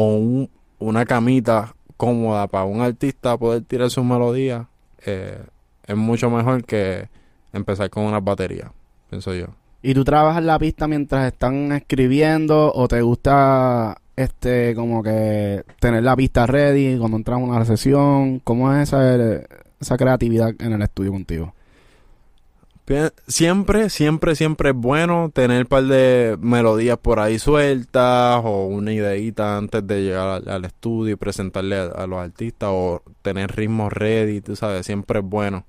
o 0.00 0.14
un- 0.16 0.48
una 0.78 1.04
camita 1.04 1.74
cómoda 1.98 2.46
para 2.46 2.64
un 2.64 2.80
artista 2.80 3.36
poder 3.36 3.62
tirar 3.64 3.90
su 3.90 4.02
melodía, 4.02 4.66
eh, 5.04 5.38
es 5.86 5.96
mucho 5.96 6.30
mejor 6.30 6.64
que 6.64 7.08
empezar 7.52 7.90
con 7.90 8.04
una 8.04 8.20
batería, 8.20 8.72
pienso 9.10 9.34
yo. 9.34 9.46
¿Y 9.82 9.92
tú 9.94 10.04
trabajas 10.04 10.42
la 10.42 10.58
pista 10.58 10.86
mientras 10.88 11.26
están 11.30 11.72
escribiendo 11.72 12.72
o 12.74 12.88
te 12.88 13.02
gusta 13.02 13.98
este 14.16 14.74
como 14.74 15.02
que 15.02 15.64
tener 15.80 16.02
la 16.02 16.16
pista 16.16 16.46
ready 16.46 16.98
cuando 16.98 17.16
entras 17.18 17.36
a 17.38 17.42
una 17.42 17.64
sesión? 17.64 18.40
¿Cómo 18.40 18.72
es 18.74 18.88
esa, 18.88 19.16
esa 19.80 19.96
creatividad 19.96 20.52
en 20.60 20.72
el 20.72 20.82
estudio 20.82 21.12
contigo? 21.12 21.54
Siempre, 23.28 23.88
siempre, 23.90 24.34
siempre 24.34 24.70
es 24.70 24.76
bueno 24.76 25.30
tener 25.32 25.60
un 25.62 25.66
par 25.68 25.84
de 25.84 26.36
melodías 26.40 26.98
por 26.98 27.20
ahí 27.20 27.38
sueltas 27.38 28.40
o 28.44 28.66
una 28.66 28.92
ideita 28.92 29.56
antes 29.56 29.86
de 29.86 30.02
llegar 30.02 30.28
al, 30.28 30.48
al 30.48 30.64
estudio 30.64 31.12
y 31.14 31.16
presentarle 31.16 31.76
a, 31.76 31.84
a 31.84 32.06
los 32.08 32.18
artistas 32.18 32.70
o 32.72 33.02
tener 33.22 33.54
ritmos 33.54 33.92
ready, 33.92 34.40
tú 34.40 34.56
sabes, 34.56 34.84
siempre 34.86 35.20
es 35.20 35.24
bueno. 35.24 35.64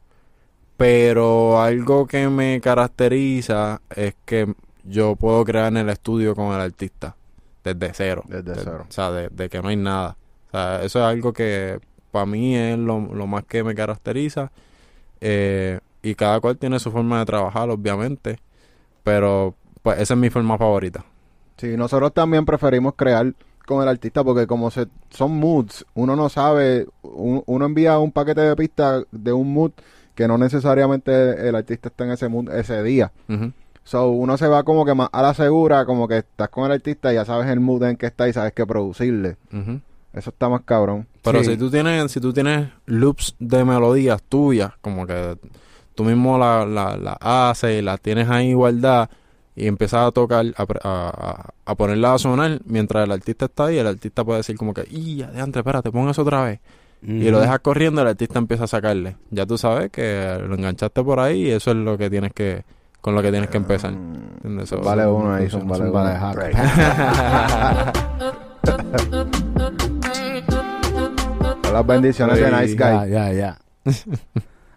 Pero 0.78 1.62
algo 1.62 2.08
que 2.08 2.28
me 2.30 2.60
caracteriza 2.60 3.82
es 3.96 4.16
que 4.26 4.52
yo 4.84 5.16
puedo 5.16 5.46
crear 5.46 5.68
en 5.68 5.78
el 5.78 5.90
estudio 5.90 6.34
con 6.36 6.48
el 6.56 6.62
artista 6.62 7.16
desde 7.64 7.94
cero. 7.94 8.24
Desde 8.28 8.54
De- 8.54 8.62
cero. 8.64 8.86
O 8.90 8.92
sea, 8.92 9.12
de, 9.12 9.30
de 9.30 9.48
que 9.48 9.62
no 9.62 9.68
hay 9.68 9.76
nada. 9.76 10.18
O 10.48 10.52
sea, 10.52 10.82
eso 10.84 11.00
es 11.00 11.06
algo 11.06 11.34
que 11.34 11.80
para 12.10 12.26
mí 12.26 12.56
es 12.56 12.80
lo, 12.80 13.00
lo 13.00 13.28
más 13.28 13.44
que 13.46 13.64
me 13.64 13.76
caracteriza. 13.76 14.52
Eh, 15.22 15.80
y 16.04 16.16
cada 16.16 16.40
cual 16.40 16.58
tiene 16.58 16.80
su 16.80 16.92
forma 16.92 17.20
de 17.20 17.26
trabajar, 17.26 17.70
obviamente. 17.70 18.40
Pero 19.04 19.56
pues 19.84 20.00
esa 20.00 20.14
es 20.14 20.20
mi 20.20 20.30
forma 20.30 20.58
favorita. 20.58 21.04
Sí, 21.58 21.76
nosotros 21.78 22.14
también 22.14 22.46
preferimos 22.46 22.94
crear 22.96 23.34
con 23.66 23.82
el 23.82 23.88
artista 23.88 24.24
porque 24.24 24.48
como 24.48 24.72
se, 24.72 24.88
son 25.10 25.32
moods, 25.38 25.86
uno 25.94 26.16
no 26.16 26.30
sabe, 26.30 26.88
un- 27.04 27.44
uno 27.46 27.66
envía 27.66 28.00
un 28.00 28.12
paquete 28.12 28.42
de 28.42 28.56
pistas 28.56 29.06
de 29.12 29.32
un 29.34 29.54
mood 29.54 29.72
que 30.16 30.28
no 30.28 30.38
necesariamente 30.38 31.48
el 31.48 31.56
artista 31.56 31.90
está 31.90 32.04
en 32.06 32.12
ese 32.12 32.28
mood 32.28 32.50
ese 32.52 32.82
día. 32.84 33.12
Ujú. 33.30 33.52
So, 33.84 34.10
uno 34.10 34.38
se 34.38 34.48
va 34.48 34.64
como 34.64 34.86
que 34.86 34.94
más 34.94 35.10
a 35.12 35.22
la 35.22 35.34
segura, 35.34 35.86
como 35.86 36.08
que 36.08 36.20
estás 36.20 36.50
con 36.50 36.66
el 36.66 36.72
artista 36.74 37.12
y 37.12 37.16
ya 37.16 37.26
sabes 37.26 37.48
el 37.48 37.60
mood 37.60 37.84
en 37.84 37.98
que 37.98 38.06
está 38.08 38.28
y 38.28 38.34
sabes 38.34 38.54
qué 38.54 38.66
producirle. 38.66 39.38
Ujú. 39.54 39.80
Eso 40.14 40.30
está 40.30 40.50
más 40.50 40.62
cabrón. 40.62 41.08
Pero 41.24 41.44
Sí. 41.44 41.52
si 41.52 41.58
tú 41.58 41.72
tienes, 41.72 42.12
si 42.12 42.20
tú 42.20 42.34
tienes 42.34 42.70
loops 42.86 43.36
de 43.40 43.64
melodías 43.64 44.22
tuyas, 44.24 44.74
como 44.82 45.08
que 45.08 45.38
tú 45.96 46.04
mismo 46.04 46.38
la, 46.38 46.66
la, 46.66 46.98
la 46.98 47.14
haces 47.22 47.80
y 47.80 47.82
las 47.82 48.00
tienes 48.02 48.30
ahí 48.30 48.54
guardadas 48.54 49.10
y 49.56 49.68
empiezas 49.68 50.08
a 50.08 50.12
tocar, 50.12 50.46
a, 50.56 50.66
pre- 50.66 50.80
a, 50.84 51.52
a- 51.66 51.76
ponerla 51.76 52.14
a 52.14 52.20
sonar 52.20 52.60
mientras 52.66 53.06
el 53.06 53.12
artista 53.12 53.46
está 53.46 53.66
ahí, 53.66 53.78
el 53.78 53.88
artista 53.88 54.24
puede 54.24 54.40
decir 54.40 54.58
como 54.58 54.74
que, 54.74 54.86
y 54.90 55.22
adiante, 55.22 55.60
espérate, 55.60 55.92
pon 55.92 56.10
eso 56.10 56.22
otra 56.22 56.44
vez. 56.44 56.60
y 57.04 57.30
lo 57.30 57.40
dejas 57.40 57.60
corriendo, 57.60 58.02
el 58.02 58.08
artista 58.10 58.40
empieza 58.40 58.66
a 58.66 58.68
sacarle. 58.68 59.16
Ya 59.32 59.46
tú 59.46 59.58
sabes 59.58 59.90
que 59.92 60.38
lo 60.48 60.56
enganchaste 60.56 61.04
por 61.04 61.20
ahí 61.20 61.48
y 61.48 61.52
eso 61.52 61.72
es 61.72 61.78
lo 61.78 61.98
que 61.98 62.10
tienes 62.10 62.32
que, 62.34 62.64
con 63.02 63.16
lo 63.16 63.22
que 63.22 63.32
tienes 63.32 63.50
que 63.50 63.58
empezar. 63.58 63.94
Vale 64.84 65.08
uno 65.08 65.34
ahí, 65.34 65.50
Son- 65.50 65.62
son 65.62 65.70
vale 65.70 65.80
son 65.80 65.90
uno. 65.90 66.34
vale. 66.36 66.52
Son 71.64 71.74
las 71.74 71.86
bendiciones 71.86 72.38
de 72.40 72.52
Nice 72.52 72.76
Ya, 72.76 73.04
Guy. 73.04 73.12
ya, 73.12 73.34
ya. 73.34 73.58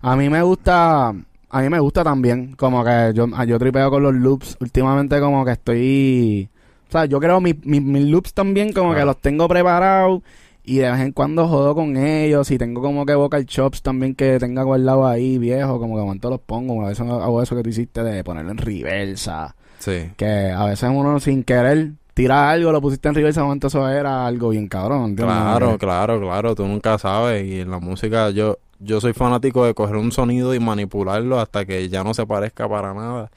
a 0.07 0.17
mí 0.17 0.29
me 0.29 0.43
gusta, 0.43 1.09
a 1.09 1.61
mí 1.63 1.69
me 1.69 1.79
gusta 1.81 2.05
también, 2.05 2.55
como 2.57 2.85
que 2.85 3.13
yo, 3.15 3.27
ah, 3.35 3.45
yo 3.45 3.59
tripeo 3.59 3.91
con 3.91 4.03
los 4.03 4.15
loops. 4.15 4.57
Últimamente 4.61 5.19
como 5.21 5.45
que 5.45 5.53
estoy, 5.53 6.49
o 6.89 6.93
sea, 6.93 7.07
yo 7.07 7.19
creo 7.21 7.41
mis 7.41 7.65
mis- 7.65 7.83
mis 7.83 8.05
loops 8.07 8.35
también 8.35 8.73
como 8.73 8.95
que 8.95 9.05
los 9.05 9.17
tengo 9.21 9.49
preparados 9.49 10.21
y 10.67 10.77
de 10.79 10.91
vez 10.91 11.01
en 11.01 11.13
cuando 11.13 11.47
jodo 11.49 11.75
con 11.75 11.97
ellos 11.97 12.51
y 12.51 12.57
tengo 12.59 12.81
como 12.81 13.05
que 13.05 13.15
vocal 13.15 13.45
chops 13.47 13.83
también 13.83 14.15
que 14.15 14.39
tenga 14.39 14.63
guardado 14.63 15.07
ahí 15.07 15.37
viejo, 15.39 15.79
como 15.79 15.95
que 15.97 16.03
momento 16.03 16.31
los 16.31 16.41
pongo, 16.41 16.83
a 16.85 16.89
veces 16.89 17.07
hago 17.07 17.43
eso 17.43 17.55
que 17.57 17.63
tú 17.63 17.69
hiciste 17.71 18.03
de 18.03 18.25
ponerlo 18.25 18.51
en 18.53 18.59
reversa, 18.59 19.55
Sí. 19.79 20.11
que 20.17 20.51
a 20.51 20.65
veces 20.67 20.89
uno 20.93 21.21
sin 21.21 21.43
querer 21.45 21.93
tira 22.15 22.49
algo, 22.51 22.73
lo 22.73 22.81
pusiste 22.81 23.09
en 23.09 23.15
reversa, 23.15 23.43
momento 23.43 23.67
eso 23.67 23.87
era 23.89 24.27
algo 24.27 24.51
bien 24.51 24.69
cabrón, 24.69 25.11
¿entiendes? 25.11 25.37
Claro, 25.37 25.77
claro, 25.79 26.21
claro, 26.21 26.55
tú 26.55 26.67
nunca 26.67 26.97
sabes 26.97 27.45
y 27.45 27.61
en 27.61 27.71
la 27.71 27.79
música 27.81 28.31
yo 28.31 28.57
yo 28.81 29.01
soy 29.01 29.13
fanático 29.13 29.65
de 29.65 29.75
coger 29.75 29.97
un 29.97 30.13
sonido 30.13 30.55
y 30.55 30.61
manipularlo 30.61 31.41
hasta 31.41 31.65
que 31.65 31.89
ya 31.89 32.05
no 32.05 32.15
se 32.15 32.27
parezca 32.27 32.69
para 32.69 32.93
nada 32.95 33.31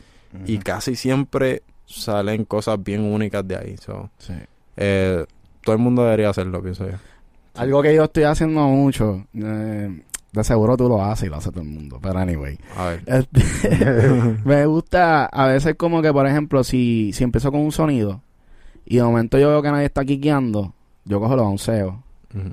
y 0.46 0.58
casi 0.60 0.96
siempre 0.96 1.64
salen 1.86 2.44
cosas 2.46 2.84
bien 2.84 3.02
únicas 3.02 3.48
de 3.48 3.56
ahí. 3.58 3.78
so, 3.78 4.10
Sí. 4.18 4.34
eh, 4.76 5.26
todo 5.64 5.76
el 5.76 5.82
mundo 5.82 6.04
debería 6.04 6.30
hacerlo, 6.30 6.62
pienso 6.62 6.86
yo. 6.88 6.96
Algo 7.56 7.82
que 7.82 7.96
yo 7.96 8.04
estoy 8.04 8.24
haciendo 8.24 8.62
mucho, 8.68 9.26
eh, 9.34 10.02
de 10.32 10.44
seguro 10.44 10.78
tú 10.78 10.88
lo 10.90 11.04
haces 11.04 11.28
y 11.28 11.30
lo 11.30 11.38
hace 11.38 11.50
todo 11.50 11.62
el 11.62 11.70
mundo, 11.70 12.00
pero 12.02 12.20
anyway. 12.20 12.58
A 12.76 12.86
ver. 12.90 13.04
Este, 13.06 14.38
me 14.46 14.66
gusta 14.66 15.26
a 15.26 15.48
veces 15.48 15.76
como 15.76 16.02
que, 16.02 16.12
por 16.14 16.28
ejemplo, 16.28 16.64
si, 16.64 17.12
si 17.14 17.24
empiezo 17.24 17.52
con 17.52 17.62
un 17.62 17.72
sonido 17.72 18.22
y 18.86 18.98
de 18.98 19.04
momento 19.04 19.38
yo 19.40 19.50
veo 19.50 19.62
que 19.62 19.72
nadie 19.72 19.86
está 19.86 20.06
quiqueando, 20.06 20.74
yo 21.06 21.20
cojo 21.20 21.36
los 21.36 21.46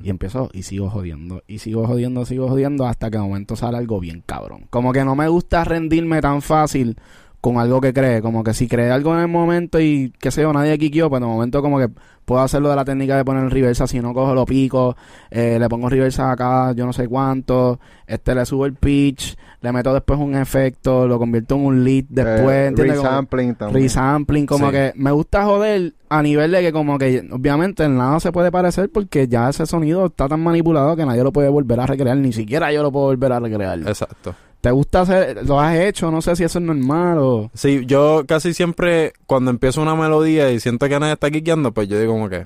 y 0.03 0.11
empiezo 0.11 0.51
y 0.53 0.62
sigo 0.62 0.89
jodiendo, 0.89 1.43
y 1.47 1.59
sigo 1.59 1.87
jodiendo, 1.87 2.25
sigo 2.25 2.49
jodiendo 2.49 2.87
hasta 2.87 3.11
que 3.11 3.18
de 3.18 3.25
momento 3.25 3.57
sale 3.57 3.77
algo 3.77 4.01
bien 4.01 4.22
cabrón. 4.25 4.66
Como 4.70 4.93
que 4.93 5.05
no 5.05 5.14
me 5.16 5.29
gusta 5.29 5.64
rendirme 5.64 6.20
tan 6.20 6.43
fácil 6.43 6.97
con 7.45 7.59
algo 7.59 7.79
que 7.79 7.93
cree, 7.93 8.22
como 8.22 8.43
que 8.43 8.55
si 8.55 8.66
cree 8.66 8.91
algo 8.91 9.14
en 9.14 9.20
el 9.20 9.29
momento 9.29 9.79
y 9.79 10.14
qué 10.18 10.31
sé 10.31 10.41
yo, 10.41 10.53
nadie 10.55 10.79
quiqueó, 10.79 11.11
pues 11.11 11.20
de 11.20 11.27
momento 11.27 11.61
como 11.61 11.79
que 11.79 11.91
puedo 12.25 12.41
hacerlo 12.41 12.70
de 12.70 12.77
la 12.77 12.87
técnica 12.87 13.18
de 13.18 13.25
poner 13.25 13.51
reversa, 13.51 13.87
si 13.87 14.01
no 14.01 14.14
cojo 14.14 14.35
lo 14.35 14.47
pico, 14.47 14.97
eh, 15.31 15.59
le 15.61 15.68
pongo 15.68 15.91
reversa 15.91 16.31
acá, 16.31 16.72
yo 16.72 16.87
no 16.87 16.95
sé 16.95 17.07
cuánto, 17.07 17.81
este 18.07 18.35
le 18.35 18.47
subo 18.47 18.64
el 18.64 18.72
pitch, 18.72 19.37
le 19.64 19.72
meto 19.72 19.92
después 19.92 20.20
un 20.20 20.36
efecto, 20.36 21.08
lo 21.08 21.18
convierto 21.18 21.56
en 21.56 21.64
un 21.64 21.82
lead 21.84 22.04
después, 22.10 22.54
Eh, 22.54 22.66
¿entiendes? 22.66 22.98
Como- 22.98 23.08
resampling 23.08 23.54
también. 23.56 23.82
resampling, 23.82 24.46
como 24.46 24.66
Sí. 24.66 24.72
que 24.72 24.92
me 24.94 25.10
gusta 25.10 25.44
joder 25.44 25.94
a 26.08 26.22
nivel 26.22 26.52
de 26.52 26.60
que 26.60 26.70
como 26.72 26.98
que 26.98 27.26
obviamente 27.32 27.82
en 27.84 27.96
nada 27.96 28.20
se 28.20 28.30
puede 28.30 28.52
parecer 28.52 28.90
porque 28.92 29.26
ya 29.26 29.48
ese 29.48 29.66
sonido 29.66 30.06
está 30.06 30.28
tan 30.28 30.40
manipulado 30.42 30.94
que 30.94 31.04
nadie 31.06 31.24
lo 31.24 31.32
puede 31.32 31.48
volver 31.48 31.80
a 31.80 31.86
recrear, 31.86 32.16
ni 32.16 32.32
siquiera 32.32 32.70
yo 32.72 32.82
lo 32.82 32.92
puedo 32.92 33.06
volver 33.06 33.32
a 33.32 33.40
recrear. 33.40 33.78
Exacto. 33.80 34.34
¿Te 34.60 34.70
gusta 34.70 35.00
hacer, 35.02 35.46
lo 35.46 35.60
has 35.60 35.76
hecho? 35.76 36.10
No 36.10 36.22
sé 36.22 36.36
si 36.36 36.44
eso 36.44 36.58
es 36.58 36.64
normal 36.64 37.18
o... 37.18 37.50
Sí, 37.54 37.84
yo 37.86 38.24
casi 38.26 38.54
siempre 38.54 39.12
cuando 39.26 39.50
empiezo 39.50 39.82
una 39.82 39.94
melodía 39.94 40.50
y 40.52 40.60
siento 40.60 40.88
que 40.88 40.98
nadie 41.00 41.14
está 41.14 41.30
quiqueando, 41.30 41.72
pues 41.72 41.88
yo 41.88 41.98
digo 41.98 42.12
como 42.12 42.28
que, 42.30 42.44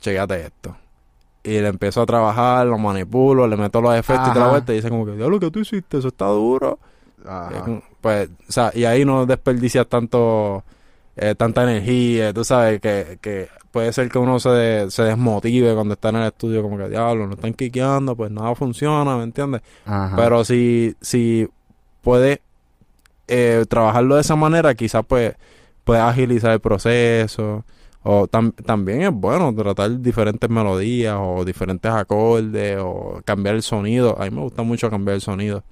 checate 0.00 0.46
esto. 0.46 0.76
Y 1.46 1.60
le 1.60 1.68
empiezo 1.68 2.02
a 2.02 2.06
trabajar, 2.06 2.66
lo 2.66 2.76
manipulo, 2.76 3.46
le 3.46 3.56
meto 3.56 3.80
los 3.80 3.94
efectos 3.94 4.28
y 4.28 4.32
toda 4.32 4.44
la 4.46 4.50
vuelta 4.50 4.72
y 4.72 4.76
dice 4.76 4.88
como 4.90 5.06
que, 5.06 5.12
lo 5.14 5.38
que 5.40 5.50
tú 5.50 5.60
hiciste, 5.60 5.98
eso 5.98 6.08
está 6.08 6.26
duro. 6.26 6.78
Ajá. 7.24 7.60
Como- 7.64 7.82
Pues, 8.00 8.28
o 8.48 8.52
sea, 8.52 8.70
y 8.74 8.84
ahí 8.84 9.04
no 9.04 9.26
desperdicias 9.26 9.86
tanto, 9.88 10.62
eh, 11.16 11.34
tanta 11.36 11.62
energía, 11.64 12.32
tú 12.32 12.44
sabes, 12.44 12.80
que, 12.80 13.18
que 13.20 13.48
puede 13.70 13.92
ser 13.92 14.08
que 14.08 14.18
uno 14.18 14.38
se, 14.40 14.90
se 14.90 15.02
desmotive 15.02 15.74
cuando 15.74 15.94
está 15.94 16.08
en 16.10 16.16
el 16.16 16.26
estudio, 16.26 16.62
como 16.62 16.78
que, 16.78 16.88
diablo, 16.88 17.26
no 17.26 17.34
están 17.34 17.52
quiqueando, 17.54 18.14
pues 18.16 18.30
nada 18.30 18.54
funciona, 18.54 19.16
¿me 19.16 19.24
entiendes? 19.24 19.62
Ajá. 19.84 20.14
Pero 20.16 20.44
si, 20.44 20.94
si 21.00 21.48
puedes 22.02 22.38
eh, 23.28 23.64
trabajarlo 23.68 24.14
de 24.16 24.20
esa 24.20 24.36
manera, 24.36 24.74
quizás 24.74 25.04
pues 25.06 25.34
puedes 25.84 26.02
agilizar 26.02 26.52
el 26.52 26.60
proceso. 26.60 27.64
O 28.08 28.28
tam- 28.28 28.54
también 28.64 29.02
es 29.02 29.10
bueno 29.12 29.52
tratar 29.54 30.00
diferentes 30.00 30.48
melodías 30.48 31.16
o 31.18 31.44
diferentes 31.44 31.90
acordes 31.90 32.78
o 32.80 33.20
cambiar 33.24 33.56
el 33.56 33.62
sonido. 33.62 34.16
A 34.20 34.24
mí 34.24 34.30
me 34.30 34.42
gusta 34.42 34.62
mucho 34.62 34.88
cambiar 34.90 35.16
el 35.16 35.20
sonido. 35.20 35.62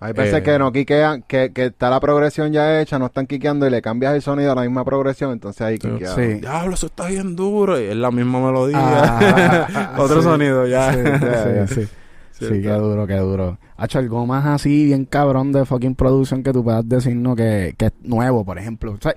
Hay 0.00 0.12
veces 0.12 0.34
Eh, 0.34 0.42
que 0.44 0.58
no 0.60 0.70
quiquean, 0.72 1.22
que, 1.22 1.52
que 1.52 1.66
está 1.66 1.90
la 1.90 1.98
progresión 1.98 2.52
ya 2.52 2.80
hecha, 2.80 2.98
no 3.00 3.06
están 3.06 3.26
quiqueando 3.26 3.66
y 3.66 3.70
le 3.70 3.82
cambias 3.82 4.14
el 4.14 4.22
sonido 4.22 4.52
a 4.52 4.54
la 4.54 4.62
misma 4.62 4.84
progresión, 4.84 5.32
entonces 5.32 5.60
ahí 5.62 5.76
Sí. 5.80 5.88
quiquea. 5.88 6.14
Sí. 6.14 6.22
Diablo, 6.34 6.74
eso 6.74 6.86
está 6.86 7.06
bien 7.08 7.34
duro. 7.34 7.80
Y 7.80 7.84
es 7.84 7.96
la 7.96 8.10
misma 8.12 8.40
melodía. 8.40 8.78
Ah, 8.80 9.94
Otro 9.98 10.18
sí. 10.18 10.22
sonido 10.22 10.66
ya. 10.68 10.92
Sí, 10.92 11.00
ya. 11.04 11.66
sí, 11.66 11.74
sí. 11.74 11.88
Sí, 12.30 12.46
Sí, 12.46 12.62
qué 12.62 12.68
duro, 12.70 13.04
qué 13.08 13.16
duro. 13.16 13.58
Hacho, 13.76 13.98
algo 13.98 14.24
más 14.24 14.46
así, 14.46 14.84
bien 14.84 15.04
cabrón 15.04 15.50
de 15.50 15.64
fucking 15.64 15.96
producción 15.96 16.44
que 16.44 16.52
tú 16.52 16.62
puedas 16.62 16.88
decirnos 16.88 17.34
que, 17.34 17.74
que 17.76 17.86
es 17.86 17.92
nuevo, 18.02 18.44
por 18.44 18.58
ejemplo. 18.58 18.92
O 18.92 18.98
sea, 19.02 19.12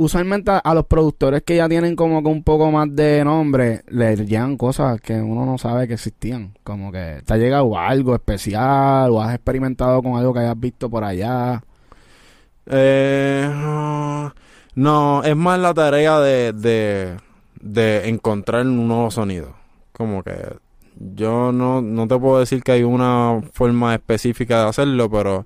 usualmente 0.00 0.50
a, 0.50 0.74
los 0.74 0.86
productores 0.86 1.42
que 1.42 1.56
ya 1.56 1.68
tienen 1.68 1.94
como 1.94 2.22
que 2.22 2.28
un 2.30 2.42
poco 2.42 2.70
más 2.70 2.88
de 2.96 3.22
nombre, 3.22 3.82
les 3.88 4.26
llegan 4.26 4.56
cosas 4.56 4.98
que 4.98 5.20
uno 5.20 5.44
no 5.44 5.58
sabe 5.58 5.86
que 5.86 5.94
existían. 5.94 6.54
Como 6.64 6.90
que 6.90 7.20
te 7.24 7.34
ha 7.34 7.36
llegado 7.36 7.76
algo 7.78 8.14
especial 8.14 9.10
o 9.10 9.20
has 9.20 9.34
experimentado 9.34 10.02
con 10.02 10.16
algo 10.16 10.32
que 10.32 10.40
hayas 10.40 10.58
visto 10.58 10.88
por 10.88 11.04
allá. 11.04 11.62
Eh, 12.66 13.46
no, 14.74 15.22
es 15.22 15.36
más 15.36 15.58
la 15.60 15.74
tarea 15.74 16.18
de, 16.18 16.54
de, 16.54 17.16
de 17.60 18.08
encontrar 18.08 18.66
un 18.66 18.88
nuevo 18.88 19.10
sonido. 19.10 19.54
Como 19.92 20.22
que 20.22 20.32
yo 20.96 21.52
no, 21.52 21.82
no 21.82 22.08
te 22.08 22.18
puedo 22.18 22.40
decir 22.40 22.62
que 22.62 22.72
hay 22.72 22.84
una 22.84 23.42
forma 23.52 23.94
específica 23.94 24.62
de 24.62 24.68
hacerlo, 24.70 25.10
pero 25.10 25.44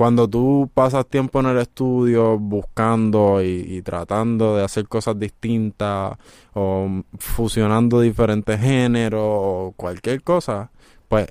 cuando 0.00 0.26
tú 0.26 0.70
pasas 0.72 1.06
tiempo 1.06 1.40
en 1.40 1.46
el 1.48 1.58
estudio 1.58 2.38
buscando 2.38 3.42
y, 3.42 3.66
y 3.68 3.82
tratando 3.82 4.56
de 4.56 4.64
hacer 4.64 4.88
cosas 4.88 5.18
distintas 5.18 6.16
o 6.54 7.02
fusionando 7.18 8.00
diferentes 8.00 8.58
géneros 8.58 9.20
o 9.22 9.74
cualquier 9.76 10.22
cosa, 10.22 10.70
pues 11.06 11.28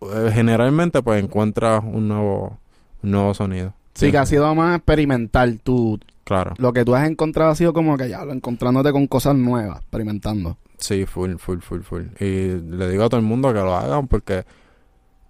eh, 0.00 0.30
generalmente 0.34 1.04
pues 1.04 1.22
encuentras 1.22 1.84
un 1.84 2.08
nuevo, 2.08 2.58
un 3.04 3.10
nuevo 3.12 3.32
sonido. 3.32 3.74
Sí, 3.94 4.10
que 4.10 4.18
ha 4.18 4.26
sido 4.26 4.52
más 4.56 4.78
experimental. 4.78 5.60
Tú, 5.62 6.00
Claro. 6.24 6.54
lo 6.58 6.72
que 6.72 6.84
tú 6.84 6.96
has 6.96 7.08
encontrado 7.08 7.52
ha 7.52 7.54
sido 7.54 7.72
como 7.72 7.96
que 7.96 8.08
ya 8.08 8.22
encontrándote 8.22 8.90
con 8.90 9.06
cosas 9.06 9.36
nuevas, 9.36 9.78
experimentando. 9.82 10.56
Sí, 10.78 11.06
full, 11.06 11.36
full, 11.36 11.60
full, 11.60 11.82
full. 11.82 12.06
Y 12.18 12.58
le 12.60 12.90
digo 12.90 13.04
a 13.04 13.08
todo 13.08 13.20
el 13.20 13.26
mundo 13.26 13.54
que 13.54 13.60
lo 13.60 13.76
hagan 13.76 14.08
porque 14.08 14.44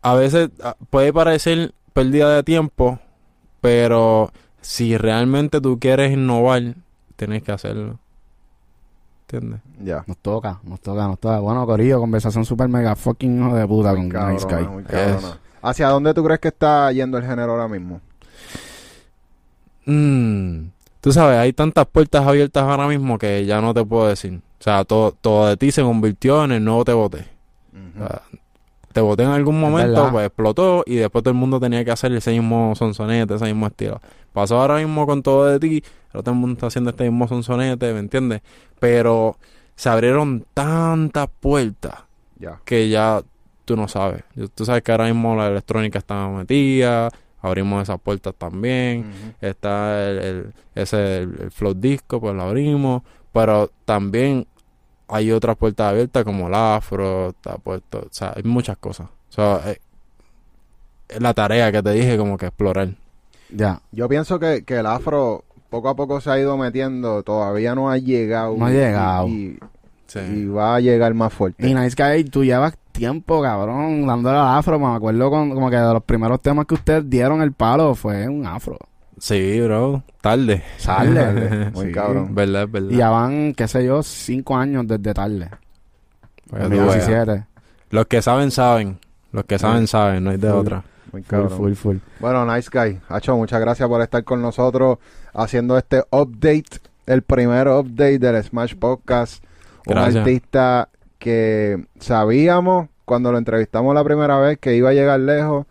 a 0.00 0.14
veces 0.14 0.48
ah, 0.62 0.76
puede 0.88 1.12
parecer 1.12 1.74
pérdida 1.98 2.36
de 2.36 2.44
tiempo, 2.44 3.00
pero 3.60 4.30
si 4.60 4.96
realmente 4.96 5.60
tú 5.60 5.80
quieres 5.80 6.12
innovar, 6.12 6.62
tienes 7.16 7.42
que 7.42 7.50
hacerlo. 7.50 7.98
¿Entiendes? 9.22 9.60
Ya. 9.82 10.04
Nos 10.06 10.16
toca, 10.18 10.60
nos 10.62 10.80
toca, 10.80 11.08
nos 11.08 11.18
toca. 11.18 11.40
Bueno, 11.40 11.66
Corillo, 11.66 11.98
conversación 11.98 12.44
super 12.44 12.68
mega 12.68 12.94
fucking 12.94 13.40
hijo 13.40 13.56
de 13.56 13.66
puta 13.66 13.94
Muy 13.94 14.08
con 14.08 14.32
Nice 14.32 14.46
cabrona, 14.46 14.70
Guy. 14.70 15.22
muy. 15.22 15.32
¿Hacia 15.60 15.88
dónde 15.88 16.14
tú 16.14 16.22
crees 16.22 16.38
que 16.38 16.48
está 16.48 16.92
yendo 16.92 17.18
el 17.18 17.24
género 17.24 17.50
ahora 17.50 17.66
mismo? 17.66 18.00
Mm, 19.84 20.68
tú 21.00 21.12
sabes, 21.12 21.36
hay 21.36 21.52
tantas 21.52 21.84
puertas 21.86 22.24
abiertas 22.24 22.62
ahora 22.62 22.86
mismo 22.86 23.18
que 23.18 23.44
ya 23.44 23.60
no 23.60 23.74
te 23.74 23.84
puedo 23.84 24.06
decir. 24.06 24.40
O 24.60 24.62
sea, 24.62 24.84
todo, 24.84 25.10
todo 25.20 25.48
de 25.48 25.56
ti 25.56 25.72
se 25.72 25.82
convirtió 25.82 26.44
en 26.44 26.52
el 26.52 26.64
nuevo 26.64 26.84
te 26.84 26.92
boté. 26.92 27.26
O 27.96 27.98
sea, 27.98 28.22
te 28.98 29.02
boté 29.02 29.22
en 29.22 29.28
algún 29.30 29.60
momento, 29.60 29.94
pues 30.12 30.26
explotó 30.26 30.82
y 30.84 30.96
después 30.96 31.22
todo 31.22 31.30
el 31.30 31.38
mundo 31.38 31.60
tenía 31.60 31.84
que 31.84 31.90
hacer 31.92 32.12
ese 32.12 32.32
mismo 32.32 32.74
sonsonete, 32.74 33.34
ese 33.34 33.44
mismo 33.44 33.66
estilo. 33.68 34.00
Pasó 34.32 34.60
ahora 34.60 34.78
mismo 34.78 35.06
con 35.06 35.22
todo 35.22 35.46
de 35.46 35.60
ti, 35.60 35.84
ahora 36.12 36.22
todo 36.24 36.34
el 36.34 36.40
mundo 36.40 36.54
está 36.54 36.66
haciendo 36.66 36.90
este 36.90 37.04
mismo 37.04 37.28
sonsonete, 37.28 37.92
¿me 37.92 38.00
entiendes? 38.00 38.40
Pero 38.80 39.36
se 39.76 39.88
abrieron 39.88 40.44
tantas 40.52 41.28
puertas 41.40 41.94
que 42.64 42.88
ya 42.88 43.22
tú 43.64 43.76
no 43.76 43.86
sabes. 43.86 44.24
Tú 44.54 44.64
sabes 44.64 44.82
que 44.82 44.90
ahora 44.90 45.04
mismo 45.06 45.36
la 45.36 45.46
electrónica 45.48 45.98
está 45.98 46.26
metida, 46.28 47.08
abrimos 47.40 47.82
esas 47.84 48.00
puertas 48.00 48.34
también. 48.36 49.04
Está 49.40 50.08
el, 50.10 50.18
el- 50.18 50.52
ese 50.74 51.18
el, 51.18 51.50
el 51.60 51.80
disco, 51.80 52.20
pues 52.20 52.34
lo 52.34 52.42
abrimos. 52.42 53.02
Pero 53.32 53.70
también 53.84 54.46
hay 55.08 55.30
otras 55.32 55.56
puertas 55.56 55.90
abiertas 55.90 56.24
como 56.24 56.48
el 56.48 56.54
afro, 56.54 57.30
está 57.30 57.56
puesto, 57.58 57.98
o 58.00 58.08
sea, 58.10 58.32
hay 58.36 58.42
muchas 58.42 58.76
cosas. 58.78 59.08
O 59.30 59.32
sea, 59.32 59.60
eh, 59.70 59.78
es 61.08 61.20
la 61.20 61.34
tarea 61.34 61.72
que 61.72 61.82
te 61.82 61.92
dije 61.92 62.16
como 62.18 62.36
que 62.36 62.46
explorar. 62.46 62.88
Ya. 63.50 63.80
Yo 63.92 64.08
pienso 64.08 64.38
que, 64.38 64.64
que 64.64 64.76
el 64.78 64.86
afro 64.86 65.44
poco 65.70 65.88
a 65.88 65.96
poco 65.96 66.20
se 66.20 66.30
ha 66.30 66.38
ido 66.38 66.56
metiendo, 66.56 67.22
todavía 67.22 67.74
no 67.74 67.90
ha 67.90 67.98
llegado. 67.98 68.56
No 68.56 68.66
ha 68.66 68.70
llegado. 68.70 69.28
Y, 69.28 69.58
Sí. 70.06 70.20
y 70.20 70.46
va 70.46 70.76
a 70.76 70.80
llegar 70.80 71.12
más 71.12 71.34
fuerte. 71.34 71.68
Y 71.68 71.74
Nice 71.74 71.94
Guy, 72.02 72.24
tú 72.24 72.42
llevas 72.42 72.72
tiempo, 72.92 73.42
cabrón, 73.42 74.06
dándole 74.06 74.38
al 74.38 74.56
afro. 74.56 74.78
Me 74.78 74.86
acuerdo 74.86 75.28
con, 75.30 75.50
como 75.50 75.68
que 75.68 75.76
de 75.76 75.92
los 75.92 76.02
primeros 76.02 76.40
temas 76.40 76.64
que 76.64 76.72
ustedes 76.76 77.10
dieron 77.10 77.42
el 77.42 77.52
palo 77.52 77.94
fue 77.94 78.26
un 78.26 78.46
afro. 78.46 78.78
Sí, 79.20 79.60
bro. 79.60 80.02
Tarde. 80.20 80.62
Tarde. 80.84 81.70
Muy 81.74 81.86
Sí. 81.86 81.92
cabrón. 81.92 82.34
Verdad, 82.34 82.62
es 82.64 82.72
verdad. 82.72 82.90
Y 82.90 82.96
ya 82.96 83.10
van, 83.10 83.54
qué 83.54 83.68
sé 83.68 83.84
yo, 83.84 84.02
cinco 84.02 84.56
años 84.56 84.86
desde 84.86 85.14
tarde. 85.14 85.48
Para 86.50 86.64
En 86.64 86.70
que 86.70 86.76
tú 86.76 86.82
veas. 86.84 87.06
17. 87.06 87.44
Los 87.90 88.06
que 88.06 88.22
saben, 88.22 88.50
saben. 88.50 88.98
Los 89.32 89.44
que 89.44 89.58
saben, 89.58 89.86
saben. 89.86 90.24
No 90.24 90.30
hay 90.30 90.36
de 90.36 90.48
Full. 90.50 90.58
otra. 90.58 90.82
Muy 91.12 91.22
Full, 91.22 91.28
cabrón. 91.30 91.50
full, 91.58 91.72
full. 91.74 91.96
Bueno, 92.20 92.44
nice 92.54 92.68
guy. 92.72 92.98
Hacho, 93.08 93.36
muchas 93.36 93.60
gracias 93.60 93.88
por 93.88 94.00
estar 94.02 94.22
con 94.24 94.42
nosotros 94.42 94.98
haciendo 95.34 95.76
este 95.78 96.02
update, 96.10 96.80
el 97.06 97.22
primer 97.22 97.68
update 97.68 98.18
del 98.18 98.42
Smash 98.44 98.74
Podcast. 98.76 99.42
Un 99.86 99.94
Gracias. 99.94 100.16
artista 100.16 100.88
que 101.18 101.86
sabíamos 101.98 102.88
cuando 103.06 103.32
lo 103.32 103.38
entrevistamos 103.38 103.94
la 103.94 104.04
primera 104.04 104.38
vez 104.38 104.58
que 104.58 104.74
iba 104.76 104.90
a 104.90 104.92
llegar 104.92 105.18
lejos 105.20 105.64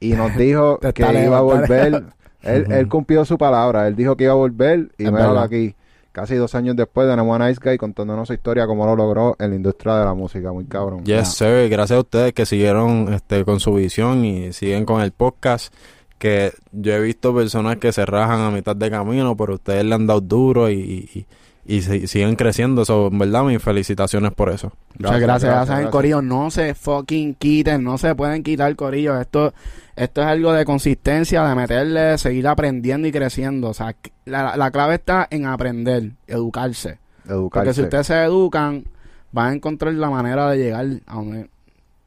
y 0.00 0.12
nos 0.12 0.36
dijo 0.36 0.78
que 0.94 1.22
iba 1.24 1.38
a 1.38 1.40
volver. 1.40 2.04
Él, 2.42 2.88
cumplió 2.88 3.24
su 3.24 3.36
palabra. 3.38 3.86
Él 3.88 3.96
dijo 3.96 4.16
que 4.16 4.24
iba 4.24 4.32
a 4.32 4.36
volver 4.36 4.90
y 4.98 5.04
míralo 5.04 5.40
aquí. 5.40 5.74
Casi 6.12 6.34
dos 6.34 6.54
años 6.56 6.74
después 6.74 7.08
tenemos 7.08 7.40
a 7.40 7.46
Nice 7.46 7.60
Guy 7.62 7.78
contándonos 7.78 8.26
su 8.26 8.34
historia, 8.34 8.66
cómo 8.66 8.86
lo 8.86 8.96
logró 8.96 9.36
en 9.38 9.50
la 9.50 9.56
industria 9.56 9.96
de 9.96 10.04
la 10.04 10.14
música. 10.14 10.52
Muy 10.52 10.64
cabrón. 10.64 11.04
Yes, 11.04 11.34
sir. 11.34 11.68
Gracias 11.68 11.96
a 11.96 12.00
ustedes 12.00 12.32
que 12.32 12.44
siguieron 12.46 13.12
este, 13.12 13.44
con 13.44 13.60
su 13.60 13.74
visión 13.74 14.24
y 14.24 14.52
siguen 14.52 14.84
con 14.84 15.00
el 15.00 15.12
podcast. 15.12 15.72
Que 16.18 16.52
yo 16.72 16.94
he 16.94 17.00
visto 17.00 17.32
personas 17.32 17.76
que 17.76 17.92
se 17.92 18.04
rajan 18.04 18.40
a 18.40 18.50
mitad 18.50 18.74
de 18.74 18.90
camino, 18.90 19.36
pero 19.36 19.54
ustedes 19.54 19.84
le 19.84 19.94
han 19.94 20.08
dado 20.08 20.20
duro 20.20 20.68
y, 20.68 20.74
y, 21.64 21.74
y 21.76 21.82
se- 21.82 22.08
siguen 22.08 22.34
creciendo. 22.34 22.84
So, 22.84 23.06
en 23.06 23.18
verdad, 23.20 23.44
mis 23.44 23.62
felicitaciones 23.62 24.32
por 24.32 24.48
eso. 24.48 24.72
Muchas 24.98 25.20
gracias, 25.20 25.52
gracias, 25.54 25.78
el 25.78 25.90
Corillo. 25.90 26.20
No 26.20 26.50
se 26.50 26.74
fucking 26.74 27.34
quiten, 27.36 27.84
no 27.84 27.98
se 27.98 28.16
pueden 28.16 28.42
quitar 28.42 28.74
Corillo. 28.74 29.20
Esto, 29.20 29.54
esto 29.98 30.20
es 30.22 30.26
algo 30.26 30.52
de 30.52 30.64
consistencia, 30.64 31.44
de 31.46 31.54
meterle, 31.54 32.18
seguir 32.18 32.46
aprendiendo 32.48 33.06
y 33.08 33.12
creciendo. 33.12 33.68
O 33.70 33.74
sea, 33.74 33.94
la, 34.24 34.56
la 34.56 34.70
clave 34.70 34.94
está 34.94 35.26
en 35.30 35.46
aprender, 35.46 36.12
educarse. 36.26 36.98
Educarse. 37.26 37.50
Porque 37.66 37.74
si 37.74 37.82
ustedes 37.82 38.06
se 38.06 38.22
educan, 38.22 38.84
van 39.32 39.50
a 39.50 39.54
encontrar 39.54 39.92
la 39.94 40.08
manera 40.10 40.50
de 40.50 40.56
llegar 40.58 40.86
a 41.06 41.14
donde, 41.16 41.50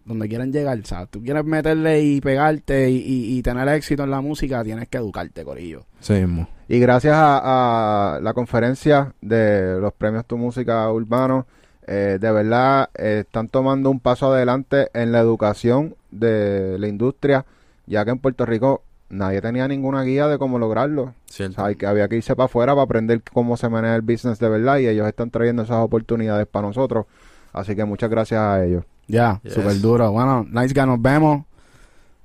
donde 0.06 0.28
quieren 0.28 0.52
llegar. 0.52 0.80
O 0.80 0.86
sea, 0.86 1.06
tú 1.06 1.22
quieres 1.22 1.44
meterle 1.46 2.02
y 2.02 2.22
pegarte 2.22 2.90
y, 2.90 2.98
y- 2.98 3.38
y 3.38 3.42
tener 3.44 3.68
éxito 3.70 4.04
en 4.04 4.12
la 4.12 4.22
música, 4.22 4.64
tienes 4.64 4.88
que 4.88 4.98
educarte, 4.98 5.44
Corillo. 5.44 5.86
Sí 6.00 6.14
mismo. 6.14 6.48
Y 6.68 6.80
gracias 6.80 7.14
a, 7.16 8.16
a 8.16 8.20
la 8.22 8.34
conferencia 8.34 9.14
de 9.22 9.78
los 9.80 9.94
premios 9.94 10.26
Tu 10.26 10.38
Música 10.38 10.90
Urbano, 10.92 11.46
eh, 11.86 12.18
de 12.20 12.32
verdad 12.32 12.90
eh, 12.98 13.24
están 13.26 13.50
tomando 13.50 13.90
un 13.90 14.00
paso 14.00 14.32
adelante 14.34 14.90
en 14.94 15.12
la 15.12 15.20
educación 15.20 15.96
de 16.10 16.78
la 16.80 16.88
industria, 16.88 17.46
ya 17.88 18.06
que 18.06 18.12
en 18.12 18.20
Puerto 18.20 18.46
Rico 18.46 18.84
nadie 19.10 19.42
tenía 19.42 19.68
ninguna 19.68 20.04
guía 20.04 20.28
de 20.28 20.38
cómo 20.38 20.58
lograrlo. 20.60 21.04
O 21.04 21.14
Cierto. 21.26 21.56
sea, 21.56 21.66
hay 21.66 21.76
que, 21.76 21.86
había 21.86 22.08
que 22.08 22.16
irse 22.18 22.36
para 22.36 22.46
afuera 22.46 22.74
para 22.74 22.84
aprender 22.84 23.22
cómo 23.34 23.58
se 23.58 23.68
maneja 23.70 23.96
el 23.96 24.02
business 24.02 24.40
de 24.40 24.48
verdad 24.50 24.78
y 24.78 24.88
ellos 24.88 25.08
están 25.08 25.30
trayendo 25.32 25.64
esas 25.64 25.78
oportunidades 25.78 26.48
para 26.48 26.68
nosotros. 26.68 27.06
Así 27.54 27.76
que 27.76 27.84
muchas 27.84 28.10
gracias 28.10 28.40
a 28.40 28.64
ellos. 28.64 28.86
Ya, 29.08 29.40
Yes. 29.44 29.54
súper 29.54 29.80
duro. 29.82 30.12
Bueno, 30.12 30.46
nice 30.50 30.74
guy, 30.74 30.86
nos 30.86 31.02
vemos. 31.02 31.44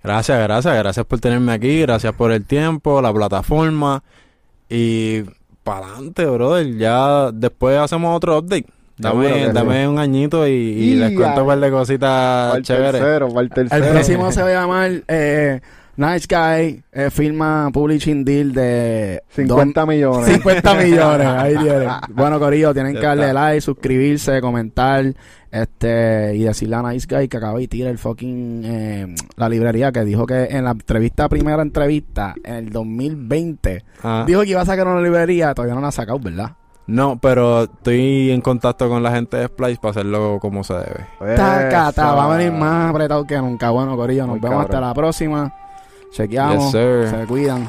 Gracias, 0.05 0.39
gracias, 0.41 0.77
gracias 0.77 1.05
por 1.07 1.19
tenerme 1.19 1.53
aquí, 1.53 1.81
gracias 1.81 2.13
por 2.15 2.31
el 2.31 2.45
tiempo, 2.45 3.03
la 3.03 3.13
plataforma 3.13 4.05
y 4.69 5.23
para 5.65 5.87
adelante, 5.89 6.25
brother. 6.27 6.77
Ya 6.77 7.33
después 7.33 7.77
hacemos 7.79 8.17
otro 8.17 8.39
update. 8.39 8.67
Dame, 8.99 9.53
dame 9.53 9.87
un 9.89 9.99
añito 9.99 10.47
y, 10.49 10.53
y 10.53 10.91
Y 10.93 10.95
les 10.95 11.13
cuento 11.15 11.43
un 11.43 11.47
par 11.49 11.61
de 11.61 11.71
cositas 11.71 12.63
chéveres. 12.63 12.93
tercero, 12.93 13.29
para 13.29 13.41
el 13.43 13.51
tercero. 13.51 13.85
El 13.85 13.91
próximo 13.93 14.33
se 14.33 14.43
va 14.43 14.49
a 14.49 14.53
llamar 14.53 14.91
eh, 15.09 15.61
Nice 15.97 16.27
Guy, 16.29 16.83
eh, 16.93 17.11
firma 17.11 17.71
Publishing 17.73 18.25
Deal 18.25 18.53
de 18.53 19.23
50 19.31 19.85
millones. 19.87 20.27
50 20.35 20.75
millones. 20.83 21.27
Ahí 21.27 21.57
tienen. 21.57 21.89
Bueno, 22.11 22.39
Corillo, 22.39 22.73
tienen 22.73 22.95
Ya 22.95 23.01
que 23.01 23.07
darle 23.07 23.27
está. 23.29 23.49
like, 23.49 23.61
suscribirse, 23.61 24.41
comentar 24.41 25.05
este 25.51 26.35
y 26.35 26.45
decirle 26.45 26.77
a 26.77 26.83
Nice 26.83 27.07
Guy 27.09 27.29
que 27.29 27.37
acaba 27.39 27.59
de 27.59 27.69
tirar 27.69 27.91
el 27.91 27.99
fucking 27.99 28.63
eh, 28.65 29.15
la 29.37 29.49
librería 29.49 29.91
que 29.93 30.05
dijo 30.05 30.27
que 30.27 30.45
en 30.51 30.65
la 30.65 30.73
entrevista, 30.73 31.29
primera 31.29 31.63
entrevista, 31.63 32.35
en 32.45 32.55
el 32.57 32.71
2020, 32.71 33.83
Ah, 34.03 34.25
dijo 34.27 34.43
que 34.43 34.51
iba 34.51 34.61
a 34.61 34.67
sacar 34.67 34.87
una 34.87 35.01
librería, 35.01 35.55
todavía 35.55 35.75
no 35.75 35.81
la 35.81 35.89
ha 35.89 35.93
sacado, 35.93 36.19
¿verdad? 36.19 36.53
No, 36.87 37.19
pero 37.19 37.65
estoy 37.65 38.31
en 38.31 38.41
contacto 38.41 38.89
con 38.89 39.03
la 39.03 39.11
gente 39.11 39.37
de 39.37 39.47
Splice 39.47 39.81
para 39.81 39.91
hacerlo 39.91 40.39
como 40.41 40.63
se 40.63 40.75
debe. 40.75 41.37
Taca, 41.37 41.93
ta, 41.93 42.15
va 42.15 42.33
a 42.33 42.37
venir 42.37 42.53
más 42.53 42.91
apretado 42.91 43.25
que 43.25 43.37
nunca. 43.39 43.71
Bueno, 43.71 43.97
Corillo, 43.97 44.27
nos 44.27 44.41
Muy 44.41 44.41
vemos 44.41 44.65
hasta 44.65 44.81
la 44.81 44.95
próxima. 44.95 45.53
Chequeamos. 46.13 46.73
Yes, 46.73 46.73
sir. 46.73 47.09
Se 47.11 47.27
cuidan. 47.27 47.69